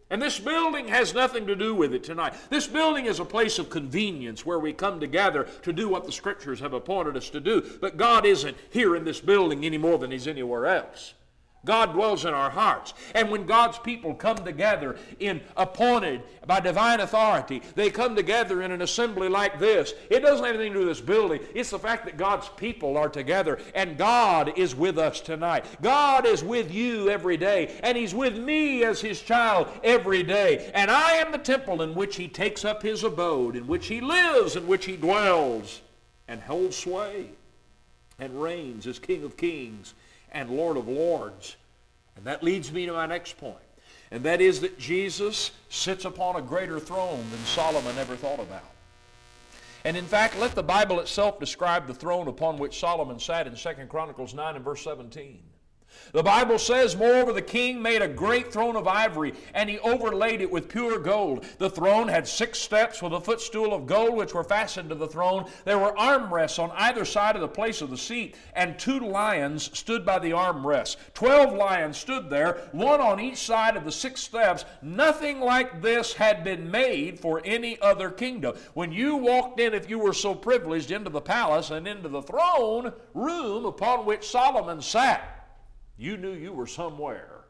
And 0.09 0.21
this 0.21 0.39
building 0.39 0.87
has 0.87 1.13
nothing 1.13 1.45
to 1.45 1.55
do 1.55 1.75
with 1.75 1.93
it 1.93 2.03
tonight. 2.03 2.33
This 2.49 2.65
building 2.65 3.05
is 3.05 3.19
a 3.19 3.25
place 3.25 3.59
of 3.59 3.69
convenience 3.69 4.43
where 4.45 4.57
we 4.57 4.73
come 4.73 4.99
together 4.99 5.47
to 5.61 5.71
do 5.71 5.87
what 5.87 6.05
the 6.05 6.11
Scriptures 6.11 6.59
have 6.61 6.73
appointed 6.73 7.15
us 7.15 7.29
to 7.29 7.39
do. 7.39 7.63
But 7.79 7.97
God 7.97 8.25
isn't 8.25 8.57
here 8.71 8.95
in 8.95 9.05
this 9.05 9.21
building 9.21 9.65
any 9.65 9.77
more 9.77 9.99
than 9.99 10.09
He's 10.09 10.27
anywhere 10.27 10.65
else. 10.65 11.13
God 11.65 11.93
dwells 11.93 12.23
in 12.23 12.33
our 12.33 12.49
hearts. 12.49 12.93
And 13.13 13.29
when 13.29 13.45
God's 13.45 13.77
people 13.79 14.13
come 14.13 14.37
together 14.37 14.95
in 15.19 15.41
appointed 15.57 16.23
by 16.47 16.61
divine 16.61 17.01
authority, 17.01 17.61
they 17.75 17.89
come 17.89 18.15
together 18.15 18.61
in 18.61 18.71
an 18.71 18.81
assembly 18.81 19.27
like 19.27 19.59
this. 19.59 19.93
It 20.09 20.21
doesn't 20.21 20.45
have 20.45 20.55
anything 20.55 20.73
to 20.73 20.79
do 20.79 20.87
with 20.87 20.97
this 20.97 21.05
building. 21.05 21.41
It's 21.53 21.69
the 21.69 21.79
fact 21.79 22.05
that 22.05 22.17
God's 22.17 22.47
people 22.49 22.97
are 22.97 23.09
together 23.09 23.59
and 23.75 23.97
God 23.97 24.57
is 24.57 24.73
with 24.73 24.97
us 24.97 25.19
tonight. 25.19 25.65
God 25.81 26.25
is 26.25 26.43
with 26.43 26.73
you 26.73 27.09
every 27.09 27.37
day 27.37 27.77
and 27.83 27.97
He's 27.97 28.15
with 28.15 28.37
me 28.37 28.83
as 28.85 29.01
His 29.01 29.21
child 29.21 29.67
every 29.83 30.23
day. 30.23 30.71
And 30.73 30.89
I 30.89 31.13
am 31.13 31.31
the 31.31 31.37
temple 31.37 31.81
in 31.81 31.93
which 31.93 32.15
He 32.15 32.29
takes 32.29 32.63
up 32.63 32.81
His 32.81 33.03
abode, 33.03 33.57
in 33.57 33.67
which 33.67 33.87
He 33.87 33.99
lives, 33.99 34.55
in 34.55 34.65
which 34.65 34.85
He 34.85 34.95
dwells 34.95 35.81
and 36.27 36.41
holds 36.41 36.77
sway 36.77 37.27
and 38.17 38.41
reigns 38.41 38.87
as 38.87 38.97
King 38.99 39.23
of 39.23 39.35
kings 39.35 39.93
and 40.31 40.49
Lord 40.49 40.77
of 40.77 40.87
Lords. 40.87 41.55
And 42.15 42.25
that 42.25 42.43
leads 42.43 42.71
me 42.71 42.85
to 42.85 42.93
my 42.93 43.05
next 43.05 43.37
point. 43.37 43.55
And 44.11 44.23
that 44.23 44.41
is 44.41 44.59
that 44.61 44.79
Jesus 44.79 45.51
sits 45.69 46.05
upon 46.05 46.35
a 46.35 46.41
greater 46.41 46.79
throne 46.79 47.23
than 47.29 47.39
Solomon 47.45 47.97
ever 47.97 48.15
thought 48.15 48.39
about. 48.39 48.63
And 49.85 49.95
in 49.95 50.05
fact, 50.05 50.37
let 50.37 50.55
the 50.55 50.63
Bible 50.63 50.99
itself 50.99 51.39
describe 51.39 51.87
the 51.87 51.93
throne 51.93 52.27
upon 52.27 52.57
which 52.57 52.79
Solomon 52.79 53.19
sat 53.19 53.47
in 53.47 53.55
2 53.55 53.85
Chronicles 53.87 54.33
9 54.33 54.55
and 54.55 54.65
verse 54.65 54.83
17. 54.83 55.39
The 56.11 56.23
Bible 56.23 56.57
says, 56.57 56.95
Moreover, 56.95 57.33
the 57.33 57.41
king 57.41 57.81
made 57.81 58.01
a 58.01 58.07
great 58.07 58.51
throne 58.51 58.75
of 58.75 58.87
ivory, 58.87 59.33
and 59.53 59.69
he 59.69 59.79
overlaid 59.79 60.41
it 60.41 60.51
with 60.51 60.69
pure 60.69 60.99
gold. 60.99 61.45
The 61.57 61.69
throne 61.69 62.07
had 62.07 62.27
six 62.27 62.59
steps 62.59 63.01
with 63.01 63.13
a 63.13 63.21
footstool 63.21 63.73
of 63.73 63.85
gold, 63.85 64.15
which 64.15 64.33
were 64.33 64.43
fastened 64.43 64.89
to 64.89 64.95
the 64.95 65.07
throne. 65.07 65.49
There 65.65 65.79
were 65.79 65.93
armrests 65.97 66.59
on 66.59 66.71
either 66.71 67.05
side 67.05 67.35
of 67.35 67.41
the 67.41 67.47
place 67.47 67.81
of 67.81 67.89
the 67.89 67.97
seat, 67.97 68.35
and 68.53 68.77
two 68.79 68.99
lions 68.99 69.69
stood 69.77 70.05
by 70.05 70.19
the 70.19 70.31
armrests. 70.31 70.97
Twelve 71.13 71.53
lions 71.53 71.97
stood 71.97 72.29
there, 72.29 72.69
one 72.71 73.01
on 73.01 73.19
each 73.19 73.37
side 73.37 73.77
of 73.77 73.85
the 73.85 73.91
six 73.91 74.21
steps. 74.21 74.65
Nothing 74.81 75.39
like 75.39 75.81
this 75.81 76.13
had 76.13 76.43
been 76.43 76.69
made 76.71 77.19
for 77.19 77.41
any 77.45 77.79
other 77.81 78.09
kingdom. 78.09 78.55
When 78.73 78.91
you 78.91 79.15
walked 79.15 79.59
in, 79.59 79.73
if 79.73 79.89
you 79.89 79.99
were 79.99 80.13
so 80.13 80.35
privileged, 80.35 80.89
into 80.91 81.09
the 81.09 81.21
palace 81.21 81.71
and 81.71 81.87
into 81.87 82.09
the 82.09 82.21
throne 82.21 82.93
room 83.13 83.65
upon 83.65 84.05
which 84.05 84.27
Solomon 84.27 84.81
sat, 84.81 85.38
you 85.99 86.15
knew 86.15 86.31
you 86.31 86.53
were 86.53 86.65
somewhere. 86.65 87.41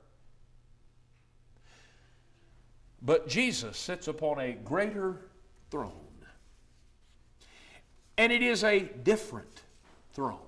But 3.02 3.30
Jesus 3.30 3.78
sits 3.78 4.08
upon 4.08 4.40
a 4.40 4.54
greater 4.54 5.18
throne. 5.70 5.94
And 8.18 8.34
it 8.34 8.42
is 8.42 8.64
a 8.64 8.80
different 8.80 9.62
throne. 10.12 10.40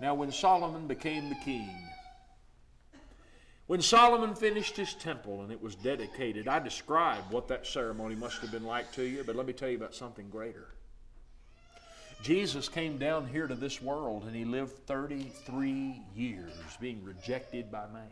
Now, 0.00 0.14
when 0.14 0.32
Solomon 0.32 0.88
became 0.88 1.28
the 1.28 1.36
king, 1.36 1.70
when 3.68 3.80
Solomon 3.80 4.34
finished 4.34 4.76
his 4.76 4.94
temple 4.94 5.42
and 5.42 5.52
it 5.52 5.62
was 5.62 5.76
dedicated, 5.76 6.48
I 6.48 6.58
described 6.58 7.30
what 7.30 7.46
that 7.48 7.64
ceremony 7.64 8.16
must 8.16 8.40
have 8.40 8.50
been 8.50 8.64
like 8.64 8.90
to 8.94 9.04
you, 9.04 9.22
but 9.24 9.36
let 9.36 9.46
me 9.46 9.52
tell 9.52 9.68
you 9.68 9.76
about 9.76 9.94
something 9.94 10.28
greater. 10.30 10.74
Jesus 12.22 12.68
came 12.68 12.98
down 12.98 13.26
here 13.26 13.46
to 13.46 13.54
this 13.54 13.80
world 13.80 14.24
and 14.24 14.36
he 14.36 14.44
lived 14.44 14.72
33 14.86 16.02
years 16.14 16.52
being 16.80 17.02
rejected 17.02 17.70
by 17.72 17.86
man. 17.86 18.08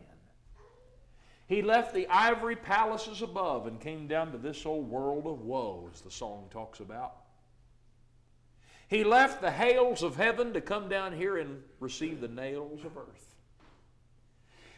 He 1.47 1.61
left 1.61 1.93
the 1.93 2.07
ivory 2.07 2.55
palaces 2.55 3.21
above 3.21 3.67
and 3.67 3.79
came 3.79 4.07
down 4.07 4.31
to 4.31 4.37
this 4.37 4.65
old 4.65 4.89
world 4.89 5.25
of 5.25 5.41
woe, 5.41 5.89
as 5.91 6.01
the 6.01 6.11
song 6.11 6.47
talks 6.51 6.79
about. 6.79 7.13
He 8.87 9.03
left 9.03 9.41
the 9.41 9.51
hails 9.51 10.03
of 10.03 10.15
heaven 10.15 10.53
to 10.53 10.61
come 10.61 10.89
down 10.89 11.13
here 11.13 11.37
and 11.37 11.61
receive 11.79 12.21
the 12.21 12.27
nails 12.27 12.83
of 12.85 12.97
earth. 12.97 13.35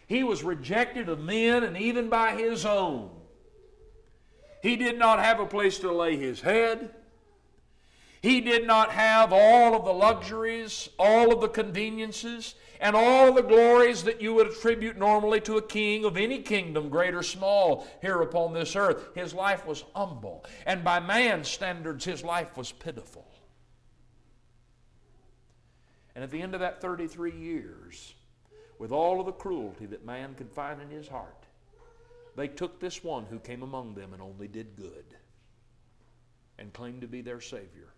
He 0.08 0.24
was 0.24 0.44
rejected 0.44 1.08
of 1.08 1.20
men 1.20 1.64
and 1.64 1.78
even 1.78 2.10
by 2.10 2.36
his 2.36 2.66
own. 2.66 3.10
He 4.62 4.76
did 4.76 5.00
not 5.00 5.20
have 5.20 5.40
a 5.40 5.46
place 5.46 5.80
to 5.80 5.92
lay 5.92 6.18
his 6.18 6.42
head. 6.42 6.94
He 8.22 8.40
did 8.40 8.68
not 8.68 8.92
have 8.92 9.34
all 9.34 9.76
of 9.76 9.84
the 9.84 9.94
luxuries, 9.94 10.90
all 11.00 11.34
of 11.34 11.42
the 11.42 11.48
conveniences, 11.48 12.54
and 12.80 12.96
all 12.96 13.34
the 13.34 13.42
glories 13.42 14.04
that 14.04 14.22
you 14.22 14.36
would 14.36 14.48
attribute 14.48 14.96
normally 14.96 15.42
to 15.42 15.58
a 15.58 15.62
king 15.62 16.06
of 16.06 16.18
any 16.18 16.40
kingdom, 16.44 16.90
great 16.90 17.16
or 17.16 17.24
small, 17.24 17.88
here 18.00 18.22
upon 18.22 18.54
this 18.54 18.76
earth. 18.76 19.16
His 19.16 19.34
life 19.34 19.66
was 19.66 19.86
humble, 19.96 20.46
and 20.68 20.84
by 20.84 21.00
man's 21.00 21.48
standards, 21.48 22.06
his 22.06 22.24
life 22.24 22.56
was 22.56 22.72
pitiful. 22.72 23.26
And 26.14 26.24
at 26.24 26.30
the 26.30 26.44
end 26.44 26.54
of 26.54 26.60
that 26.60 26.80
33 26.80 27.32
years, 27.32 28.14
with 28.78 28.92
all 28.92 29.20
of 29.20 29.26
the 29.26 29.32
cruelty 29.32 29.88
that 29.88 30.06
man 30.06 30.36
could 30.36 30.52
find 30.52 30.80
in 30.80 30.90
his 30.90 31.08
heart, 31.08 31.46
they 32.36 32.48
took 32.48 32.80
this 32.80 33.04
one 33.04 33.26
who 33.26 33.40
came 33.40 33.64
among 33.64 33.96
them 33.96 34.14
and 34.14 34.22
only 34.22 34.48
did 34.48 34.76
good 34.76 35.06
and 36.60 36.72
claimed 36.72 37.02
to 37.02 37.08
be 37.08 37.22
their 37.22 37.42
Savior 37.42 37.94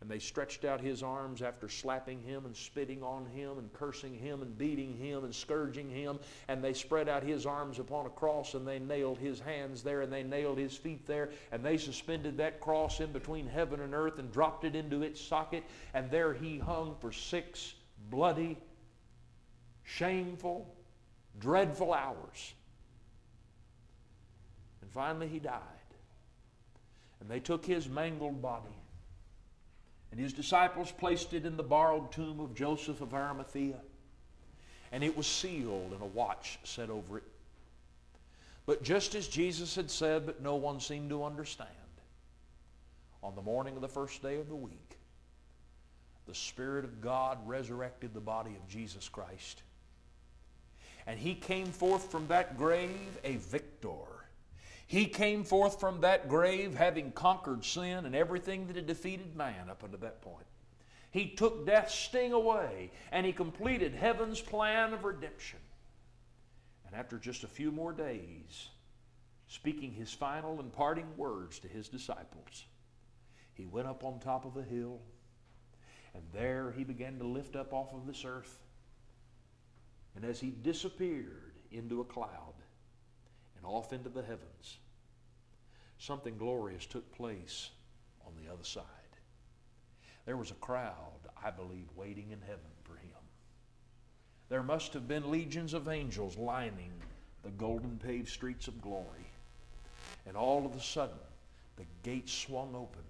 and 0.00 0.10
they 0.10 0.18
stretched 0.18 0.64
out 0.64 0.80
his 0.80 1.02
arms 1.02 1.42
after 1.42 1.68
slapping 1.68 2.22
him 2.22 2.46
and 2.46 2.56
spitting 2.56 3.02
on 3.02 3.26
him 3.26 3.58
and 3.58 3.70
cursing 3.74 4.14
him 4.14 4.40
and 4.40 4.56
beating 4.56 4.96
him 4.96 5.24
and 5.24 5.34
scourging 5.34 5.90
him. 5.90 6.18
And 6.48 6.64
they 6.64 6.72
spread 6.72 7.06
out 7.06 7.22
his 7.22 7.44
arms 7.44 7.78
upon 7.78 8.06
a 8.06 8.10
cross 8.10 8.54
and 8.54 8.66
they 8.66 8.78
nailed 8.78 9.18
his 9.18 9.40
hands 9.40 9.82
there 9.82 10.00
and 10.00 10.10
they 10.10 10.22
nailed 10.22 10.56
his 10.56 10.74
feet 10.74 11.06
there. 11.06 11.30
And 11.52 11.62
they 11.62 11.76
suspended 11.76 12.38
that 12.38 12.60
cross 12.60 13.00
in 13.00 13.12
between 13.12 13.46
heaven 13.46 13.80
and 13.80 13.94
earth 13.94 14.18
and 14.18 14.32
dropped 14.32 14.64
it 14.64 14.74
into 14.74 15.02
its 15.02 15.20
socket. 15.20 15.64
And 15.92 16.10
there 16.10 16.32
he 16.32 16.58
hung 16.58 16.96
for 16.98 17.12
six 17.12 17.74
bloody, 18.08 18.56
shameful, 19.82 20.74
dreadful 21.38 21.92
hours. 21.92 22.54
And 24.80 24.90
finally 24.90 25.28
he 25.28 25.40
died. 25.40 25.60
And 27.20 27.28
they 27.28 27.40
took 27.40 27.66
his 27.66 27.86
mangled 27.86 28.40
body 28.40 28.79
and 30.10 30.20
his 30.20 30.32
disciples 30.32 30.92
placed 30.92 31.34
it 31.34 31.46
in 31.46 31.56
the 31.56 31.62
borrowed 31.62 32.10
tomb 32.10 32.40
of 32.40 32.54
Joseph 32.54 33.00
of 33.00 33.14
Arimathea. 33.14 33.76
And 34.92 35.04
it 35.04 35.16
was 35.16 35.26
sealed 35.26 35.92
and 35.92 36.02
a 36.02 36.06
watch 36.06 36.58
set 36.64 36.90
over 36.90 37.18
it. 37.18 37.24
But 38.66 38.82
just 38.82 39.14
as 39.14 39.28
Jesus 39.28 39.76
had 39.76 39.90
said, 39.90 40.26
but 40.26 40.42
no 40.42 40.56
one 40.56 40.80
seemed 40.80 41.10
to 41.10 41.24
understand, 41.24 41.70
on 43.22 43.34
the 43.34 43.42
morning 43.42 43.76
of 43.76 43.82
the 43.82 43.88
first 43.88 44.22
day 44.22 44.36
of 44.36 44.48
the 44.48 44.56
week, 44.56 44.98
the 46.26 46.34
Spirit 46.34 46.84
of 46.84 47.00
God 47.00 47.38
resurrected 47.46 48.14
the 48.14 48.20
body 48.20 48.50
of 48.50 48.68
Jesus 48.68 49.08
Christ. 49.08 49.62
And 51.06 51.18
he 51.18 51.34
came 51.34 51.66
forth 51.66 52.10
from 52.10 52.26
that 52.28 52.56
grave 52.56 53.18
a 53.24 53.36
victor. 53.36 53.88
He 54.90 55.06
came 55.06 55.44
forth 55.44 55.78
from 55.78 56.00
that 56.00 56.28
grave 56.28 56.74
having 56.74 57.12
conquered 57.12 57.64
sin 57.64 58.06
and 58.06 58.12
everything 58.12 58.66
that 58.66 58.74
had 58.74 58.88
defeated 58.88 59.36
man 59.36 59.70
up 59.70 59.84
unto 59.84 59.96
that 59.98 60.20
point. 60.20 60.46
He 61.12 61.28
took 61.28 61.64
death's 61.64 61.94
sting 61.94 62.32
away 62.32 62.90
and 63.12 63.24
he 63.24 63.32
completed 63.32 63.94
heaven's 63.94 64.40
plan 64.40 64.92
of 64.92 65.04
redemption. 65.04 65.60
And 66.84 66.96
after 66.96 67.18
just 67.18 67.44
a 67.44 67.46
few 67.46 67.70
more 67.70 67.92
days, 67.92 68.70
speaking 69.46 69.92
his 69.92 70.12
final 70.12 70.58
and 70.58 70.72
parting 70.72 71.16
words 71.16 71.60
to 71.60 71.68
his 71.68 71.86
disciples, 71.86 72.64
he 73.54 73.66
went 73.66 73.86
up 73.86 74.02
on 74.02 74.18
top 74.18 74.44
of 74.44 74.56
a 74.56 74.64
hill 74.64 74.98
and 76.14 76.24
there 76.34 76.74
he 76.76 76.82
began 76.82 77.16
to 77.20 77.24
lift 77.24 77.54
up 77.54 77.72
off 77.72 77.94
of 77.94 78.08
this 78.08 78.24
earth. 78.24 78.58
And 80.16 80.24
as 80.24 80.40
he 80.40 80.50
disappeared 80.50 81.60
into 81.70 82.00
a 82.00 82.04
cloud 82.04 82.54
and 83.60 83.70
off 83.70 83.92
into 83.92 84.08
the 84.08 84.22
heavens, 84.22 84.78
something 85.98 86.36
glorious 86.38 86.86
took 86.86 87.10
place 87.12 87.70
on 88.26 88.32
the 88.42 88.50
other 88.52 88.64
side. 88.64 88.84
There 90.26 90.36
was 90.36 90.50
a 90.50 90.54
crowd, 90.54 91.28
I 91.42 91.50
believe, 91.50 91.88
waiting 91.94 92.30
in 92.30 92.40
heaven 92.40 92.70
for 92.84 92.94
him. 92.94 93.10
There 94.48 94.62
must 94.62 94.92
have 94.94 95.06
been 95.06 95.30
legions 95.30 95.74
of 95.74 95.88
angels 95.88 96.36
lining 96.36 96.92
the 97.42 97.50
golden 97.50 97.98
paved 97.98 98.28
streets 98.28 98.68
of 98.68 98.80
glory. 98.82 99.26
And 100.26 100.36
all 100.36 100.66
of 100.66 100.74
a 100.74 100.80
sudden, 100.80 101.16
the 101.76 101.86
gates 102.02 102.32
swung 102.32 102.74
open, 102.74 103.02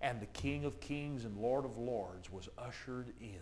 and 0.00 0.20
the 0.20 0.26
King 0.26 0.64
of 0.64 0.80
Kings 0.80 1.24
and 1.24 1.36
Lord 1.36 1.64
of 1.64 1.76
Lords 1.76 2.30
was 2.30 2.48
ushered 2.56 3.12
in. 3.20 3.40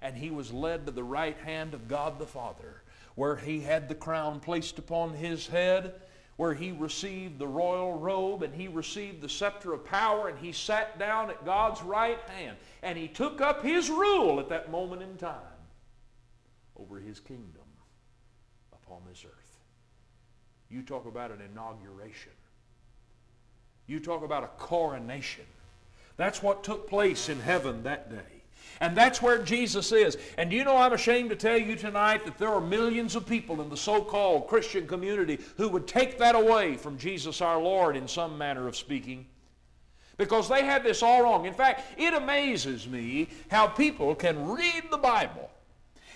And 0.00 0.16
he 0.16 0.30
was 0.30 0.52
led 0.52 0.86
to 0.86 0.92
the 0.92 1.04
right 1.04 1.36
hand 1.38 1.74
of 1.74 1.88
God 1.88 2.18
the 2.18 2.26
Father, 2.26 2.82
where 3.18 3.34
he 3.34 3.58
had 3.58 3.88
the 3.88 3.96
crown 3.96 4.38
placed 4.38 4.78
upon 4.78 5.12
his 5.12 5.48
head 5.48 5.92
where 6.36 6.54
he 6.54 6.70
received 6.70 7.36
the 7.36 7.46
royal 7.48 7.98
robe 7.98 8.44
and 8.44 8.54
he 8.54 8.68
received 8.68 9.20
the 9.20 9.28
scepter 9.28 9.72
of 9.72 9.84
power 9.84 10.28
and 10.28 10.38
he 10.38 10.52
sat 10.52 10.96
down 11.00 11.28
at 11.28 11.44
God's 11.44 11.82
right 11.82 12.20
hand 12.30 12.56
and 12.84 12.96
he 12.96 13.08
took 13.08 13.40
up 13.40 13.60
his 13.60 13.90
rule 13.90 14.38
at 14.38 14.48
that 14.50 14.70
moment 14.70 15.02
in 15.02 15.16
time 15.16 15.34
over 16.76 17.00
his 17.00 17.18
kingdom 17.18 17.64
upon 18.72 19.00
this 19.08 19.24
earth. 19.24 19.58
You 20.70 20.82
talk 20.82 21.04
about 21.04 21.32
an 21.32 21.40
inauguration. 21.40 22.30
You 23.88 23.98
talk 23.98 24.22
about 24.22 24.44
a 24.44 24.50
coronation. 24.58 25.46
That's 26.16 26.40
what 26.40 26.62
took 26.62 26.88
place 26.88 27.28
in 27.28 27.40
heaven 27.40 27.82
that 27.82 28.10
day. 28.12 28.37
And 28.80 28.96
that's 28.96 29.20
where 29.20 29.42
Jesus 29.42 29.92
is. 29.92 30.16
And 30.36 30.50
do 30.50 30.56
you 30.56 30.64
know 30.64 30.76
I'm 30.76 30.92
ashamed 30.92 31.30
to 31.30 31.36
tell 31.36 31.56
you 31.56 31.76
tonight 31.76 32.24
that 32.24 32.38
there 32.38 32.50
are 32.50 32.60
millions 32.60 33.16
of 33.16 33.26
people 33.26 33.60
in 33.60 33.68
the 33.68 33.76
so 33.76 34.02
called 34.02 34.46
Christian 34.46 34.86
community 34.86 35.38
who 35.56 35.68
would 35.68 35.86
take 35.86 36.18
that 36.18 36.34
away 36.34 36.76
from 36.76 36.98
Jesus 36.98 37.40
our 37.40 37.60
Lord 37.60 37.96
in 37.96 38.06
some 38.06 38.38
manner 38.38 38.68
of 38.68 38.76
speaking? 38.76 39.26
Because 40.16 40.48
they 40.48 40.64
have 40.64 40.82
this 40.82 41.02
all 41.02 41.22
wrong. 41.22 41.46
In 41.46 41.54
fact, 41.54 41.98
it 41.98 42.12
amazes 42.12 42.88
me 42.88 43.28
how 43.50 43.68
people 43.68 44.14
can 44.14 44.48
read 44.48 44.84
the 44.90 44.98
Bible, 44.98 45.50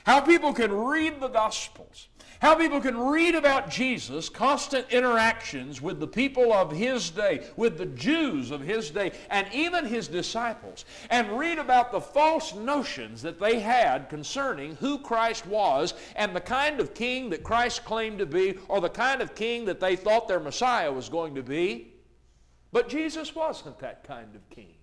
how 0.04 0.20
people 0.20 0.52
can 0.52 0.72
read 0.72 1.20
the 1.20 1.28
Gospels, 1.28 2.08
how 2.42 2.56
people 2.56 2.80
can 2.80 2.98
read 2.98 3.36
about 3.36 3.70
Jesus' 3.70 4.28
constant 4.28 4.84
interactions 4.90 5.80
with 5.80 6.00
the 6.00 6.08
people 6.08 6.52
of 6.52 6.72
his 6.72 7.08
day, 7.08 7.46
with 7.56 7.78
the 7.78 7.86
Jews 7.86 8.50
of 8.50 8.60
his 8.60 8.90
day, 8.90 9.12
and 9.30 9.46
even 9.54 9.86
his 9.86 10.08
disciples, 10.08 10.84
and 11.08 11.38
read 11.38 11.60
about 11.60 11.92
the 11.92 12.00
false 12.00 12.52
notions 12.52 13.22
that 13.22 13.38
they 13.38 13.60
had 13.60 14.08
concerning 14.08 14.74
who 14.74 14.98
Christ 14.98 15.46
was 15.46 15.94
and 16.16 16.34
the 16.34 16.40
kind 16.40 16.80
of 16.80 16.94
king 16.94 17.30
that 17.30 17.44
Christ 17.44 17.84
claimed 17.84 18.18
to 18.18 18.26
be, 18.26 18.58
or 18.66 18.80
the 18.80 18.90
kind 18.90 19.22
of 19.22 19.36
king 19.36 19.64
that 19.66 19.78
they 19.78 19.94
thought 19.94 20.26
their 20.26 20.40
Messiah 20.40 20.90
was 20.90 21.08
going 21.08 21.36
to 21.36 21.44
be. 21.44 21.94
But 22.72 22.88
Jesus 22.88 23.36
wasn't 23.36 23.78
that 23.78 24.02
kind 24.02 24.34
of 24.34 24.50
king. 24.50 24.74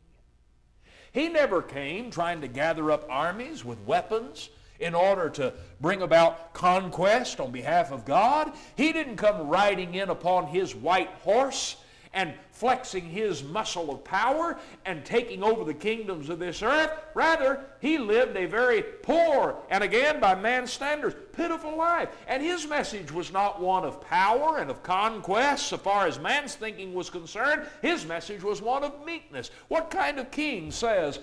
He 1.12 1.28
never 1.28 1.62
came 1.62 2.10
trying 2.10 2.40
to 2.40 2.48
gather 2.48 2.90
up 2.90 3.06
armies 3.10 3.66
with 3.66 3.80
weapons 3.86 4.50
in 4.80 4.96
order 4.96 5.30
to 5.30 5.54
bring 5.82 6.02
about 6.02 6.54
conquest 6.54 7.40
on 7.40 7.52
behalf 7.52 7.92
of 7.92 8.06
God. 8.06 8.52
He 8.76 8.92
didn't 8.92 9.18
come 9.18 9.48
riding 9.48 9.96
in 9.96 10.10
upon 10.10 10.48
his 10.48 10.76
white 10.76 11.10
horse 11.22 11.78
and 12.14 12.34
flexing 12.52 13.06
his 13.06 13.44
muscle 13.44 13.92
of 13.92 14.04
power 14.04 14.58
and 14.86 15.06
taking 15.06 15.44
over 15.44 15.64
the 15.64 15.74
kingdoms 15.74 16.30
of 16.30 16.40
this 16.40 16.64
earth. 16.64 16.92
Rather, 17.14 17.64
he 17.80 17.98
lived 17.98 18.36
a 18.36 18.46
very 18.46 18.82
poor, 18.82 19.56
and 19.70 19.84
again 19.84 20.20
by 20.20 20.34
man's 20.34 20.72
standards, 20.72 21.16
pitiful 21.34 21.78
life. 21.78 22.10
And 22.28 22.42
his 22.42 22.68
message 22.68 23.12
was 23.12 23.32
not 23.32 23.62
one 23.62 23.86
of 23.86 24.02
power 24.02 24.58
and 24.58 24.72
of 24.72 24.82
conquest 24.82 25.68
so 25.68 25.78
far 25.78 26.08
as 26.08 26.20
man's 26.20 26.56
thinking 26.56 26.94
was 26.94 27.10
concerned. 27.10 27.68
His 27.82 28.06
message 28.06 28.44
was 28.44 28.62
one 28.62 28.84
of 28.84 29.06
meekness. 29.06 29.52
What 29.68 29.92
kind 29.92 30.20
of 30.20 30.32
king 30.32 30.72
says, 30.72 31.20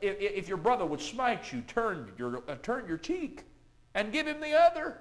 if 0.00 0.48
your 0.48 0.56
brother 0.56 0.84
would 0.84 1.00
smite 1.00 1.52
you, 1.52 1.60
turn 1.62 2.12
your, 2.18 2.42
uh, 2.48 2.56
turn 2.62 2.86
your 2.88 2.98
cheek 2.98 3.44
and 3.94 4.12
give 4.12 4.26
him 4.26 4.40
the 4.40 4.52
other. 4.52 4.98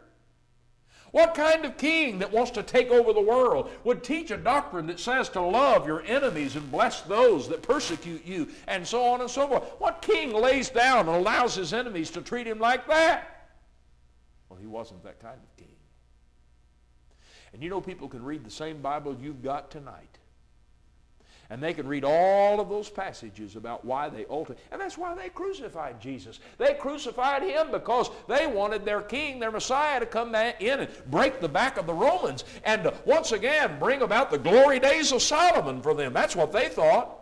What 1.12 1.36
kind 1.36 1.64
of 1.64 1.78
king 1.78 2.20
that 2.20 2.32
wants 2.32 2.52
to 2.52 2.64
take 2.64 2.90
over 2.90 3.14
the 3.14 3.22
world 3.22 3.70
would 3.84 4.04
teach 4.04 4.30
a 4.30 4.38
doctrine 4.38 4.88
that 4.88 5.00
says 5.00 5.30
to 5.30 5.42
love 5.42 5.88
your 5.88 6.04
enemies 6.04 6.56
and 6.56 6.70
bless 6.70 7.02
those 7.02 7.48
that 7.48 7.62
persecute 7.62 8.26
you 8.26 8.50
and 8.68 8.86
so 8.86 9.04
on 9.06 9.22
and 9.22 9.30
so 9.30 9.48
forth? 9.48 9.64
What 9.80 10.02
king 10.02 10.34
lays 10.34 10.70
down 10.70 11.08
and 11.08 11.16
allows 11.16 11.56
his 11.56 11.74
enemies 11.74 12.12
to 12.12 12.22
treat 12.22 12.46
him 12.46 12.60
like 12.60 12.88
that? 12.88 13.50
Well, 14.50 14.60
he 14.60 14.68
wasn't 14.68 15.04
that 15.04 15.22
kind 15.22 15.40
of 15.42 15.58
king. 15.58 15.76
And 17.54 17.64
you 17.64 17.70
know 17.70 17.80
people 17.80 18.10
can 18.10 18.24
read 18.24 18.44
the 18.44 18.52
same 18.52 18.82
Bible 18.82 19.16
you've 19.22 19.42
got 19.42 19.72
tonight 19.72 20.17
and 21.50 21.64
they 21.64 21.74
can 21.74 21.88
read 21.88 22.04
all 22.04 22.60
of 22.60 22.68
those 22.68 22.90
passages 22.90 23.56
about 23.56 23.86
why 23.86 24.10
they 24.10 24.26
ultimately, 24.30 24.64
and 24.72 24.82
that's 24.82 24.98
why 24.98 25.16
they 25.16 25.30
crucified 25.30 26.00
Jesus. 26.02 26.40
They 26.58 26.74
crucified 26.74 27.44
him 27.44 27.72
because 27.72 28.10
they 28.28 28.48
wanted 28.48 28.84
their 28.84 29.02
king, 29.02 29.40
their 29.40 29.52
Messiah, 29.52 30.00
to 30.00 30.06
come 30.06 30.36
in 30.36 30.80
and 30.80 30.90
break 31.10 31.40
the 31.40 31.48
back 31.48 31.78
of 31.78 31.88
the 31.88 31.94
Romans 31.94 32.44
and 32.64 32.92
once 33.06 33.32
again 33.32 33.80
bring 33.80 34.02
about 34.02 34.30
the 34.30 34.38
glory 34.38 34.80
days 34.80 35.12
of 35.12 35.22
Solomon 35.22 35.82
for 35.82 35.94
them. 35.94 36.12
That's 36.14 36.36
what 36.36 36.52
they 36.52 36.68
thought. 36.68 37.14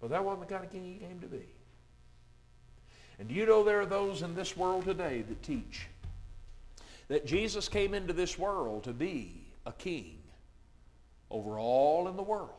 But 0.00 0.10
that 0.10 0.24
wasn't 0.24 0.48
the 0.48 0.54
kind 0.54 0.64
of 0.64 0.72
king 0.72 0.84
he 0.84 0.94
came 0.94 1.20
to 1.20 1.26
be. 1.26 1.44
And 3.18 3.28
do 3.28 3.34
you 3.34 3.44
know 3.44 3.62
there 3.62 3.82
are 3.82 3.86
those 3.86 4.22
in 4.22 4.34
this 4.34 4.56
world 4.56 4.84
today 4.84 5.22
that 5.28 5.42
teach 5.42 5.86
that 7.08 7.26
Jesus 7.26 7.68
came 7.68 7.92
into 7.92 8.14
this 8.14 8.38
world 8.38 8.84
to 8.84 8.94
be 8.94 9.44
a 9.66 9.72
king 9.72 10.19
over 11.30 11.58
all 11.58 12.08
in 12.08 12.16
the 12.16 12.22
world. 12.22 12.50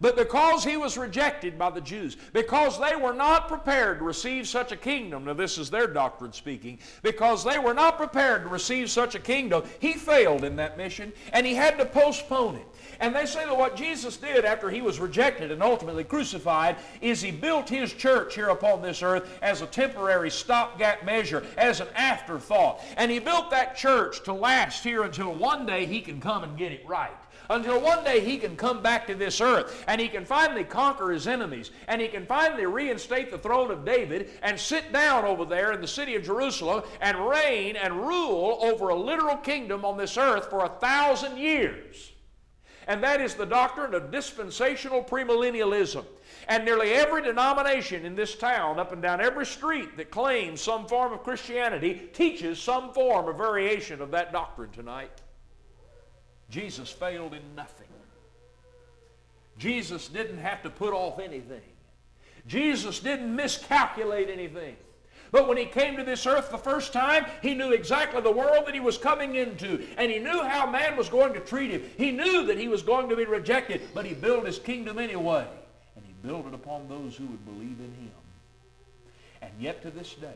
But 0.00 0.16
because 0.16 0.62
he 0.62 0.76
was 0.76 0.96
rejected 0.96 1.58
by 1.58 1.70
the 1.70 1.80
Jews, 1.80 2.16
because 2.32 2.78
they 2.78 2.94
were 2.94 3.12
not 3.12 3.48
prepared 3.48 3.98
to 3.98 4.04
receive 4.04 4.46
such 4.46 4.70
a 4.70 4.76
kingdom, 4.76 5.24
now 5.24 5.34
this 5.34 5.58
is 5.58 5.70
their 5.70 5.88
doctrine 5.88 6.32
speaking, 6.32 6.78
because 7.02 7.42
they 7.42 7.58
were 7.58 7.74
not 7.74 7.96
prepared 7.96 8.42
to 8.42 8.48
receive 8.48 8.90
such 8.90 9.16
a 9.16 9.20
kingdom, 9.20 9.64
he 9.80 9.94
failed 9.94 10.44
in 10.44 10.54
that 10.56 10.78
mission 10.78 11.12
and 11.32 11.44
he 11.44 11.54
had 11.54 11.78
to 11.78 11.84
postpone 11.84 12.56
it. 12.56 12.66
And 13.00 13.14
they 13.14 13.26
say 13.26 13.44
that 13.44 13.56
what 13.56 13.76
Jesus 13.76 14.16
did 14.16 14.44
after 14.44 14.70
he 14.70 14.82
was 14.82 15.00
rejected 15.00 15.50
and 15.50 15.62
ultimately 15.62 16.04
crucified 16.04 16.76
is 17.00 17.20
he 17.20 17.32
built 17.32 17.68
his 17.68 17.92
church 17.92 18.36
here 18.36 18.48
upon 18.50 18.82
this 18.82 19.02
earth 19.02 19.28
as 19.42 19.62
a 19.62 19.66
temporary 19.66 20.30
stopgap 20.30 21.04
measure, 21.04 21.44
as 21.56 21.80
an 21.80 21.88
afterthought. 21.96 22.80
And 22.96 23.10
he 23.10 23.18
built 23.18 23.50
that 23.50 23.76
church 23.76 24.22
to 24.24 24.32
last 24.32 24.84
here 24.84 25.02
until 25.02 25.34
one 25.34 25.66
day 25.66 25.86
he 25.86 26.00
can 26.00 26.20
come 26.20 26.44
and 26.44 26.56
get 26.56 26.70
it 26.70 26.86
right 26.86 27.16
until 27.50 27.80
one 27.80 28.04
day 28.04 28.20
he 28.20 28.36
can 28.36 28.56
come 28.56 28.82
back 28.82 29.06
to 29.06 29.14
this 29.14 29.40
earth 29.40 29.84
and 29.86 30.00
he 30.00 30.08
can 30.08 30.24
finally 30.24 30.64
conquer 30.64 31.10
his 31.10 31.26
enemies 31.26 31.70
and 31.86 32.00
he 32.00 32.08
can 32.08 32.26
finally 32.26 32.66
reinstate 32.66 33.30
the 33.30 33.38
throne 33.38 33.70
of 33.70 33.84
David 33.84 34.30
and 34.42 34.58
sit 34.58 34.92
down 34.92 35.24
over 35.24 35.44
there 35.44 35.72
in 35.72 35.80
the 35.80 35.88
city 35.88 36.14
of 36.14 36.24
Jerusalem 36.24 36.82
and 37.00 37.28
reign 37.28 37.76
and 37.76 38.06
rule 38.06 38.58
over 38.62 38.88
a 38.88 38.94
literal 38.94 39.36
kingdom 39.36 39.84
on 39.84 39.96
this 39.96 40.16
earth 40.16 40.50
for 40.50 40.64
a 40.64 40.68
thousand 40.68 41.38
years. 41.38 42.12
And 42.86 43.02
that 43.02 43.20
is 43.20 43.34
the 43.34 43.44
doctrine 43.44 43.92
of 43.92 44.10
dispensational 44.10 45.04
premillennialism. 45.04 46.06
And 46.48 46.64
nearly 46.64 46.92
every 46.92 47.22
denomination 47.22 48.06
in 48.06 48.14
this 48.14 48.34
town, 48.34 48.80
up 48.80 48.92
and 48.92 49.02
down 49.02 49.20
every 49.20 49.44
street 49.44 49.98
that 49.98 50.10
claims 50.10 50.62
some 50.62 50.86
form 50.86 51.12
of 51.12 51.22
Christianity, 51.22 52.08
teaches 52.14 52.58
some 52.58 52.94
form 52.94 53.28
of 53.28 53.36
variation 53.36 54.00
of 54.00 54.10
that 54.12 54.32
doctrine 54.32 54.70
tonight. 54.70 55.20
Jesus 56.50 56.90
failed 56.90 57.34
in 57.34 57.42
nothing. 57.54 57.86
Jesus 59.58 60.08
didn't 60.08 60.38
have 60.38 60.62
to 60.62 60.70
put 60.70 60.92
off 60.94 61.18
anything. 61.18 61.60
Jesus 62.46 63.00
didn't 63.00 63.34
miscalculate 63.34 64.30
anything. 64.30 64.76
But 65.30 65.46
when 65.46 65.58
he 65.58 65.66
came 65.66 65.96
to 65.96 66.04
this 66.04 66.26
earth 66.26 66.50
the 66.50 66.56
first 66.56 66.92
time, 66.92 67.26
he 67.42 67.54
knew 67.54 67.72
exactly 67.72 68.20
the 68.22 68.32
world 68.32 68.66
that 68.66 68.72
he 68.72 68.80
was 68.80 68.96
coming 68.96 69.34
into. 69.34 69.84
And 69.98 70.10
he 70.10 70.18
knew 70.18 70.42
how 70.42 70.70
man 70.70 70.96
was 70.96 71.10
going 71.10 71.34
to 71.34 71.40
treat 71.40 71.70
him. 71.70 71.82
He 71.98 72.10
knew 72.10 72.46
that 72.46 72.58
he 72.58 72.68
was 72.68 72.82
going 72.82 73.10
to 73.10 73.16
be 73.16 73.26
rejected, 73.26 73.82
but 73.92 74.06
he 74.06 74.14
built 74.14 74.46
his 74.46 74.58
kingdom 74.58 74.98
anyway. 74.98 75.46
And 75.96 76.04
he 76.06 76.14
built 76.26 76.46
it 76.46 76.54
upon 76.54 76.88
those 76.88 77.14
who 77.14 77.26
would 77.26 77.44
believe 77.44 77.78
in 77.78 77.94
him. 78.00 78.10
And 79.42 79.52
yet 79.60 79.82
to 79.82 79.90
this 79.90 80.14
day, 80.14 80.28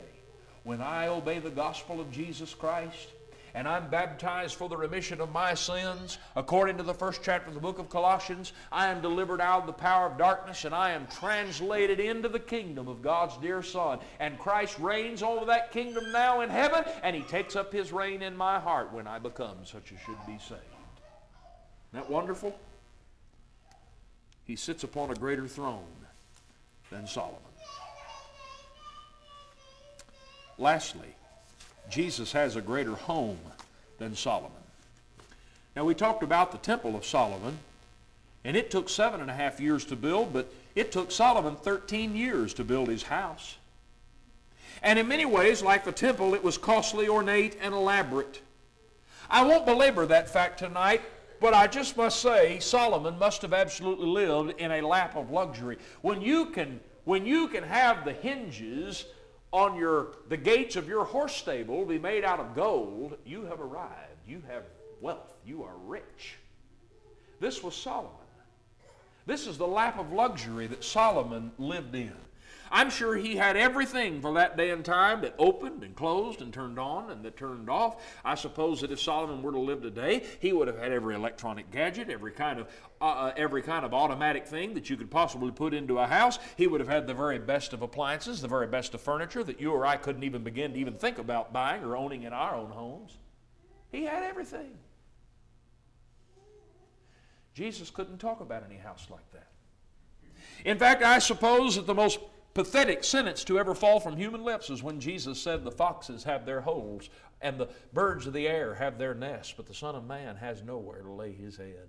when 0.63 0.79
I 0.79 1.07
obey 1.07 1.39
the 1.39 1.49
gospel 1.49 1.99
of 1.99 2.11
Jesus 2.11 2.53
Christ, 2.53 3.09
and 3.53 3.67
I'm 3.67 3.89
baptized 3.89 4.55
for 4.55 4.67
the 4.67 4.77
remission 4.77 5.21
of 5.21 5.31
my 5.31 5.53
sins, 5.53 6.17
according 6.35 6.77
to 6.77 6.83
the 6.83 6.93
first 6.93 7.21
chapter 7.23 7.49
of 7.49 7.53
the 7.53 7.59
book 7.59 7.77
of 7.77 7.89
Colossians, 7.89 8.53
I 8.71 8.87
am 8.87 9.01
delivered 9.01 9.41
out 9.41 9.61
of 9.61 9.67
the 9.67 9.73
power 9.73 10.07
of 10.07 10.17
darkness 10.17 10.65
and 10.65 10.73
I 10.73 10.91
am 10.91 11.07
translated 11.07 11.99
into 11.99 12.29
the 12.29 12.39
kingdom 12.39 12.87
of 12.87 13.01
God's 13.01 13.37
dear 13.37 13.61
Son. 13.61 13.99
And 14.19 14.39
Christ 14.39 14.79
reigns 14.79 15.21
over 15.21 15.45
that 15.45 15.71
kingdom 15.71 16.11
now 16.11 16.41
in 16.41 16.49
heaven, 16.49 16.83
and 17.03 17.15
He 17.15 17.21
takes 17.23 17.55
up 17.55 17.71
His 17.71 17.91
reign 17.91 18.21
in 18.21 18.35
my 18.35 18.59
heart 18.59 18.91
when 18.91 19.07
I 19.07 19.19
become 19.19 19.57
such 19.65 19.91
as 19.91 19.99
should 19.99 20.25
be 20.25 20.39
saved. 20.39 20.61
Isn't 21.91 21.93
that 21.93 22.09
wonderful? 22.09 22.57
He 24.45 24.55
sits 24.55 24.83
upon 24.83 25.11
a 25.11 25.15
greater 25.15 25.47
throne 25.47 25.83
than 26.89 27.07
Solomon. 27.07 27.39
Lastly, 30.57 31.15
Jesus 31.89 32.31
has 32.31 32.55
a 32.55 32.61
greater 32.61 32.95
home 32.95 33.39
than 33.97 34.15
Solomon. 34.15 34.51
Now, 35.75 35.85
we 35.85 35.95
talked 35.95 36.23
about 36.23 36.51
the 36.51 36.57
Temple 36.57 36.95
of 36.95 37.05
Solomon, 37.05 37.57
and 38.43 38.55
it 38.55 38.69
took 38.69 38.89
seven 38.89 39.21
and 39.21 39.29
a 39.29 39.33
half 39.33 39.59
years 39.59 39.85
to 39.85 39.95
build, 39.95 40.33
but 40.33 40.51
it 40.75 40.91
took 40.91 41.11
Solomon 41.11 41.55
13 41.55 42.15
years 42.15 42.53
to 42.55 42.63
build 42.63 42.87
his 42.87 43.03
house. 43.03 43.55
And 44.81 44.99
in 44.99 45.07
many 45.07 45.25
ways, 45.25 45.61
like 45.61 45.85
the 45.85 45.91
temple, 45.91 46.33
it 46.33 46.43
was 46.43 46.57
costly, 46.57 47.07
ornate, 47.07 47.57
and 47.61 47.73
elaborate. 47.73 48.41
I 49.29 49.43
won't 49.45 49.65
belabor 49.65 50.05
that 50.07 50.29
fact 50.29 50.59
tonight, 50.59 51.01
but 51.39 51.53
I 51.53 51.67
just 51.67 51.95
must 51.95 52.21
say 52.21 52.59
Solomon 52.59 53.17
must 53.17 53.41
have 53.41 53.53
absolutely 53.53 54.07
lived 54.07 54.59
in 54.59 54.71
a 54.71 54.81
lap 54.81 55.15
of 55.15 55.31
luxury. 55.31 55.77
When 56.01 56.21
you 56.21 56.47
can, 56.47 56.79
when 57.05 57.25
you 57.25 57.47
can 57.47 57.63
have 57.63 58.03
the 58.03 58.13
hinges 58.13 59.05
on 59.53 59.77
your, 59.77 60.07
the 60.29 60.35
gates 60.35 60.75
of 60.75 60.89
your 60.89 61.05
horse 61.05 61.35
stable 61.35 61.85
be 61.85 61.99
made 61.99 62.25
out 62.25 62.39
of 62.39 62.55
gold, 62.55 63.17
you 63.23 63.45
have 63.45 63.61
arrived. 63.61 64.17
You 64.27 64.41
have 64.49 64.63
wealth. 64.99 65.31
You 65.45 65.63
are 65.63 65.77
rich. 65.85 66.37
This 67.39 67.63
was 67.63 67.75
Solomon. 67.75 68.09
This 69.25 69.47
is 69.47 69.57
the 69.57 69.67
lap 69.67 69.99
of 69.99 70.11
luxury 70.11 70.67
that 70.67 70.83
Solomon 70.83 71.51
lived 71.57 71.95
in. 71.95 72.15
I'm 72.73 72.89
sure 72.89 73.15
he 73.15 73.35
had 73.35 73.55
everything 73.55 74.19
for 74.19 74.33
that 74.33 74.57
day 74.57 74.71
and 74.71 74.83
time 74.83 75.21
that 75.21 75.35
opened 75.37 75.83
and 75.83 75.95
closed 75.95 76.41
and 76.41 76.51
turned 76.51 76.79
on 76.79 77.11
and 77.11 77.23
that 77.23 77.37
turned 77.37 77.69
off. 77.69 78.01
I 78.25 78.33
suppose 78.33 78.81
that 78.81 78.91
if 78.91 78.99
Solomon 78.99 79.43
were 79.43 79.51
to 79.51 79.59
live 79.59 79.83
today, 79.83 80.23
he 80.39 80.53
would 80.53 80.67
have 80.67 80.79
had 80.79 80.91
every 80.91 81.13
electronic 81.13 81.69
gadget, 81.69 82.09
every 82.09 82.31
kind 82.31 82.59
of 82.59 82.67
uh, 82.99 83.05
uh, 83.05 83.33
every 83.37 83.61
kind 83.61 83.85
of 83.85 83.93
automatic 83.93 84.47
thing 84.47 84.73
that 84.73 84.89
you 84.89 84.97
could 84.97 85.11
possibly 85.11 85.51
put 85.51 85.75
into 85.75 85.99
a 85.99 86.07
house. 86.07 86.39
He 86.57 86.65
would 86.65 86.79
have 86.79 86.89
had 86.89 87.05
the 87.05 87.13
very 87.13 87.37
best 87.37 87.73
of 87.73 87.83
appliances, 87.83 88.41
the 88.41 88.47
very 88.47 88.65
best 88.65 88.95
of 88.95 89.01
furniture 89.01 89.43
that 89.43 89.61
you 89.61 89.71
or 89.71 89.85
I 89.85 89.95
couldn't 89.95 90.23
even 90.23 90.43
begin 90.43 90.73
to 90.73 90.79
even 90.79 90.95
think 90.95 91.19
about 91.19 91.53
buying 91.53 91.83
or 91.83 91.95
owning 91.95 92.23
in 92.23 92.33
our 92.33 92.55
own 92.55 92.71
homes. 92.71 93.19
He 93.91 94.05
had 94.05 94.23
everything. 94.23 94.71
Jesus 97.53 97.91
couldn't 97.91 98.17
talk 98.17 98.41
about 98.41 98.63
any 98.67 98.77
house 98.77 99.05
like 99.11 99.31
that. 99.33 99.49
In 100.65 100.79
fact, 100.79 101.03
I 101.03 101.19
suppose 101.19 101.75
that 101.75 101.85
the 101.85 101.93
most 101.93 102.19
pathetic 102.53 103.03
sentence 103.03 103.43
to 103.45 103.57
ever 103.57 103.73
fall 103.73 103.99
from 103.99 104.15
human 104.15 104.43
lips 104.43 104.69
is 104.69 104.83
when 104.83 104.99
Jesus 104.99 105.41
said, 105.41 105.63
The 105.63 105.71
foxes 105.71 106.23
have 106.23 106.45
their 106.45 106.61
holes, 106.61 107.09
and 107.41 107.59
the 107.59 107.69
birds 107.93 108.27
of 108.27 108.33
the 108.33 108.47
air 108.47 108.75
have 108.75 108.97
their 108.97 109.13
nests, 109.13 109.53
but 109.55 109.65
the 109.65 109.73
Son 109.73 109.95
of 109.95 110.05
Man 110.05 110.35
has 110.37 110.61
nowhere 110.63 111.01
to 111.01 111.11
lay 111.11 111.31
his 111.31 111.57
head. 111.57 111.87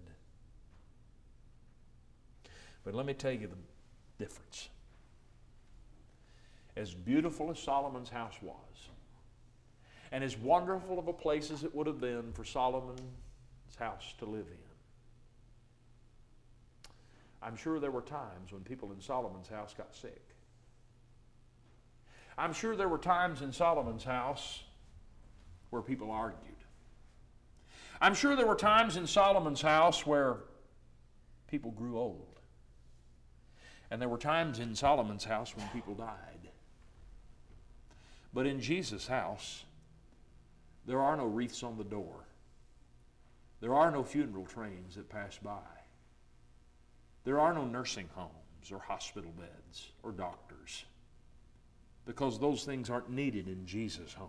But 2.85 2.95
let 2.95 3.07
me 3.07 3.15
tell 3.15 3.33
you 3.33 3.49
the 3.49 4.25
difference. 4.25 4.69
As 6.77 6.93
beautiful 6.93 7.51
as 7.51 7.59
Solomon's 7.59 8.11
house 8.11 8.35
was, 8.43 8.89
and 10.13 10.23
as 10.23 10.37
wonderful 10.37 10.99
of 10.99 11.09
a 11.09 11.13
place 11.13 11.51
as 11.51 11.65
it 11.65 11.75
would 11.75 11.87
have 11.87 12.01
been 12.01 12.33
for 12.33 12.45
Solomon's 12.45 13.01
house 13.79 14.15
to 14.19 14.25
live 14.25 14.47
in, 14.47 14.59
I'm 17.43 17.57
sure 17.57 17.79
there 17.79 17.91
were 17.91 18.03
times 18.03 18.53
when 18.53 18.63
people 18.63 18.93
in 18.93 19.01
Solomon's 19.01 19.49
house 19.49 19.75
got 19.77 19.95
sick. 19.95 20.34
I'm 22.37 22.53
sure 22.53 22.75
there 22.75 22.89
were 22.89 22.99
times 22.99 23.43
in 23.43 23.53
Solomon's 23.53 24.05
house 24.05 24.63
where 25.71 25.83
people 25.83 26.11
argued. 26.11 26.41
I'm 28.01 28.15
sure 28.15 28.37
there 28.37 28.47
were 28.47 28.57
times 28.57 28.97
in 28.97 29.07
Solomon's 29.07 29.63
house 29.63 30.05
where 30.05 30.39
people 31.49 31.71
grew 31.71 31.99
old. 31.99 32.41
And 33.91 34.01
there 34.01 34.09
were 34.09 34.19
times 34.19 34.59
in 34.59 34.75
Solomon's 34.75 35.25
house 35.25 35.57
when 35.57 35.69
people 35.69 35.95
died. 35.95 36.51
But 38.33 38.47
in 38.47 38.61
Jesus' 38.61 39.07
house, 39.07 39.65
there 40.87 41.01
are 41.01 41.17
no 41.17 41.27
wreaths 41.27 41.63
on 41.63 41.79
the 41.79 41.85
door. 41.85 42.27
There 43.61 43.75
are 43.75 43.91
no 43.91 44.03
funeral 44.03 44.45
trains 44.45 44.97
that 44.97 45.09
pass 45.09 45.39
by. 45.39 45.61
There 47.25 47.41
are 47.41 47.55
no 47.55 47.65
nursing 47.65 48.09
homes 48.15 48.73
or 48.73 48.81
hospital 48.81 49.33
beds 49.39 49.93
or 50.03 50.11
doctors 50.11 50.85
because 52.07 52.39
those 52.39 52.65
things 52.65 52.91
aren't 52.91 53.11
needed 53.11 53.49
in 53.49 53.67
Jesus' 53.67 54.13
home. 54.13 54.29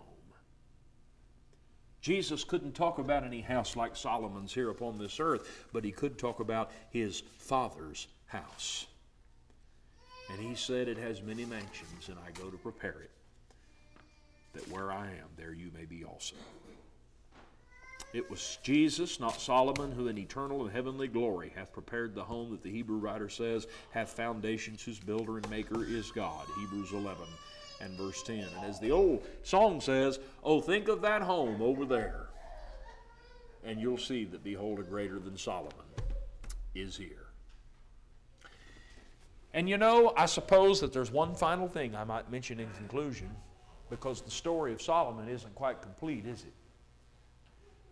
Jesus 2.00 2.44
couldn't 2.44 2.74
talk 2.74 2.98
about 2.98 3.24
any 3.24 3.40
house 3.40 3.74
like 3.74 3.96
Solomon's 3.96 4.54
here 4.54 4.70
upon 4.70 4.96
this 4.96 5.18
earth, 5.18 5.66
but 5.72 5.82
he 5.82 5.90
could 5.90 6.18
talk 6.18 6.38
about 6.38 6.70
his 6.90 7.24
Father's 7.38 8.06
house. 8.26 8.86
And 10.30 10.40
he 10.40 10.54
said, 10.54 10.86
It 10.86 10.98
has 10.98 11.20
many 11.20 11.44
mansions, 11.44 12.08
and 12.08 12.16
I 12.24 12.30
go 12.38 12.48
to 12.48 12.56
prepare 12.58 13.02
it, 13.02 13.10
that 14.54 14.70
where 14.70 14.92
I 14.92 15.06
am, 15.06 15.28
there 15.36 15.52
you 15.52 15.70
may 15.76 15.84
be 15.84 16.04
also. 16.04 16.36
It 18.12 18.30
was 18.30 18.58
Jesus, 18.62 19.18
not 19.18 19.40
Solomon, 19.40 19.90
who 19.90 20.06
in 20.06 20.16
eternal 20.16 20.62
and 20.62 20.70
heavenly 20.70 21.08
glory 21.08 21.52
hath 21.56 21.72
prepared 21.72 22.14
the 22.14 22.22
home 22.22 22.52
that 22.52 22.62
the 22.62 22.70
Hebrew 22.70 22.98
writer 22.98 23.28
says 23.28 23.66
hath 23.90 24.10
foundations 24.10 24.82
whose 24.82 25.00
builder 25.00 25.38
and 25.38 25.50
maker 25.50 25.84
is 25.84 26.12
God. 26.12 26.46
Hebrews 26.56 26.92
11 26.92 27.26
and 27.80 27.96
verse 27.96 28.22
10. 28.22 28.38
And 28.38 28.64
as 28.64 28.80
the 28.80 28.90
old 28.90 29.26
song 29.42 29.80
says, 29.80 30.18
Oh, 30.42 30.60
think 30.60 30.88
of 30.88 31.02
that 31.02 31.22
home 31.22 31.60
over 31.62 31.84
there. 31.84 32.26
And 33.64 33.80
you'll 33.80 33.98
see 33.98 34.24
that, 34.26 34.44
behold, 34.44 34.78
a 34.78 34.82
greater 34.82 35.18
than 35.18 35.36
Solomon 35.36 35.72
is 36.74 36.96
here. 36.96 37.26
And 39.52 39.68
you 39.68 39.78
know, 39.78 40.12
I 40.16 40.26
suppose 40.26 40.80
that 40.80 40.92
there's 40.92 41.10
one 41.10 41.34
final 41.34 41.66
thing 41.66 41.96
I 41.96 42.04
might 42.04 42.30
mention 42.30 42.60
in 42.60 42.68
conclusion, 42.76 43.30
because 43.88 44.20
the 44.20 44.30
story 44.30 44.72
of 44.72 44.82
Solomon 44.82 45.28
isn't 45.28 45.54
quite 45.54 45.80
complete, 45.80 46.26
is 46.26 46.42
it? 46.42 46.52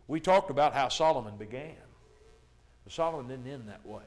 We 0.07 0.21
talked 0.21 0.51
about 0.51 0.75
how 0.75 0.89
Solomon 0.89 1.37
began. 1.37 1.75
But 2.85 2.93
Solomon 2.93 3.29
didn't 3.29 3.51
end 3.51 3.69
that 3.69 3.85
way. 3.87 4.03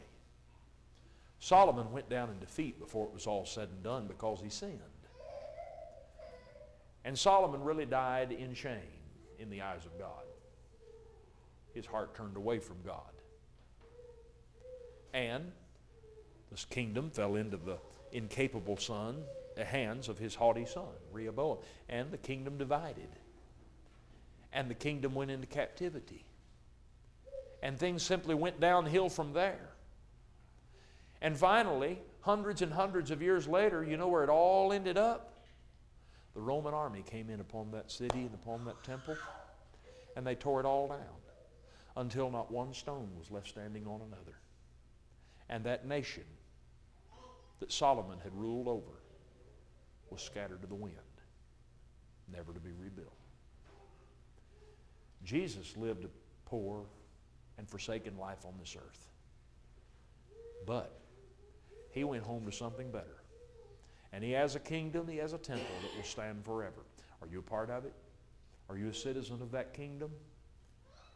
Solomon 1.40 1.92
went 1.92 2.10
down 2.10 2.30
in 2.30 2.40
defeat 2.40 2.80
before 2.80 3.08
it 3.08 3.14
was 3.14 3.28
all 3.28 3.46
said 3.46 3.70
and 3.70 3.84
done 3.84 4.08
because 4.08 4.40
he 4.42 4.50
sinned. 4.50 4.80
And 7.08 7.18
Solomon 7.18 7.64
really 7.64 7.86
died 7.86 8.34
in 8.34 8.54
shame 8.54 8.82
in 9.40 9.50
the 9.50 9.62
eyes 9.62 9.86
of 9.86 9.98
God. 9.98 10.26
His 11.74 11.86
heart 11.86 12.14
turned 12.14 12.36
away 12.36 12.60
from 12.60 12.76
God. 12.86 13.00
And 15.14 15.54
this 16.52 16.66
kingdom 16.66 17.10
fell 17.10 17.36
into 17.36 17.56
the 17.56 17.78
incapable 18.12 18.76
son, 18.76 19.24
the 19.56 19.64
hands 19.64 20.10
of 20.10 20.18
his 20.20 20.36
haughty 20.36 20.66
son, 20.66 20.90
Rehoboam. 21.14 21.60
And 21.88 22.12
the 22.12 22.18
kingdom 22.18 22.58
divided. 22.58 23.08
And 24.52 24.70
the 24.70 24.76
kingdom 24.76 25.16
went 25.16 25.32
into 25.32 25.48
captivity. 25.48 26.26
And 27.64 27.80
things 27.80 28.04
simply 28.04 28.36
went 28.36 28.60
downhill 28.60 29.08
from 29.08 29.32
there. 29.32 29.70
And 31.22 31.38
finally, 31.38 32.00
hundreds 32.20 32.62
and 32.62 32.74
hundreds 32.74 33.12
of 33.12 33.22
years 33.22 33.48
later, 33.48 33.82
you 33.82 33.96
know 33.96 34.10
where 34.10 34.26
it 34.26 34.30
all 34.30 34.74
ended 34.74 34.98
up? 34.98 35.36
The 36.38 36.44
Roman 36.44 36.76
army 36.76 37.04
came 37.04 37.32
in 37.32 37.40
upon 37.40 37.72
that 37.72 37.92
city 37.92 38.20
and 38.20 38.34
upon 38.36 38.64
that 38.66 38.84
temple, 38.84 39.18
and 40.16 40.26
they 40.26 40.36
tore 40.36 40.60
it 40.60 40.68
all 40.68 40.88
down 40.88 41.00
until 41.96 42.30
not 42.30 42.52
one 42.52 42.76
stone 42.76 43.10
was 43.18 43.32
left 43.32 43.48
standing 43.48 43.88
on 43.88 44.02
another. 44.02 44.38
And 45.50 45.64
that 45.64 45.88
nation 45.88 46.26
that 47.60 47.72
Solomon 47.72 48.20
had 48.24 48.36
ruled 48.36 48.68
over 48.68 49.02
was 50.12 50.22
scattered 50.22 50.62
to 50.62 50.68
the 50.68 50.76
wind, 50.76 50.94
never 52.32 52.54
to 52.54 52.60
be 52.60 52.70
rebuilt. 52.72 53.18
Jesus 55.24 55.76
lived 55.76 56.06
a 56.06 56.10
poor 56.46 56.84
and 57.58 57.68
forsaken 57.68 58.16
life 58.16 58.46
on 58.46 58.54
this 58.60 58.76
earth. 58.78 59.08
But 60.68 61.00
he 61.90 62.04
went 62.04 62.22
home 62.22 62.46
to 62.46 62.52
something 62.52 62.92
better. 62.92 63.17
And 64.14 64.24
he 64.24 64.32
has 64.32 64.56
a 64.56 64.60
kingdom, 64.60 65.08
he 65.08 65.18
has 65.18 65.34
a 65.34 65.38
temple 65.38 65.66
that 65.82 65.96
will 65.96 66.04
stand 66.04 66.44
forever. 66.44 66.82
Are 67.22 67.28
you 67.28 67.40
a 67.40 67.44
part 67.44 67.70
of 67.70 67.86
it? 67.86 67.94
Are 68.70 68.78
you 68.78 68.90
a 68.90 68.94
citizen 68.94 69.42
of 69.42 69.52
that 69.52 69.74
kingdom? 69.74 70.12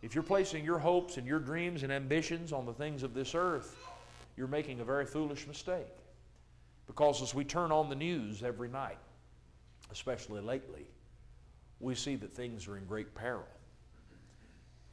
If 0.02 0.16
you're 0.16 0.24
placing 0.24 0.66
your 0.66 0.80
hopes 0.80 1.18
and 1.18 1.28
your 1.28 1.40
dreams 1.40 1.84
and 1.84 1.92
ambitions 1.92 2.52
on 2.52 2.66
the 2.66 2.74
things 2.74 3.04
of 3.04 3.14
this 3.14 3.36
earth, 3.36 3.78
you're 4.36 4.48
making 4.48 4.80
a 4.80 4.84
very 4.84 5.06
foolish 5.06 5.48
mistake. 5.48 5.96
Because 6.88 7.22
as 7.22 7.36
we 7.36 7.44
turn 7.44 7.72
on 7.72 7.90
the 7.90 7.96
news 7.96 8.44
every 8.44 8.68
night, 8.68 8.98
especially 9.92 10.42
lately, 10.42 10.88
we 11.80 11.96
see 11.96 12.16
that 12.16 12.34
things 12.34 12.68
are 12.68 12.78
in 12.78 12.86
great 12.86 13.14
peril. 13.14 13.48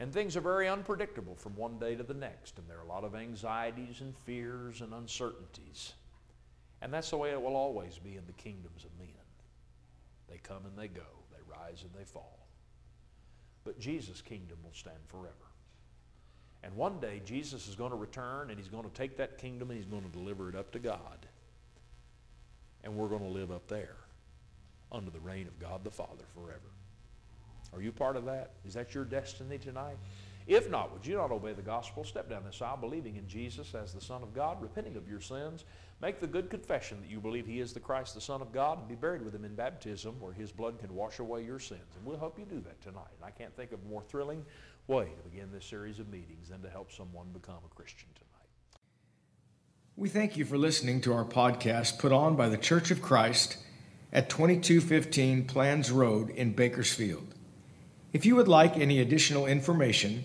And 0.01 0.13
things 0.13 0.37
are 0.37 0.41
very 0.41 0.69
unpredictable 0.69 1.35
from 1.35 1.57
one 1.57 1.79
day 1.79 1.97
to 1.97 2.03
the 2.03 2.15
next, 2.15 2.59
and 2.59 2.69
there 2.69 2.79
are 2.79 2.85
a 2.85 2.89
lot 2.89 3.03
of 3.03 3.17
anxieties 3.17 4.01
and 4.01 4.17
fears 4.17 4.81
and 4.81 4.93
uncertainties. 4.95 5.95
And 6.81 6.93
that's 6.93 7.11
the 7.11 7.17
way 7.17 7.31
it 7.31 7.41
will 7.41 7.57
always 7.57 7.99
be 7.99 8.17
in 8.17 8.27
the 8.27 8.33
kingdoms 8.33 8.85
of 8.85 8.91
men. 8.99 9.09
They 10.29 10.39
come 10.39 10.65
and 10.67 10.77
they 10.77 10.89
go, 10.89 11.07
they 11.31 11.39
rise 11.51 11.83
and 11.83 11.91
they 11.99 12.05
fall. 12.05 12.47
But 13.65 13.79
Jesus' 13.79 14.23
kingdom 14.23 14.59
will 14.63 14.73
stand 14.73 14.99
forever. 15.09 15.35
And 16.63 16.75
one 16.77 17.01
day 17.01 17.23
Jesus 17.25 17.69
is 17.69 17.75
going 17.75 17.91
to 17.91 17.97
return 17.97 18.51
and 18.51 18.59
he's 18.59 18.69
going 18.69 18.85
to 18.85 18.91
take 18.91 19.17
that 19.17 19.39
kingdom 19.39 19.71
and 19.71 19.79
he's 19.79 19.89
going 19.89 20.05
to 20.05 20.09
deliver 20.11 20.49
it 20.49 20.57
up 20.57 20.73
to 20.73 20.79
God. 20.79 21.27
And 22.85 22.97
we're 22.97 23.09
going 23.09 23.23
to 23.23 23.29
live 23.29 23.51
up 23.51 23.69
there 23.69 23.97
under 24.91 25.11
the 25.11 25.21
reign 25.21 25.47
of 25.47 25.59
God 25.59 25.85
the 25.85 25.91
Father 25.91 26.25
forever. 26.35 26.61
Are 27.75 27.83
you 27.83 27.93
part 27.93 28.17
of 28.17 28.25
that? 28.25 28.53
Is 28.67 28.75
that 28.75 28.95
your 28.95 29.05
destiny 29.05 29.59
tonight? 29.59 29.99
If 30.49 30.71
not, 30.71 30.95
would 30.95 31.07
you 31.07 31.17
not 31.17 31.31
obey 31.31 31.53
the 31.53 31.61
gospel? 31.61 32.05
Step 32.05 32.31
down 32.31 32.43
this 32.43 32.63
aisle 32.63 32.79
believing 32.79 33.17
in 33.17 33.29
Jesus 33.29 33.75
as 33.75 33.93
the 33.93 34.01
Son 34.01 34.23
of 34.23 34.33
God, 34.33 34.63
repenting 34.63 34.97
of 34.97 35.07
your 35.07 35.21
sins. 35.21 35.67
Make 36.01 36.21
the 36.21 36.27
good 36.27 36.49
confession 36.49 37.03
that 37.03 37.11
you 37.11 37.21
believe 37.21 37.47
He 37.47 37.61
is 37.61 37.75
the 37.75 37.81
Christ, 37.81 38.15
the 38.15 38.21
Son 38.23 38.41
of 38.41 38.51
God, 38.51 38.79
and 38.79 38.89
be 38.89 38.95
buried 38.95 39.23
with 39.23 39.35
Him 39.35 39.45
in 39.45 39.55
baptism 39.55 40.19
where 40.19 40.33
His 40.33 40.51
blood 40.51 40.79
can 40.79 40.95
wash 40.95 41.19
away 41.19 41.45
your 41.45 41.59
sins. 41.59 41.97
And 41.97 42.07
we'll 42.07 42.19
help 42.19 42.39
you 42.39 42.47
do 42.47 42.61
that 42.61 42.81
tonight. 42.81 43.11
And 43.17 43.27
I 43.27 43.31
can't 43.31 43.55
think 43.57 43.73
of 43.73 43.81
a 43.85 43.89
more 43.89 44.01
thrilling 44.01 44.43
way 44.87 45.05
to 45.05 45.31
begin 45.31 45.53
this 45.53 45.67
series 45.67 45.99
of 45.99 46.09
meetings 46.09 46.49
than 46.49 46.63
to 46.63 46.71
help 46.71 46.93
someone 46.93 47.27
become 47.35 47.59
a 47.71 47.75
Christian 47.75 48.09
tonight. 48.15 48.81
We 49.97 50.09
thank 50.09 50.39
you 50.39 50.47
for 50.47 50.57
listening 50.57 51.03
to 51.03 51.13
our 51.13 51.27
podcast 51.27 51.99
put 51.99 52.11
on 52.11 52.37
by 52.37 52.49
the 52.49 52.57
Church 52.57 52.91
of 52.91 53.03
Christ 53.03 53.59
at 54.15 54.31
2215 54.31 55.47
Planz 55.47 55.93
Road 55.93 56.31
in 56.31 56.53
Bakersfield. 56.53 57.35
If 58.15 58.25
you 58.25 58.35
would 58.37 58.49
like 58.49 58.79
any 58.79 59.01
additional 59.01 59.45
information, 59.45 60.25